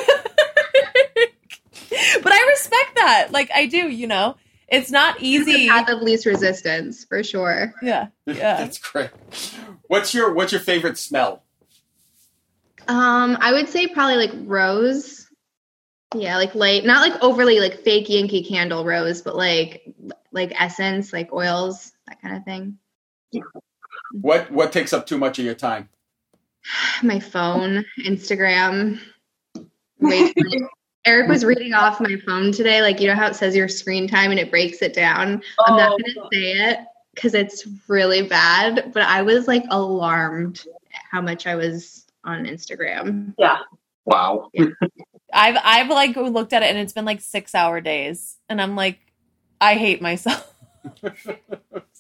but 1.90 2.32
I 2.32 2.46
respect 2.50 2.96
that. 2.96 3.28
Like 3.32 3.52
I 3.54 3.66
do, 3.66 3.90
you 3.90 4.08
know. 4.08 4.36
It's 4.70 4.92
not 4.92 5.16
It's 5.16 5.22
the 5.22 5.28
easy. 5.54 5.68
path 5.70 5.90
of 5.90 6.02
least 6.02 6.26
resistance 6.26 7.06
for 7.06 7.24
sure 7.24 7.74
Yeah. 7.82 8.08
Yeah. 8.26 8.58
That's 8.58 8.78
great. 8.78 9.10
What's 9.88 10.14
your 10.14 10.34
what's 10.34 10.52
your 10.52 10.62
favorite 10.62 10.98
smell? 10.98 11.44
um 12.90 13.38
i 13.42 13.52
would 13.52 13.68
say 13.68 13.86
probably 13.88 14.16
like 14.16 14.32
rose 14.46 15.28
yeah 16.16 16.38
like 16.38 16.56
light 16.56 16.86
not 16.86 17.02
like 17.02 17.22
overly 17.22 17.60
like 17.60 17.84
fake 17.84 18.08
yankee 18.08 18.42
candle 18.42 18.86
rose 18.86 19.22
but 19.22 19.36
like 19.36 19.94
like 20.32 20.54
essence 20.58 21.12
like 21.12 21.34
oils 21.34 21.92
that 22.08 22.22
kind 22.22 22.38
of 22.38 22.46
thing 22.46 22.78
What 24.14 24.50
what 24.52 24.72
takes 24.72 24.94
up 24.94 25.06
too 25.06 25.18
much 25.18 25.38
of 25.38 25.44
your 25.44 25.54
time? 25.56 25.90
My 27.04 27.20
phone, 27.20 27.84
Instagram. 28.00 29.00
Wait, 30.00 30.34
Eric 31.08 31.30
was 31.30 31.46
reading 31.46 31.74
off 31.74 32.02
my 32.02 32.18
phone 32.26 32.52
today. 32.52 32.82
Like, 32.82 33.00
you 33.00 33.08
know 33.08 33.16
how 33.16 33.28
it 33.28 33.36
says 33.36 33.56
your 33.56 33.70
screen 33.70 34.08
time 34.08 34.30
and 34.32 34.40
it 34.40 34.52
breaks 34.52 34.82
it 34.82 34.94
down? 34.94 35.42
I'm 35.66 35.78
not 35.78 35.94
Oh. 35.94 35.98
going 35.98 36.14
to 36.14 36.28
say 36.34 36.52
it 36.52 36.80
because 37.16 37.34
it's 37.34 37.66
really 37.88 38.22
bad, 38.28 38.92
but 38.94 39.04
I 39.04 39.22
was 39.22 39.48
like 39.48 39.64
alarmed 39.72 40.66
at 40.94 41.02
how 41.10 41.22
much 41.22 41.48
I 41.48 41.56
was 41.56 42.06
on 42.26 42.44
Instagram. 42.46 43.34
Yeah. 43.38 43.60
Wow. 44.06 44.52
I've 45.34 45.58
I've 45.64 45.90
like 45.90 46.16
looked 46.16 46.54
at 46.54 46.62
it 46.64 46.68
and 46.70 46.78
it's 46.78 46.94
been 46.94 47.06
like 47.06 47.22
six 47.22 47.54
hour 47.56 47.82
days, 47.82 48.38
and 48.50 48.62
I'm 48.62 48.76
like, 48.76 49.00
I 49.62 49.76
hate 49.76 50.02
myself. 50.02 50.54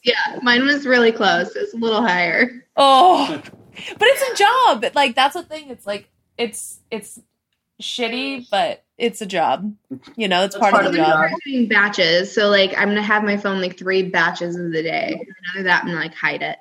Yeah, 0.04 0.40
mine 0.42 0.64
was 0.64 0.86
really 0.86 1.12
close. 1.12 1.54
It's 1.56 1.74
a 1.74 1.78
little 1.78 2.02
higher. 2.02 2.64
Oh, 2.78 3.42
but 3.44 4.08
it's 4.08 4.42
a 4.42 4.44
job. 4.44 4.86
Like 4.96 5.16
that's 5.16 5.34
the 5.34 5.44
thing. 5.44 5.70
It's 5.70 5.86
like 5.86 6.08
it's 6.38 6.80
it's 6.90 7.20
shitty, 7.82 8.50
but 8.50 8.86
it's 8.98 9.22
a 9.22 9.26
job. 9.26 9.74
You 10.16 10.28
know, 10.28 10.44
it's 10.44 10.56
It's 10.56 10.60
part, 10.60 10.74
part 10.74 10.86
of 10.86 10.92
the 10.94 11.00
of 11.00 11.06
the 11.06 11.12
job. 11.12 11.30
job. 11.30 11.40
Doing 11.46 11.68
batches, 11.68 12.34
so 12.34 12.50
like 12.50 12.72
I'm 12.78 12.90
gonna 12.90 13.02
have 13.02 13.24
my 13.24 13.38
phone 13.38 13.62
like 13.62 13.78
three 13.78 14.04
batches 14.04 14.56
of 14.56 14.72
the 14.72 14.82
day. 14.84 15.22
Another 15.54 15.64
that 15.64 15.84
and 15.86 15.94
like 15.96 16.14
hide 16.14 16.42
it, 16.42 16.58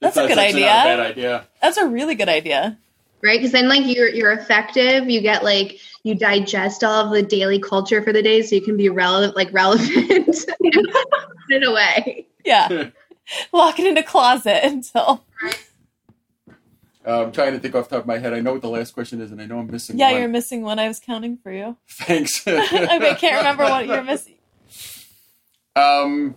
That's 0.00 0.16
a 0.16 0.26
good 0.26 0.36
not 0.36 0.46
idea. 0.46 0.66
bad 0.66 1.00
idea. 1.00 1.46
That's 1.60 1.76
a 1.76 1.86
really 1.86 2.14
good 2.14 2.28
idea. 2.28 2.78
right? 3.22 3.38
Because 3.38 3.52
then 3.52 3.68
like 3.68 3.84
you're 3.86 4.08
you're 4.08 4.32
effective. 4.32 5.08
You 5.10 5.20
get 5.20 5.44
like 5.44 5.78
you 6.04 6.14
digest 6.14 6.84
all 6.84 7.04
of 7.06 7.10
the 7.12 7.22
daily 7.22 7.58
culture 7.58 8.00
for 8.02 8.12
the 8.12 8.22
day, 8.22 8.42
so 8.42 8.54
you 8.54 8.62
can 8.62 8.76
be 8.76 8.88
relevant, 8.88 9.36
like 9.36 9.52
relevant, 9.52 9.90
and 10.08 10.24
put 10.26 10.46
it 11.50 11.66
away. 11.66 12.26
Yeah, 12.44 12.90
lock 13.52 13.78
it 13.78 13.86
in 13.86 13.98
a 13.98 14.02
closet 14.02 14.64
until. 14.64 15.24
Uh, 15.44 15.52
I'm 17.08 17.32
trying 17.32 17.52
to 17.54 17.58
think 17.58 17.74
off 17.74 17.88
the 17.88 17.96
top 17.96 18.04
of 18.04 18.06
my 18.06 18.18
head. 18.18 18.34
I 18.34 18.40
know 18.40 18.52
what 18.52 18.62
the 18.62 18.68
last 18.68 18.92
question 18.92 19.20
is, 19.20 19.32
and 19.32 19.40
I 19.40 19.46
know 19.46 19.58
I'm 19.58 19.70
missing. 19.70 19.98
Yeah, 19.98 20.10
one. 20.10 20.20
you're 20.20 20.28
missing 20.28 20.62
one. 20.62 20.78
I 20.78 20.88
was 20.88 21.00
counting 21.00 21.38
for 21.38 21.50
you. 21.50 21.76
Thanks. 21.88 22.42
I 22.46 23.14
can't 23.14 23.38
remember 23.38 23.64
what 23.64 23.86
you're 23.86 24.02
missing. 24.02 24.34
Um, 25.74 26.36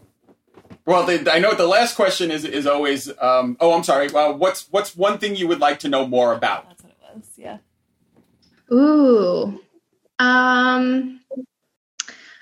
well, 0.86 1.06
the, 1.06 1.32
I 1.32 1.40
know 1.40 1.50
what 1.50 1.58
the 1.58 1.68
last 1.68 1.96
question 1.96 2.32
is 2.32 2.46
is 2.46 2.66
always. 2.66 3.10
Um, 3.20 3.58
oh, 3.60 3.74
I'm 3.74 3.84
sorry. 3.84 4.08
Well, 4.08 4.38
what's 4.38 4.68
what's 4.72 4.96
one 4.96 5.18
thing 5.18 5.36
you 5.36 5.48
would 5.48 5.60
like 5.60 5.80
to 5.80 5.90
know 5.90 6.08
more 6.08 6.34
about? 6.34 6.68
That's 6.70 6.84
what 6.84 6.92
it 6.92 7.16
was. 7.16 7.28
Yeah. 7.36 7.58
Ooh, 8.72 9.60
um, 10.20 11.20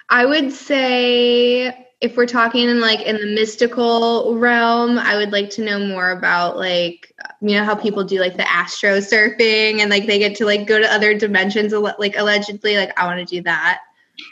I 0.07 0.25
would 0.25 0.51
say 0.51 1.88
if 2.01 2.15
we're 2.15 2.25
talking 2.25 2.69
in 2.69 2.79
like 2.79 3.01
in 3.01 3.17
the 3.17 3.25
mystical 3.25 4.37
realm, 4.37 4.97
I 4.97 5.17
would 5.17 5.31
like 5.31 5.49
to 5.51 5.63
know 5.63 5.79
more 5.79 6.11
about 6.11 6.57
like 6.57 7.13
you 7.41 7.57
know 7.57 7.65
how 7.65 7.75
people 7.75 8.03
do 8.03 8.19
like 8.19 8.37
the 8.37 8.49
astro 8.49 8.99
surfing 8.99 9.79
and 9.79 9.89
like 9.89 10.07
they 10.07 10.17
get 10.17 10.35
to 10.37 10.45
like 10.45 10.65
go 10.65 10.79
to 10.79 10.93
other 10.93 11.17
dimensions 11.17 11.73
like 11.73 12.15
allegedly 12.15 12.77
like 12.77 12.97
I 12.97 13.05
want 13.05 13.19
to 13.19 13.25
do 13.25 13.41
that. 13.43 13.81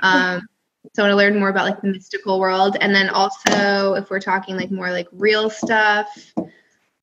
Um, 0.01 0.47
so 0.93 1.03
I 1.03 1.07
want 1.07 1.11
to 1.11 1.17
learn 1.17 1.39
more 1.39 1.49
about 1.49 1.65
like 1.65 1.81
the 1.81 1.89
mystical 1.89 2.39
world, 2.39 2.77
and 2.79 2.95
then 2.95 3.09
also 3.09 3.95
if 3.95 4.09
we're 4.09 4.21
talking 4.21 4.55
like 4.55 4.71
more 4.71 4.91
like 4.91 5.07
real 5.11 5.49
stuff, 5.49 6.07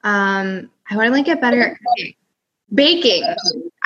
um, 0.02 0.70
I 0.90 0.96
want 0.96 1.08
to 1.08 1.10
like 1.10 1.26
get 1.26 1.42
better 1.42 1.60
at 1.60 1.76
cooking. 1.78 2.14
Baking. 2.72 3.22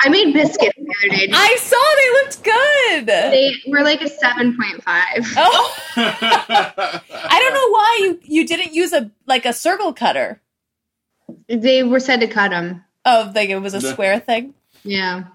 I 0.01 0.09
made 0.09 0.33
biscuits 0.33 0.77
the 0.77 0.95
other 1.11 1.15
day. 1.15 1.27
I 1.33 1.57
saw 1.57 1.77
they 1.97 2.09
looked 2.23 2.43
good. 2.43 3.05
They 3.31 3.55
were 3.67 3.83
like 3.83 4.01
a 4.01 4.05
7.5. 4.05 5.33
Oh, 5.37 5.75
I 5.97 7.39
don't 7.39 7.53
know 7.53 7.69
why 7.69 7.99
you 8.01 8.19
you 8.23 8.47
didn't 8.47 8.73
use 8.73 8.93
a 8.93 9.11
like 9.25 9.45
a 9.45 9.53
circle 9.53 9.93
cutter. 9.93 10.41
They 11.47 11.83
were 11.83 11.99
said 11.99 12.21
to 12.21 12.27
cut 12.27 12.51
them. 12.51 12.83
Oh, 13.05 13.31
like 13.35 13.49
it 13.49 13.59
was 13.59 13.73
a 13.73 13.81
square 13.81 14.19
thing. 14.19 14.53
Yeah. 14.83 15.25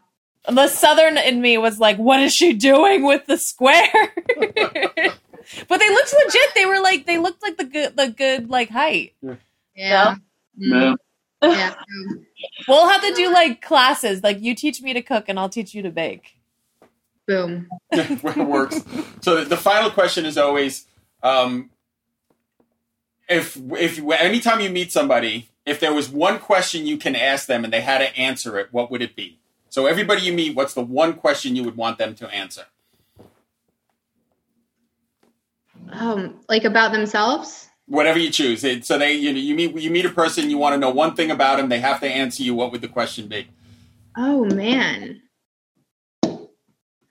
The 0.48 0.68
southern 0.68 1.16
in 1.16 1.40
me 1.40 1.56
was 1.58 1.78
like, 1.78 1.96
"What 1.96 2.20
is 2.20 2.34
she 2.34 2.52
doing 2.52 3.04
with 3.04 3.26
the 3.26 3.38
square?" 3.38 4.12
but 4.36 5.78
they 5.78 5.88
looked 5.90 6.14
legit. 6.24 6.54
They 6.54 6.66
were 6.66 6.80
like, 6.80 7.06
they 7.06 7.18
looked 7.18 7.42
like 7.42 7.56
the 7.56 7.64
good, 7.64 7.96
the 7.96 8.08
good 8.08 8.50
like 8.50 8.70
height. 8.70 9.14
Yeah. 9.74 10.16
Mm, 10.60 10.96
yeah. 11.52 11.74
We'll 12.68 12.88
have 12.88 13.02
to 13.02 13.14
do 13.14 13.32
like 13.32 13.62
classes. 13.62 14.22
Like 14.22 14.40
you 14.40 14.54
teach 14.54 14.82
me 14.82 14.92
to 14.92 15.02
cook, 15.02 15.28
and 15.28 15.38
I'll 15.38 15.48
teach 15.48 15.74
you 15.74 15.82
to 15.82 15.90
bake. 15.90 16.36
Boom. 17.26 17.68
it 17.92 18.36
works. 18.36 18.82
So 19.22 19.36
the, 19.36 19.44
the 19.44 19.56
final 19.56 19.90
question 19.90 20.26
is 20.26 20.36
always, 20.36 20.86
um, 21.22 21.70
if 23.28 23.56
if 23.72 23.98
anytime 23.98 24.60
you 24.60 24.70
meet 24.70 24.92
somebody, 24.92 25.48
if 25.64 25.80
there 25.80 25.94
was 25.94 26.08
one 26.08 26.38
question 26.38 26.86
you 26.86 26.98
can 26.98 27.16
ask 27.16 27.46
them 27.46 27.64
and 27.64 27.72
they 27.72 27.80
had 27.80 27.98
to 27.98 28.16
answer 28.16 28.58
it, 28.58 28.68
what 28.70 28.90
would 28.90 29.02
it 29.02 29.16
be? 29.16 29.38
So 29.70 29.86
everybody 29.86 30.22
you 30.22 30.32
meet, 30.32 30.54
what's 30.54 30.74
the 30.74 30.82
one 30.82 31.14
question 31.14 31.56
you 31.56 31.64
would 31.64 31.76
want 31.76 31.98
them 31.98 32.14
to 32.16 32.28
answer? 32.28 32.66
Um, 35.90 36.40
like 36.48 36.64
about 36.64 36.92
themselves? 36.92 37.68
Whatever 37.86 38.18
you 38.18 38.30
choose. 38.30 38.64
It, 38.64 38.84
so 38.86 38.96
they 38.98 39.12
you 39.12 39.32
know 39.32 39.38
you 39.38 39.54
meet 39.54 39.76
you 39.76 39.90
meet 39.90 40.06
a 40.06 40.10
person, 40.10 40.48
you 40.50 40.58
want 40.58 40.72
to 40.74 40.78
know 40.78 40.90
one 40.90 41.14
thing 41.14 41.30
about 41.30 41.60
him, 41.60 41.68
they 41.68 41.80
have 41.80 42.00
to 42.00 42.08
answer 42.08 42.42
you. 42.42 42.54
What 42.54 42.72
would 42.72 42.80
the 42.80 42.88
question 42.88 43.28
be? 43.28 43.48
Oh 44.16 44.44
man. 44.44 45.20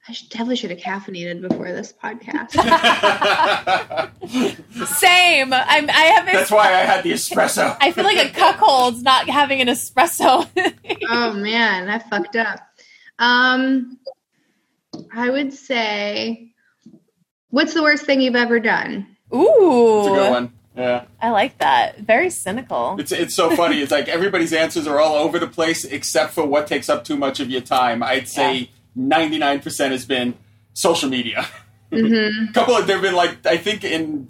I 0.05 0.11
should, 0.11 0.27
definitely 0.29 0.57
should 0.57 0.71
have 0.71 0.79
caffeinated 0.79 1.47
before 1.47 1.71
this 1.71 1.93
podcast. 1.93 2.51
Same. 4.97 5.53
I'm. 5.53 5.89
I 5.89 5.93
have. 5.93 6.25
That's 6.25 6.51
why 6.51 6.73
I 6.73 6.79
had 6.79 7.05
the 7.05 7.13
espresso. 7.13 7.77
I 7.79 7.93
feel 7.93 8.03
like 8.03 8.17
a 8.17 8.29
cuckold's 8.33 9.01
not 9.01 9.29
having 9.29 9.61
an 9.61 9.69
espresso. 9.69 10.45
oh 11.09 11.31
man, 11.33 11.89
I 11.89 11.99
fucked 11.99 12.35
up. 12.35 12.59
Um, 13.17 13.97
I 15.13 15.29
would 15.29 15.53
say, 15.53 16.51
what's 17.49 17.73
the 17.73 17.81
worst 17.81 18.05
thing 18.05 18.19
you've 18.19 18.35
ever 18.35 18.59
done? 18.59 19.07
Ooh, 19.33 19.99
It's 19.99 20.07
a 20.07 20.11
good 20.11 20.31
one. 20.31 20.53
Yeah. 20.75 21.05
I 21.21 21.29
like 21.29 21.59
that. 21.59 21.99
Very 21.99 22.29
cynical. 22.29 22.95
It's 22.99 23.11
it's 23.11 23.35
so 23.35 23.55
funny. 23.55 23.81
It's 23.81 23.91
like 23.91 24.07
everybody's 24.07 24.53
answers 24.53 24.87
are 24.87 24.99
all 24.99 25.15
over 25.15 25.37
the 25.37 25.47
place 25.47 25.85
except 25.85 26.33
for 26.33 26.45
what 26.45 26.67
takes 26.67 26.89
up 26.89 27.03
too 27.03 27.15
much 27.15 27.39
of 27.39 27.49
your 27.49 27.61
time. 27.61 28.01
I'd 28.01 28.27
say 28.27 28.71
ninety 28.95 29.37
nine 29.37 29.59
percent 29.59 29.91
has 29.91 30.05
been 30.05 30.35
social 30.73 31.09
media. 31.09 31.43
hmm 31.91 32.47
A 32.49 32.53
couple 32.53 32.75
of 32.75 32.87
there've 32.87 33.01
been 33.01 33.15
like 33.15 33.45
I 33.45 33.57
think 33.57 33.83
in 33.83 34.29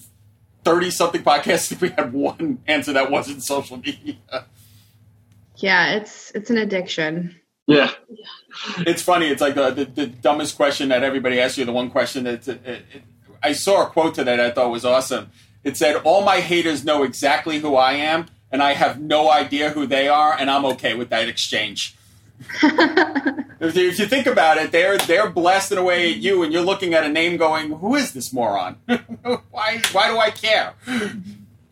thirty 0.66 0.92
something 0.92 1.24
podcasts 1.24 1.80
we 1.82 1.90
had 1.90 2.12
one 2.12 2.60
answer 2.68 2.92
that 2.94 3.10
wasn't 3.10 3.44
social 3.44 3.78
media. 3.78 4.18
Yeah, 5.58 5.96
it's 5.96 6.32
it's 6.32 6.50
an 6.50 6.58
addiction. 6.58 7.40
Yeah. 7.68 7.92
It's 8.80 9.02
funny. 9.02 9.28
It's 9.28 9.42
like 9.42 9.56
the 9.56 9.72
the, 9.72 9.86
the 9.86 10.08
dumbest 10.08 10.58
question 10.58 10.90
that 10.90 11.04
everybody 11.04 11.40
asks 11.40 11.58
you. 11.58 11.64
The 11.64 11.72
one 11.72 11.90
question 11.90 12.26
that 12.26 12.46
it, 12.48 12.66
it, 12.66 12.86
I 13.42 13.54
saw 13.54 13.84
a 13.84 13.90
quote 13.90 14.16
to 14.16 14.26
that 14.26 14.42
I 14.42 14.52
thought 14.52 14.72
was 14.72 14.84
awesome. 14.84 15.32
It 15.64 15.78
said, 15.78 15.96
"All 16.04 16.24
my 16.24 16.42
haters 16.42 16.84
know 16.84 17.04
exactly 17.04 17.60
who 17.60 17.76
I 17.76 17.94
am, 17.94 18.28
and 18.52 18.62
I 18.62 18.74
have 18.74 19.00
no 19.00 19.32
idea 19.32 19.72
who 19.72 19.86
they 19.86 20.08
are, 20.08 20.36
and 20.38 20.50
I'm 20.50 20.66
okay 20.66 20.94
with 20.94 21.10
that 21.10 21.28
exchange." 21.28 21.96
If 23.64 23.78
you, 23.78 23.88
if 23.88 23.98
you 23.98 24.08
think 24.08 24.28
about 24.28 24.58
it, 24.58 24.74
they're 24.74 24.98
they're 24.98 25.30
blasting 25.30 25.78
away 25.78 26.12
at 26.12 26.18
you, 26.18 26.44
and 26.44 26.52
you're 26.52 26.64
looking 26.64 26.94
at 26.94 27.06
a 27.06 27.10
name, 27.10 27.38
going, 27.38 27.72
"Who 27.72 27.96
is 27.96 28.12
this 28.12 28.34
moron? 28.34 28.76
why 29.52 29.82
why 29.94 30.10
do 30.10 30.18
I 30.18 30.32
care?" 30.32 30.74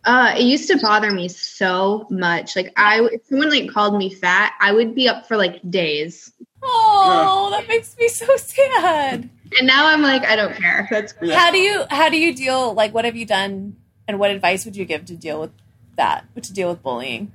Uh, 0.05 0.33
it 0.37 0.43
used 0.43 0.69
to 0.69 0.79
bother 0.79 1.11
me 1.11 1.27
so 1.27 2.07
much. 2.09 2.55
Like 2.55 2.71
I, 2.77 3.01
if 3.11 3.25
someone 3.25 3.49
like 3.49 3.69
called 3.69 3.97
me 3.97 4.13
fat, 4.13 4.53
I 4.59 4.71
would 4.71 4.95
be 4.95 5.09
up 5.09 5.27
for 5.27 5.35
like 5.35 5.59
days. 5.69 6.31
Oh, 6.63 7.49
that 7.51 7.67
makes 7.67 7.97
me 7.97 8.07
so 8.07 8.37
sad. 8.37 9.29
And 9.59 9.67
now 9.67 9.87
I'm 9.87 10.01
like, 10.01 10.23
I 10.23 10.37
don't 10.37 10.55
care. 10.55 10.87
That's 10.89 11.13
Yeah. 11.21 11.37
How 11.37 11.51
do 11.51 11.57
you 11.57 11.83
how 11.89 12.07
do 12.07 12.17
you 12.17 12.33
deal 12.33 12.73
like 12.73 12.93
what 12.93 13.03
have 13.03 13.17
you 13.17 13.25
done 13.25 13.75
and 14.11 14.19
what 14.19 14.29
advice 14.29 14.65
would 14.65 14.75
you 14.75 14.83
give 14.83 15.05
to 15.05 15.15
deal 15.15 15.39
with 15.39 15.51
that? 15.95 16.25
To 16.41 16.53
deal 16.53 16.69
with 16.69 16.83
bullying? 16.83 17.31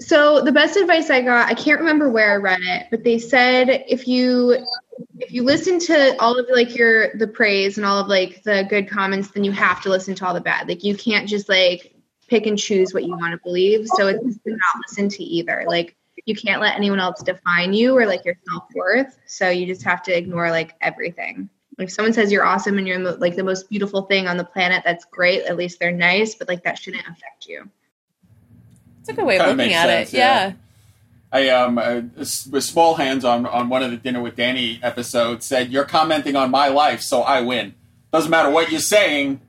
so. 0.00 0.40
The 0.40 0.52
best 0.52 0.76
advice 0.76 1.10
I 1.10 1.22
got, 1.22 1.50
I 1.50 1.54
can't 1.54 1.80
remember 1.80 2.08
where 2.08 2.32
I 2.32 2.36
read 2.36 2.60
it, 2.62 2.86
but 2.90 3.02
they 3.02 3.18
said 3.18 3.84
if 3.88 4.06
you 4.06 4.64
if 5.18 5.32
you 5.32 5.42
listen 5.42 5.80
to 5.80 6.16
all 6.20 6.38
of 6.38 6.46
like 6.50 6.76
your 6.76 7.16
the 7.16 7.26
praise 7.26 7.78
and 7.78 7.84
all 7.84 7.98
of 7.98 8.06
like 8.06 8.44
the 8.44 8.64
good 8.70 8.88
comments, 8.88 9.32
then 9.32 9.42
you 9.42 9.50
have 9.50 9.82
to 9.82 9.88
listen 9.88 10.14
to 10.14 10.26
all 10.26 10.34
the 10.34 10.40
bad. 10.40 10.68
Like 10.68 10.84
you 10.84 10.96
can't 10.96 11.28
just 11.28 11.48
like 11.48 11.94
pick 12.28 12.46
and 12.46 12.56
choose 12.56 12.94
what 12.94 13.04
you 13.04 13.16
want 13.16 13.32
to 13.32 13.40
believe. 13.42 13.88
So 13.88 14.06
it's 14.06 14.38
not 14.46 14.82
listen 14.88 15.08
to 15.08 15.24
either. 15.24 15.64
Like 15.66 15.96
you 16.26 16.36
can't 16.36 16.60
let 16.60 16.76
anyone 16.76 17.00
else 17.00 17.22
define 17.22 17.72
you 17.72 17.96
or 17.96 18.06
like 18.06 18.24
your 18.24 18.36
self 18.48 18.64
worth. 18.74 19.18
So 19.26 19.50
you 19.50 19.66
just 19.66 19.82
have 19.82 20.02
to 20.04 20.16
ignore 20.16 20.50
like 20.50 20.74
everything. 20.80 21.50
If 21.78 21.90
someone 21.90 22.12
says 22.12 22.30
you're 22.30 22.44
awesome 22.44 22.78
and 22.78 22.86
you're 22.86 22.98
mo- 22.98 23.16
like 23.18 23.36
the 23.36 23.42
most 23.44 23.68
beautiful 23.68 24.02
thing 24.02 24.28
on 24.28 24.36
the 24.36 24.44
planet, 24.44 24.82
that's 24.84 25.04
great. 25.06 25.42
At 25.42 25.56
least 25.56 25.80
they're 25.80 25.90
nice, 25.92 26.34
but 26.34 26.48
like 26.48 26.62
that 26.64 26.78
shouldn't 26.78 27.06
affect 27.06 27.46
you. 27.46 27.68
It's 29.00 29.08
a 29.08 29.12
good 29.12 29.26
way 29.26 29.38
of 29.38 29.46
looking 29.56 29.74
at 29.74 29.86
sense, 29.86 30.14
it. 30.14 30.18
yeah. 30.18 30.46
Yeah. 30.46 30.52
I 31.32 31.48
um 31.48 31.78
uh, 31.78 32.02
with 32.16 32.62
small 32.62 32.94
hands 32.94 33.24
on 33.24 33.44
on 33.46 33.68
one 33.68 33.82
of 33.82 33.90
the 33.90 33.96
dinner 33.96 34.22
with 34.22 34.36
Dani 34.36 34.78
episodes 34.82 35.44
said, 35.44 35.72
"You're 35.72 35.84
commenting 35.84 36.36
on 36.36 36.50
my 36.50 36.68
life, 36.68 37.00
so 37.00 37.22
I 37.22 37.40
win. 37.40 37.74
Doesn't 38.12 38.30
matter 38.30 38.50
what 38.50 38.70
you're 38.70 38.80
saying." 38.80 39.40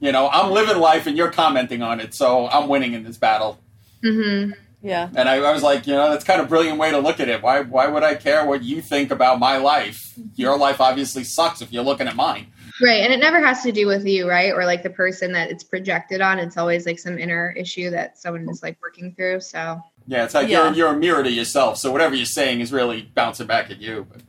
You 0.00 0.12
know, 0.12 0.28
I'm 0.30 0.50
living 0.50 0.78
life 0.78 1.06
and 1.06 1.16
you're 1.16 1.30
commenting 1.30 1.82
on 1.82 2.00
it, 2.00 2.14
so 2.14 2.48
I'm 2.48 2.68
winning 2.68 2.94
in 2.94 3.04
this 3.04 3.16
battle. 3.18 3.58
hmm 4.02 4.52
Yeah. 4.82 5.08
And 5.14 5.28
I, 5.28 5.36
I 5.36 5.52
was 5.52 5.62
like, 5.62 5.86
you 5.86 5.92
know, 5.94 6.10
that's 6.10 6.24
kind 6.24 6.40
of 6.40 6.46
a 6.46 6.48
brilliant 6.48 6.78
way 6.78 6.90
to 6.90 6.98
look 6.98 7.20
at 7.20 7.28
it. 7.28 7.42
Why, 7.42 7.60
why 7.60 7.86
would 7.86 8.02
I 8.02 8.14
care 8.14 8.46
what 8.46 8.62
you 8.62 8.80
think 8.80 9.10
about 9.10 9.38
my 9.38 9.58
life? 9.58 10.14
Mm-hmm. 10.18 10.28
Your 10.36 10.56
life 10.56 10.80
obviously 10.80 11.24
sucks 11.24 11.60
if 11.60 11.72
you're 11.72 11.84
looking 11.84 12.08
at 12.08 12.16
mine. 12.16 12.46
Right, 12.82 13.02
and 13.02 13.12
it 13.12 13.18
never 13.20 13.44
has 13.44 13.62
to 13.64 13.72
do 13.72 13.86
with 13.86 14.06
you, 14.06 14.26
right? 14.26 14.54
Or 14.54 14.64
like 14.64 14.82
the 14.82 14.88
person 14.88 15.32
that 15.32 15.50
it's 15.50 15.62
projected 15.62 16.22
on. 16.22 16.38
It's 16.38 16.56
always 16.56 16.86
like 16.86 16.98
some 16.98 17.18
inner 17.18 17.50
issue 17.54 17.90
that 17.90 18.18
someone 18.18 18.48
is 18.48 18.62
like 18.62 18.78
working 18.80 19.14
through. 19.14 19.40
So 19.40 19.82
Yeah, 20.06 20.24
it's 20.24 20.32
like 20.32 20.48
Yeah. 20.48 20.68
you're, 20.68 20.74
you're 20.74 20.94
a 20.94 20.96
mirror 20.96 21.22
to 21.22 21.30
yourself. 21.30 21.76
So 21.76 21.92
whatever 21.92 22.14
you're 22.14 22.24
saying 22.24 22.60
is 22.60 22.72
really 22.72 23.02
bouncing 23.14 23.46
back 23.46 23.70
at 23.70 23.80
you. 23.82 24.06
But. 24.10 24.22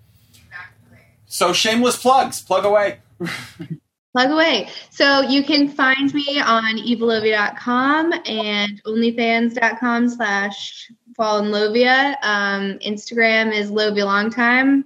So 1.27 1.53
shameless 1.53 1.95
plugs. 1.95 2.41
Plug 2.41 2.65
away. 2.65 2.99
plug 4.13 4.31
away. 4.31 4.67
So 4.89 5.21
you 5.21 5.43
can 5.43 5.67
find 5.69 6.13
me 6.13 6.39
on 6.39 6.77
evalovia.com 6.77 8.13
and 8.25 8.81
onlyfans.com 8.85 10.09
slash 10.09 10.91
fallenlovia. 11.17 12.15
Um, 12.21 12.79
Instagram 12.79 13.53
is 13.53 13.71
Lovia 13.71 14.05
Longtime. 14.05 14.85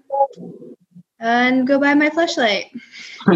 And 1.19 1.65
go 1.65 1.79
buy 1.79 1.93
my 1.93 2.09
flashlight. 2.09 2.71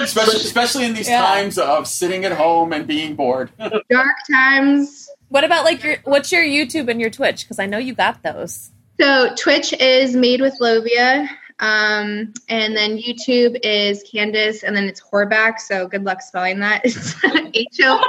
especially, 0.00 0.36
especially 0.36 0.84
in 0.84 0.94
these 0.94 1.08
Yeah. 1.08 1.20
times 1.24 1.58
of 1.58 1.86
sitting 1.86 2.24
at 2.24 2.32
home 2.32 2.72
and 2.72 2.86
being 2.86 3.14
bored. 3.14 3.50
Dark 3.90 4.16
times. 4.30 5.08
What 5.28 5.44
about 5.44 5.64
like 5.64 5.82
your 5.82 5.96
what's 6.04 6.30
your 6.32 6.42
YouTube 6.42 6.88
and 6.88 7.00
your 7.00 7.10
Twitch? 7.10 7.42
Because 7.44 7.58
I 7.58 7.66
know 7.66 7.78
you 7.78 7.94
got 7.94 8.22
those. 8.22 8.70
So 9.00 9.34
Twitch 9.36 9.72
is 9.74 10.14
made 10.16 10.40
with 10.40 10.54
Lovia. 10.60 11.28
Um, 11.58 12.34
and 12.48 12.76
then 12.76 12.98
YouTube 12.98 13.58
is 13.62 14.04
Candace, 14.10 14.62
and 14.62 14.76
then 14.76 14.84
it's 14.84 15.00
Hobacz. 15.00 15.60
So 15.60 15.88
good 15.88 16.04
luck 16.04 16.20
spelling 16.20 16.60
that. 16.60 16.82
It's 16.84 17.14
H 17.54 17.80
O 17.82 18.06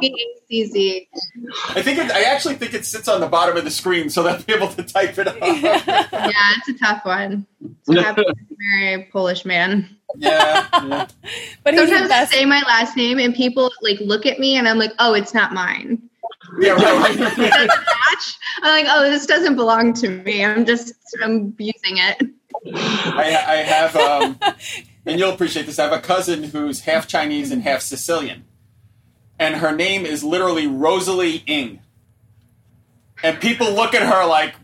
B 0.00 0.06
A 0.06 0.46
C 0.48 0.66
Z. 0.66 1.08
I 1.70 1.82
think 1.82 1.98
it, 1.98 2.10
I 2.10 2.22
actually 2.22 2.54
think 2.54 2.74
it 2.74 2.84
sits 2.84 3.08
on 3.08 3.20
the 3.20 3.26
bottom 3.26 3.56
of 3.56 3.64
the 3.64 3.70
screen 3.70 4.08
so 4.08 4.22
they'll 4.22 4.40
be 4.42 4.54
able 4.54 4.68
to 4.68 4.82
type 4.82 5.18
it 5.18 5.28
up. 5.28 5.36
Yeah, 5.42 6.52
it's 6.56 6.68
a 6.68 6.78
tough 6.78 7.04
one. 7.04 7.46
So 7.82 8.00
happy 8.00 8.22
to 8.22 8.34
marry 8.58 8.94
a 8.94 9.08
Polish 9.10 9.44
man. 9.44 9.96
yeah, 10.16 10.66
yeah. 10.72 11.06
but 11.64 11.74
he's 11.74 11.82
the 11.82 11.88
Sometimes 11.88 12.10
I 12.10 12.24
say 12.26 12.44
my 12.44 12.62
last 12.62 12.96
name, 12.96 13.18
and 13.18 13.34
people 13.34 13.70
like 13.82 13.98
look 14.00 14.26
at 14.26 14.38
me, 14.38 14.56
and 14.56 14.68
I'm 14.68 14.78
like, 14.78 14.92
"Oh, 14.98 15.14
it's 15.14 15.34
not 15.34 15.52
mine." 15.52 16.00
Yeah, 16.60 16.72
right. 16.72 17.16
It. 17.38 17.70
I'm 18.62 18.84
like, 18.84 18.86
"Oh, 18.88 19.10
this 19.10 19.26
doesn't 19.26 19.56
belong 19.56 19.92
to 19.94 20.08
me. 20.08 20.44
I'm 20.44 20.64
just 20.64 20.94
I'm 21.22 21.54
using 21.58 21.98
it." 21.98 22.22
I, 22.74 23.44
I 23.46 23.56
have, 23.56 23.96
um, 23.96 24.38
and 25.06 25.18
you'll 25.18 25.32
appreciate 25.32 25.66
this. 25.66 25.78
I 25.78 25.84
have 25.84 25.92
a 25.92 26.00
cousin 26.00 26.44
who's 26.44 26.80
half 26.80 27.06
Chinese 27.06 27.50
and 27.50 27.62
half 27.62 27.80
Sicilian, 27.82 28.44
and 29.38 29.56
her 29.56 29.74
name 29.74 30.04
is 30.06 30.24
literally 30.24 30.66
Rosalie 30.66 31.42
Ing. 31.46 31.80
And 33.22 33.40
people 33.40 33.72
look 33.72 33.94
at 33.94 34.02
her 34.02 34.26
like, 34.26 34.54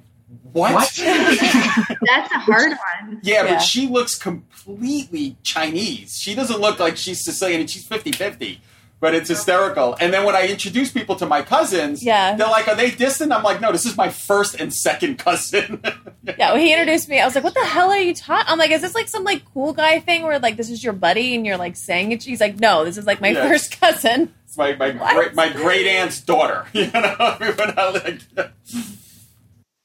"What?" 0.53 0.75
What? 0.75 0.93
That's 0.97 2.33
a 2.33 2.39
hard 2.39 2.73
one. 2.73 3.21
yeah, 3.23 3.45
Yeah. 3.45 3.55
but 3.55 3.59
she 3.61 3.87
looks 3.89 4.17
completely 4.19 5.37
Chinese. 5.43 6.19
She 6.21 6.35
doesn't 6.35 6.61
look 6.61 6.79
like 6.79 6.97
she's 6.97 7.25
Sicilian, 7.25 7.61
and 7.61 7.71
she's 7.71 7.87
50-50. 7.87 8.59
But 9.03 9.17
it's 9.17 9.29
hysterical. 9.29 9.97
And 10.01 10.15
then 10.15 10.25
when 10.25 10.37
I 10.37 10.47
introduce 10.47 10.93
people 10.93 11.17
to 11.17 11.27
my 11.27 11.43
cousins, 11.43 12.05
Yeah. 12.05 12.37
they're 12.37 12.47
like, 12.47 12.69
"Are 12.69 12.77
they 12.77 12.93
distant?" 12.93 13.33
I'm 13.33 13.43
like, 13.43 13.61
"No, 13.61 13.73
this 13.73 13.85
is 13.85 13.97
my 13.97 14.09
first 14.11 14.55
and 14.61 14.73
second 14.73 15.19
cousin." 15.19 15.83
Yeah, 16.39 16.53
when 16.53 16.61
he 16.61 16.73
introduced 16.73 17.09
me, 17.09 17.19
I 17.19 17.25
was 17.25 17.35
like, 17.35 17.43
"What 17.43 17.55
the 17.55 17.65
hell 17.65 17.91
are 17.91 17.99
you 17.99 18.15
talking?" 18.15 18.47
I'm 18.49 18.57
like, 18.57 18.71
"Is 18.71 18.81
this 18.81 18.95
like 18.95 19.09
some 19.09 19.25
like 19.25 19.43
cool 19.53 19.73
guy 19.73 19.99
thing 19.99 20.23
where 20.23 20.39
like 20.39 20.57
this 20.57 20.71
is 20.71 20.85
your 20.85 20.93
buddy 20.93 21.35
and 21.35 21.45
you're 21.45 21.57
like 21.57 21.75
saying 21.75 22.13
it?" 22.13 22.23
He's 22.23 22.41
like, 22.41 22.61
"No, 22.61 22.85
this 22.85 22.97
is 22.97 23.05
like 23.05 23.21
my 23.21 23.31
Yes. 23.31 23.49
first 23.49 23.81
cousin." 23.81 24.33
It's 24.47 24.57
my 24.57 24.77
my 24.77 24.91
What? 24.93 25.15
great 25.17 25.35
my 25.35 25.49
great 25.49 25.87
aunt's 25.89 26.21
daughter. 26.21 26.65
You 26.73 26.87
know, 26.93 27.17
I 27.19 27.91
like, 27.91 28.21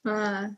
Uh, 0.05 0.49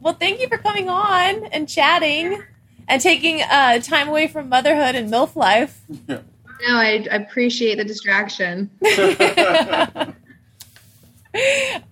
well, 0.00 0.14
thank 0.14 0.40
you 0.42 0.48
for 0.48 0.58
coming 0.58 0.90
on 0.90 1.44
and 1.46 1.66
chatting 1.66 2.42
and 2.86 3.00
taking 3.00 3.40
uh, 3.42 3.78
time 3.80 4.08
away 4.08 4.26
from 4.28 4.50
motherhood 4.50 4.94
and 4.94 5.10
milf 5.10 5.34
life. 5.36 5.80
No, 6.62 6.76
I, 6.76 7.06
I 7.10 7.16
appreciate 7.16 7.76
the 7.76 7.84
distraction. 7.84 8.70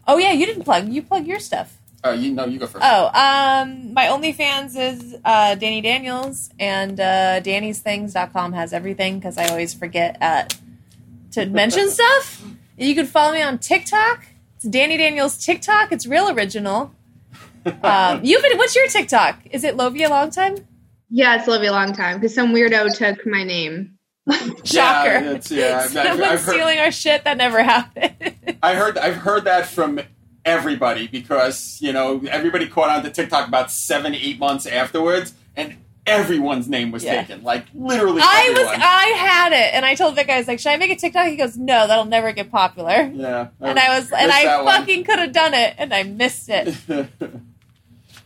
oh 0.06 0.18
yeah, 0.18 0.32
you 0.32 0.46
didn't 0.46 0.64
plug. 0.64 0.88
You 0.88 1.02
plug 1.02 1.26
your 1.26 1.38
stuff. 1.38 1.76
oh, 2.02 2.12
you 2.12 2.32
know, 2.32 2.46
you 2.46 2.58
go 2.58 2.66
first. 2.66 2.84
Oh, 2.86 3.06
um, 3.06 3.92
my 3.94 4.06
OnlyFans 4.06 4.76
is 4.76 5.14
uh, 5.24 5.56
Dani 5.56 5.82
Daniels, 5.82 6.50
and 6.58 6.98
uh, 6.98 7.40
Danny'sThings.com 7.40 8.52
has 8.52 8.72
everything 8.72 9.18
because 9.18 9.38
I 9.38 9.46
always 9.48 9.74
forget 9.74 10.16
uh, 10.20 10.44
to 11.32 11.46
mention 11.50 11.90
stuff. 11.90 12.44
You 12.76 12.94
can 12.94 13.06
follow 13.06 13.34
me 13.34 13.42
on 13.42 13.58
TikTok. 13.58 14.26
It's 14.56 14.66
Dani 14.66 14.98
Daniels 14.98 15.44
TikTok. 15.44 15.92
It's 15.92 16.06
real 16.06 16.28
original. 16.30 16.94
Um, 17.82 18.20
you've 18.22 18.42
been. 18.42 18.58
What's 18.58 18.76
your 18.76 18.88
TikTok? 18.88 19.40
Is 19.50 19.64
it 19.64 19.76
Lovia 19.76 20.10
Long 20.10 20.30
Time? 20.30 20.56
Yeah, 21.16 21.36
it's 21.36 21.46
Lovia 21.46 21.70
long 21.70 21.92
time 21.92 22.18
because 22.18 22.34
some 22.34 22.52
weirdo 22.52 22.92
took 22.96 23.24
my 23.24 23.44
name. 23.44 23.93
Shocker. 24.64 25.10
Yeah, 25.10 25.30
it's, 25.32 25.50
yeah. 25.50 25.82
I've, 25.84 25.96
I've, 25.96 26.20
I've 26.20 26.40
heard, 26.44 26.54
stealing 26.54 26.78
our 26.78 26.90
shit. 26.90 27.24
That 27.24 27.36
never 27.36 27.62
happened. 27.62 28.34
I 28.62 28.74
heard 28.74 28.96
I've 28.98 29.16
heard 29.16 29.44
that 29.44 29.66
from 29.66 30.00
everybody 30.44 31.06
because 31.08 31.78
you 31.80 31.92
know 31.92 32.22
everybody 32.30 32.68
caught 32.68 32.90
on 32.90 33.02
to 33.04 33.10
TikTok 33.10 33.48
about 33.48 33.70
seven 33.70 34.14
eight 34.14 34.38
months 34.38 34.66
afterwards, 34.66 35.34
and 35.56 35.76
everyone's 36.06 36.68
name 36.68 36.90
was 36.90 37.04
Yeah. 37.04 37.22
taken. 37.22 37.42
Like 37.42 37.66
literally, 37.74 38.22
I 38.24 38.54
was. 38.56 38.66
I 38.68 39.06
had 39.18 39.52
it, 39.52 39.74
and 39.74 39.84
I 39.84 39.94
told 39.94 40.14
Vic, 40.16 40.30
I 40.30 40.38
was 40.38 40.48
like, 40.48 40.58
"Should 40.58 40.72
I 40.72 40.76
make 40.78 40.90
a 40.90 40.96
TikTok?" 40.96 41.26
He 41.28 41.36
goes, 41.36 41.56
"No, 41.58 41.86
that'll 41.86 42.04
never 42.06 42.32
get 42.32 42.50
popular." 42.50 43.10
yeah, 43.14 43.48
And 43.60 43.78
I 43.78 43.98
was, 43.98 44.10
and 44.10 44.32
I 44.32 44.44
fucking 44.64 45.04
could 45.04 45.18
have 45.18 45.32
done 45.32 45.52
it, 45.54 45.74
and 45.78 45.92
I 45.92 46.02
missed 46.04 46.48
it. 46.48 46.74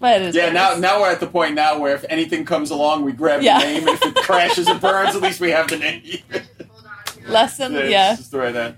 But 0.01 0.33
yeah, 0.35 0.47
it 0.47 0.53
now 0.53 0.75
now 0.77 1.01
we're 1.01 1.11
at 1.11 1.21
the 1.21 1.27
point 1.27 1.55
now 1.55 1.79
where 1.79 1.95
if 1.95 2.05
anything 2.09 2.45
comes 2.45 2.71
along, 2.71 3.05
we 3.05 3.13
grab 3.13 3.43
Yeah. 3.43 3.59
the 3.59 3.65
name, 3.67 3.89
and 3.89 3.91
if 3.91 4.03
it 4.05 4.15
crashes 4.25 4.67
and 4.69 4.81
burns, 4.81 5.17
at 5.17 5.23
least 5.23 5.41
we 5.41 5.51
have 5.51 5.69
the 5.69 5.77
name. 5.79 6.03
lesson. 7.27 7.73
Yeah, 7.73 7.83
Yeah, 7.85 8.17
just 8.17 8.31
the 8.31 8.39
way 8.39 8.53
that. 8.53 8.77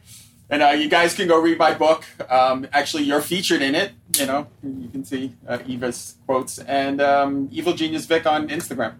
And 0.48 0.62
uh, 0.62 0.68
you 0.70 0.88
guys 0.88 1.14
can 1.14 1.28
go 1.28 1.38
read 1.40 1.58
my 1.58 1.74
book. 1.74 2.04
Um, 2.28 2.66
actually, 2.72 3.04
you're 3.04 3.20
featured 3.20 3.62
in 3.62 3.74
it. 3.76 3.92
You 4.18 4.26
know, 4.26 4.46
you 4.64 4.88
can 4.88 5.04
see 5.04 5.34
uh, 5.46 5.58
Eva's 5.66 6.16
quotes 6.26 6.58
and 6.58 7.00
um, 7.00 7.48
Evil 7.52 7.72
Genius 7.72 8.06
Vic 8.06 8.26
on 8.26 8.48
Instagram. 8.48 8.94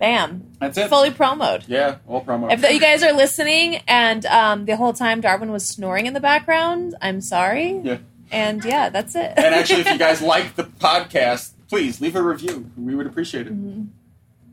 bam, 0.00 0.50
That's 0.58 0.76
it. 0.76 0.88
fully 0.88 1.10
promoed. 1.10 1.64
Yeah, 1.68 1.98
all 2.08 2.24
promo. 2.24 2.50
If 2.52 2.68
you 2.68 2.80
guys 2.80 3.04
are 3.04 3.12
listening, 3.12 3.76
and 3.86 4.26
um, 4.26 4.64
the 4.64 4.76
whole 4.76 4.92
time 4.92 5.20
Darwin 5.20 5.52
was 5.52 5.64
snoring 5.64 6.06
in 6.06 6.12
the 6.14 6.20
background, 6.20 6.96
I'm 7.00 7.20
sorry. 7.20 7.80
Yeah. 7.84 7.98
And 8.30 8.64
yeah, 8.64 8.88
that's 8.88 9.14
it. 9.14 9.32
and 9.36 9.54
actually, 9.54 9.80
if 9.82 9.90
you 9.90 9.98
guys 9.98 10.20
like 10.34 10.56
the 10.56 10.64
podcast, 10.64 11.52
please 11.68 12.00
leave 12.00 12.16
a 12.16 12.22
review. 12.22 12.70
We 12.76 12.94
would 12.94 13.06
appreciate 13.06 13.46
it. 13.46 13.52
Mm-hmm. 13.52 13.84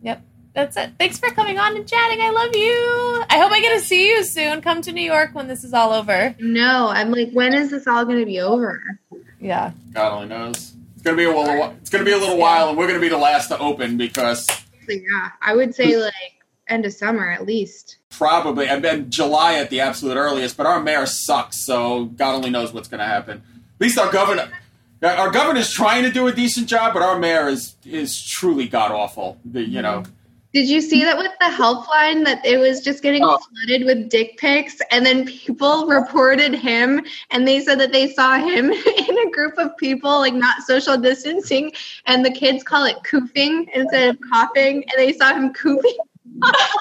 yep, 0.01 0.21
that's 0.53 0.77
it. 0.77 0.91
Thanks 0.99 1.19
for 1.19 1.29
coming 1.31 1.57
on 1.57 1.75
and 1.75 1.87
chatting. 1.87 2.21
I 2.21 2.29
love 2.29 2.55
you. 2.55 3.23
I 3.29 3.39
hope 3.39 3.51
I 3.51 3.61
get 3.61 3.73
to 3.73 3.79
see 3.85 4.07
you 4.09 4.23
soon. 4.23 4.61
Come 4.61 4.81
to 4.83 4.91
New 4.91 5.03
York 5.03 5.33
when 5.33 5.47
this 5.47 5.63
is 5.63 5.73
all 5.73 5.93
over. 5.93 6.35
No, 6.39 6.87
I'm 6.89 7.11
like, 7.11 7.31
when 7.31 7.53
is 7.53 7.71
this 7.71 7.87
all 7.87 8.05
going 8.05 8.19
to 8.19 8.25
be 8.25 8.39
over? 8.39 8.81
Yeah. 9.39 9.71
God 9.93 10.13
only 10.13 10.27
knows. 10.27 10.73
It's 11.01 11.07
gonna 11.07 11.17
be 11.17 11.23
a 11.23 11.35
little. 11.35 11.75
It's 11.81 11.89
gonna 11.89 12.03
be 12.03 12.11
a 12.11 12.17
little 12.17 12.37
while, 12.37 12.69
and 12.69 12.77
we're 12.77 12.85
gonna 12.85 12.99
be 12.99 13.09
the 13.09 13.17
last 13.17 13.47
to 13.47 13.57
open 13.57 13.97
because 13.97 14.47
yeah, 14.87 15.29
I 15.41 15.55
would 15.55 15.73
say 15.73 15.97
like 15.97 16.13
end 16.67 16.85
of 16.85 16.93
summer 16.93 17.31
at 17.31 17.43
least. 17.43 17.97
probably 18.11 18.67
and 18.67 18.83
then 18.83 19.09
July 19.09 19.55
at 19.55 19.71
the 19.71 19.79
absolute 19.79 20.15
earliest. 20.15 20.57
But 20.57 20.67
our 20.67 20.79
mayor 20.79 21.07
sucks, 21.07 21.65
so 21.65 22.05
God 22.05 22.35
only 22.35 22.51
knows 22.51 22.71
what's 22.71 22.87
gonna 22.87 23.07
happen. 23.07 23.41
At 23.81 23.85
least 23.85 23.97
our 23.97 24.11
governor. 24.11 24.47
Our 25.01 25.31
governor's 25.31 25.71
trying 25.71 26.03
to 26.03 26.11
do 26.11 26.27
a 26.27 26.31
decent 26.31 26.67
job, 26.67 26.93
but 26.93 27.01
our 27.01 27.17
mayor 27.17 27.47
is 27.47 27.75
is 27.83 28.23
truly 28.23 28.67
god 28.67 28.91
awful. 28.91 29.39
The 29.43 29.63
you 29.67 29.81
know, 29.81 30.03
Did 30.53 30.69
you 30.69 30.81
see 30.81 31.03
that 31.03 31.17
with 31.17 31.31
the 31.39 31.47
helpline 31.47 32.23
that 32.25 32.45
it 32.45 32.59
was 32.59 32.81
just 32.81 33.01
getting 33.01 33.23
Oh. 33.23 33.39
flooded 33.39 33.87
with 33.87 34.07
dick 34.07 34.37
pics 34.37 34.77
and 34.91 35.03
then 35.03 35.25
people 35.25 35.87
reported 35.97 36.53
him 36.53 37.03
and 37.31 37.47
they 37.47 37.59
said 37.59 37.79
that 37.79 37.91
they 37.91 38.13
saw 38.13 38.37
him 38.37 38.71
in 39.09 39.17
a 39.27 39.31
group 39.31 39.57
of 39.57 39.75
people 39.77 40.19
like 40.19 40.35
not 40.35 40.61
social 40.61 40.95
distancing 40.95 41.71
and 42.05 42.23
the 42.23 42.29
kids 42.29 42.61
call 42.61 42.85
it 42.85 42.97
coofing 43.03 43.67
instead 43.73 44.09
of 44.09 44.17
coughing 44.31 44.75
and 44.83 44.93
they 44.97 45.11
saw 45.11 45.33
him 45.33 45.51
coofing 45.61 45.97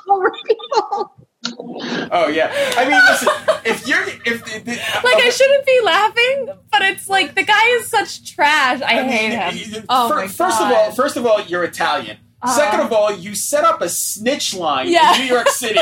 over 0.06 0.30
people. 0.46 1.14
Oh 1.46 2.28
yeah. 2.28 2.50
I 2.76 2.88
mean, 2.88 3.00
listen, 3.08 3.28
if 3.64 3.86
you're 3.86 4.02
if 4.26 4.44
the, 4.44 4.58
the, 4.60 4.72
Like 5.04 5.16
I 5.24 5.30
shouldn't 5.30 5.66
be 5.66 5.80
laughing, 5.82 6.48
but 6.70 6.82
it's 6.82 7.08
like 7.08 7.34
the 7.34 7.44
guy 7.44 7.66
is 7.76 7.86
such 7.88 8.34
trash. 8.34 8.80
I, 8.82 9.02
hate 9.04 9.32
him. 9.72 9.84
Oh 9.88 10.08
fir- 10.08 10.16
my 10.16 10.26
first 10.28 10.60
of 10.60 10.72
all, 10.72 10.92
first 10.92 11.16
of 11.16 11.26
all, 11.26 11.40
you're 11.42 11.64
Italian. 11.64 12.18
Uh-huh. 12.42 12.56
Second 12.56 12.80
of 12.80 12.90
all, 12.92 13.12
you 13.12 13.34
set 13.34 13.64
up 13.64 13.82
a 13.82 13.88
snitch 13.90 14.54
line 14.54 14.88
Yeah. 14.88 15.14
in 15.14 15.20
New 15.20 15.26
York 15.34 15.48
City. 15.50 15.78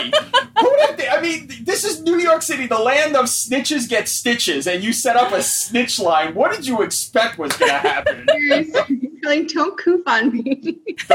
Who 0.59 0.71
would 0.71 0.81
have 0.81 1.19
I 1.19 1.21
mean, 1.23 1.49
this 1.63 1.85
is 1.85 2.03
New 2.03 2.19
York 2.19 2.43
City, 2.43 2.67
the 2.67 2.81
land 2.81 3.15
of 3.15 3.27
snitches 3.27 3.89
get 3.89 4.09
stitches, 4.09 4.67
and 4.67 4.83
you 4.83 4.93
set 4.93 5.17
up 5.17 5.31
a 5.33 5.41
snitch 5.41 6.01
line. 6.01 6.35
What 6.35 6.51
did 6.53 6.67
you 6.67 6.83
expect 6.83 7.39
was 7.39 7.53
going 7.57 7.71
to 7.71 7.79
happen? 7.79 8.27
Seriously. 8.31 9.11
like 9.23 9.47
don't 9.49 9.79
coof 9.79 10.01
on 10.09 10.33
me. 10.33 10.79
It's 10.87 11.09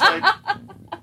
like- 0.00 0.34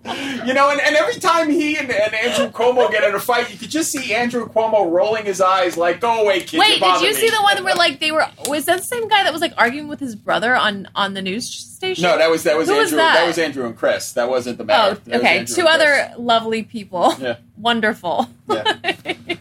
you 0.45 0.53
know, 0.53 0.69
and, 0.69 0.81
and 0.81 0.95
every 0.95 1.15
time 1.15 1.49
he 1.49 1.77
and, 1.77 1.89
and 1.89 2.13
Andrew 2.13 2.49
Cuomo 2.49 2.91
get 2.91 3.03
in 3.03 3.15
a 3.15 3.19
fight, 3.19 3.51
you 3.51 3.57
could 3.57 3.69
just 3.69 3.91
see 3.91 4.13
Andrew 4.13 4.47
Cuomo 4.49 4.91
rolling 4.91 5.25
his 5.25 5.39
eyes 5.39 5.77
like, 5.77 6.01
"Go 6.01 6.21
away, 6.21 6.41
kid." 6.41 6.59
Wait, 6.59 6.67
you're 6.67 6.73
did 6.73 6.81
bothering 6.81 7.09
you 7.09 7.13
see 7.15 7.29
the 7.29 7.41
one 7.41 7.63
where 7.63 7.75
like 7.75 7.99
they 7.99 8.11
were? 8.11 8.25
Was 8.47 8.65
that 8.65 8.79
the 8.79 8.85
same 8.85 9.07
guy 9.07 9.23
that 9.23 9.31
was 9.31 9.41
like 9.41 9.53
arguing 9.57 9.87
with 9.87 10.01
his 10.01 10.15
brother 10.15 10.55
on 10.55 10.89
on 10.93 11.13
the 11.13 11.21
news 11.21 11.49
station? 11.49 12.03
No, 12.03 12.17
that 12.17 12.29
was 12.29 12.43
that 12.43 12.57
was 12.57 12.67
Who 12.67 12.73
Andrew. 12.73 12.83
was 12.83 12.91
that? 12.91 13.27
was 13.27 13.37
Andrew 13.37 13.65
and 13.65 13.77
Chris. 13.77 14.11
That 14.13 14.29
wasn't 14.29 14.57
the 14.57 14.65
mayor. 14.65 14.77
Oh, 14.77 14.91
okay. 14.91 15.15
Two 15.15 15.17
and 15.17 15.47
Chris. 15.47 15.57
other 15.67 16.13
lovely 16.17 16.63
people. 16.63 17.13
Yeah. 17.19 17.37
Wonderful. 17.57 18.27
Yeah. 18.49 18.77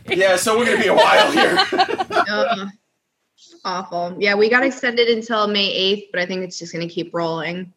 Yeah, 0.08 0.36
so 0.36 0.56
we're 0.56 0.66
gonna 0.66 0.80
be 0.80 0.88
a 0.88 0.94
while 0.94 1.32
here. 1.32 1.56
Ugh. 2.28 2.68
awful. 3.64 4.16
Yeah, 4.18 4.34
we 4.34 4.48
got 4.48 4.64
extended 4.64 5.08
until 5.08 5.46
May 5.48 5.96
8th, 5.96 6.08
but 6.12 6.20
I 6.20 6.26
think 6.26 6.42
it's 6.42 6.58
just 6.58 6.72
going 6.72 6.86
to 6.86 6.92
keep 6.92 7.14
rolling. 7.14 7.72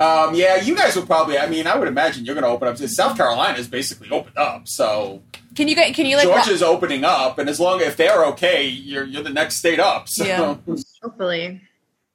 Um, 0.00 0.34
yeah, 0.34 0.56
you 0.56 0.74
guys 0.76 0.96
will 0.96 1.06
probably. 1.06 1.38
I 1.38 1.48
mean, 1.48 1.66
I 1.66 1.76
would 1.76 1.88
imagine 1.88 2.24
you're 2.24 2.34
gonna 2.34 2.48
open 2.48 2.68
up. 2.68 2.76
South 2.78 3.16
Carolina's 3.16 3.68
basically 3.68 4.10
opened 4.10 4.38
up, 4.38 4.68
so 4.68 5.22
Can 5.54 5.68
you 5.68 5.74
get? 5.74 5.94
Can 5.94 6.06
you 6.06 6.16
like? 6.16 6.28
wa- 6.28 6.36
Georgia's 6.36 6.62
opening 6.62 7.04
up, 7.04 7.38
and 7.38 7.48
as 7.48 7.60
long 7.60 7.80
if 7.80 7.96
they're 7.96 8.24
okay, 8.26 8.66
you're 8.66 9.04
you're 9.04 9.22
the 9.22 9.30
next 9.30 9.56
state 9.56 9.80
up. 9.80 10.08
So. 10.08 10.24
Yeah. 10.24 10.56
Hopefully. 11.02 11.60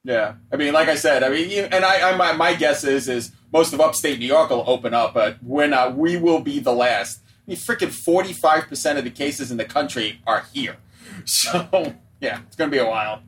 Yeah, 0.04 0.36
I 0.54 0.58
mean, 0.58 0.72
like 0.72 0.88
I 0.88 0.94
said, 0.96 1.24
I 1.24 1.30
mean, 1.30 1.50
you, 1.50 1.64
and 1.64 1.84
I, 1.84 2.12
I 2.12 2.16
my, 2.16 2.32
my 2.34 2.54
guess 2.54 2.84
is 2.84 3.10
is 3.10 3.32
most 3.52 3.74
of 3.74 3.82
upstate 3.82 4.20
New 4.20 4.28
York 4.28 4.52
will 4.52 4.64
open 4.68 4.94
up, 4.94 5.16
but 5.16 5.42
we're 5.42 5.66
not. 5.66 5.98
We 5.98 6.16
will 6.16 6.42
be 6.42 6.60
the 6.60 6.74
last. 6.74 7.22
I 7.26 7.52
mean, 7.52 7.58
freaking 7.58 7.92
forty 7.92 8.32
five 8.32 8.68
percent 8.68 9.00
of 9.00 9.04
the 9.04 9.10
cases 9.10 9.50
in 9.50 9.58
the 9.58 9.66
country 9.66 10.22
are 10.28 10.46
here, 10.54 10.78
so 11.26 11.96
yeah, 12.22 12.42
it's 12.46 12.56
gonna 12.56 12.70
be 12.70 12.78
a 12.78 12.86
while. 12.86 13.24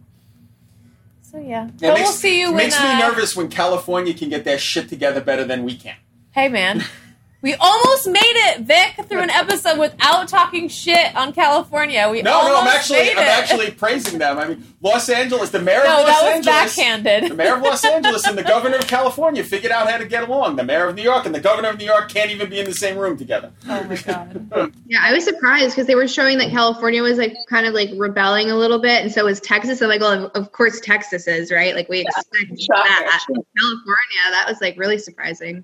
So 1.30 1.40
yeah. 1.40 1.68
It 1.68 1.74
But 1.82 1.88
makes, 1.90 2.00
we'll 2.00 2.12
see 2.14 2.40
you 2.40 2.48
when. 2.48 2.56
makes 2.58 2.80
me 2.80 2.88
uh, 2.88 3.00
nervous 3.00 3.36
when 3.36 3.50
California 3.50 4.14
can 4.14 4.30
get 4.30 4.46
their 4.46 4.58
shit 4.58 4.88
together 4.88 5.20
better 5.20 5.44
than 5.44 5.66
we 5.66 5.76
can. 5.76 5.96
Hey 6.32 6.48
man, 6.48 6.84
we 7.48 7.56
almost 7.62 8.08
made 8.08 8.20
it, 8.24 8.60
Vic, 8.64 9.08
through 9.08 9.22
an 9.22 9.30
episode 9.30 9.80
without 9.80 10.28
talking 10.28 10.68
shit 10.68 11.16
on 11.16 11.32
California. 11.32 12.10
We 12.12 12.22
No, 12.22 12.34
almost 12.34 12.52
no, 12.52 12.60
I'm 12.60 12.68
actually 12.68 12.98
made 13.00 13.18
I'm 13.18 13.24
actually 13.42 13.72
praising 13.84 14.20
them. 14.20 14.38
I 14.38 14.50
mean, 14.50 14.68
Los 14.82 15.08
Angeles, 15.08 15.50
the 15.52 15.62
mayor 15.62 15.82
no, 15.86 16.02
of 16.02 16.08
Los 16.08 16.08
that 16.08 16.24
was 16.24 16.48
Angeles. 16.48 16.76
backhanded. 16.76 17.32
The 17.32 17.36
mayor 17.36 17.56
of 17.56 17.62
Los 17.62 17.86
Angeles 17.86 18.28
and 18.28 18.38
the 18.38 18.44
governor 18.56 18.76
of 18.76 18.88
California 18.88 19.46
figured 19.46 19.72
out 19.72 19.90
how 19.90 19.98
to 19.98 20.06
get 20.06 20.28
along. 20.28 20.58
The 20.58 20.66
mayor 20.66 20.88
of 20.90 20.96
New 20.96 21.04
York 21.04 21.26
and 21.26 21.34
the 21.34 21.40
governor 21.40 21.70
of 21.70 21.78
New 21.78 21.86
York 21.86 22.10
can't 22.10 22.32
even 22.32 22.50
be 22.50 22.60
in 22.60 22.66
the 22.66 22.74
same 22.74 22.98
room 22.98 23.18
together. 23.18 23.54
oh 23.70 23.84
my 23.86 23.96
god. 23.96 24.74
Yeah, 24.90 25.00
I 25.04 25.14
was 25.14 25.24
surprised 25.24 25.70
because 25.72 25.88
they 25.88 25.96
were 25.96 26.08
showing 26.10 26.38
that 26.40 26.50
California 26.50 27.02
was 27.02 27.18
like 27.18 27.34
kind 27.50 27.66
of 27.66 27.74
like 27.74 27.92
rebelling 27.96 28.52
a 28.52 28.56
little 28.58 28.80
bit, 28.80 29.04
and 29.04 29.12
so 29.12 29.24
was 29.24 29.40
Texas. 29.40 29.82
I'm 29.82 29.88
like, 29.88 30.02
well, 30.02 30.26
of, 30.26 30.32
of 30.32 30.52
course 30.52 30.82
Texas 30.82 31.28
is 31.28 31.50
right. 31.50 31.74
Like 31.74 31.88
we 31.88 32.02
expect 32.02 32.50
that. 32.68 33.26
California, 33.26 34.22
that 34.32 34.46
was 34.50 34.60
like 34.60 34.78
really 34.78 34.98
surprising. 34.98 35.64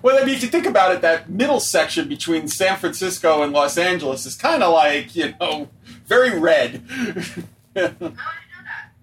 Well, 0.00 0.20
I 0.20 0.24
mean, 0.24 0.34
if 0.34 0.42
you 0.42 0.48
think 0.48 0.66
about 0.66 0.92
it, 0.92 1.00
that 1.02 1.28
middle 1.28 1.60
section 1.60 2.08
between 2.08 2.48
San 2.48 2.76
Francisco 2.78 3.42
and 3.42 3.52
Los 3.52 3.76
Angeles 3.76 4.26
is 4.26 4.34
kind 4.36 4.62
of 4.62 4.72
like, 4.72 5.14
you 5.14 5.34
know, 5.40 5.68
very 6.06 6.38
red. 6.38 6.82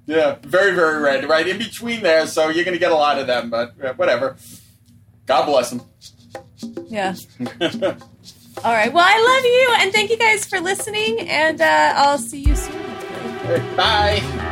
yeah, 0.05 0.35
very, 0.41 0.73
very 0.73 1.01
red, 1.01 1.27
right? 1.29 1.47
In 1.47 1.57
between 1.57 2.01
there, 2.01 2.27
so 2.27 2.49
you're 2.49 2.65
going 2.65 2.75
to 2.75 2.79
get 2.79 2.91
a 2.91 2.95
lot 2.95 3.19
of 3.19 3.27
them, 3.27 3.49
but 3.49 3.75
whatever. 3.97 4.37
God 5.25 5.45
bless 5.45 5.69
them. 5.69 5.81
Yeah. 6.87 7.15
All 8.63 8.73
right. 8.73 8.91
Well, 8.91 9.05
I 9.07 9.35
love 9.35 9.45
you, 9.45 9.75
and 9.79 9.93
thank 9.93 10.09
you 10.09 10.17
guys 10.17 10.45
for 10.45 10.59
listening, 10.59 11.21
and 11.21 11.61
uh, 11.61 11.93
I'll 11.95 12.17
see 12.17 12.41
you 12.41 12.55
soon. 12.55 13.75
Bye. 13.75 14.47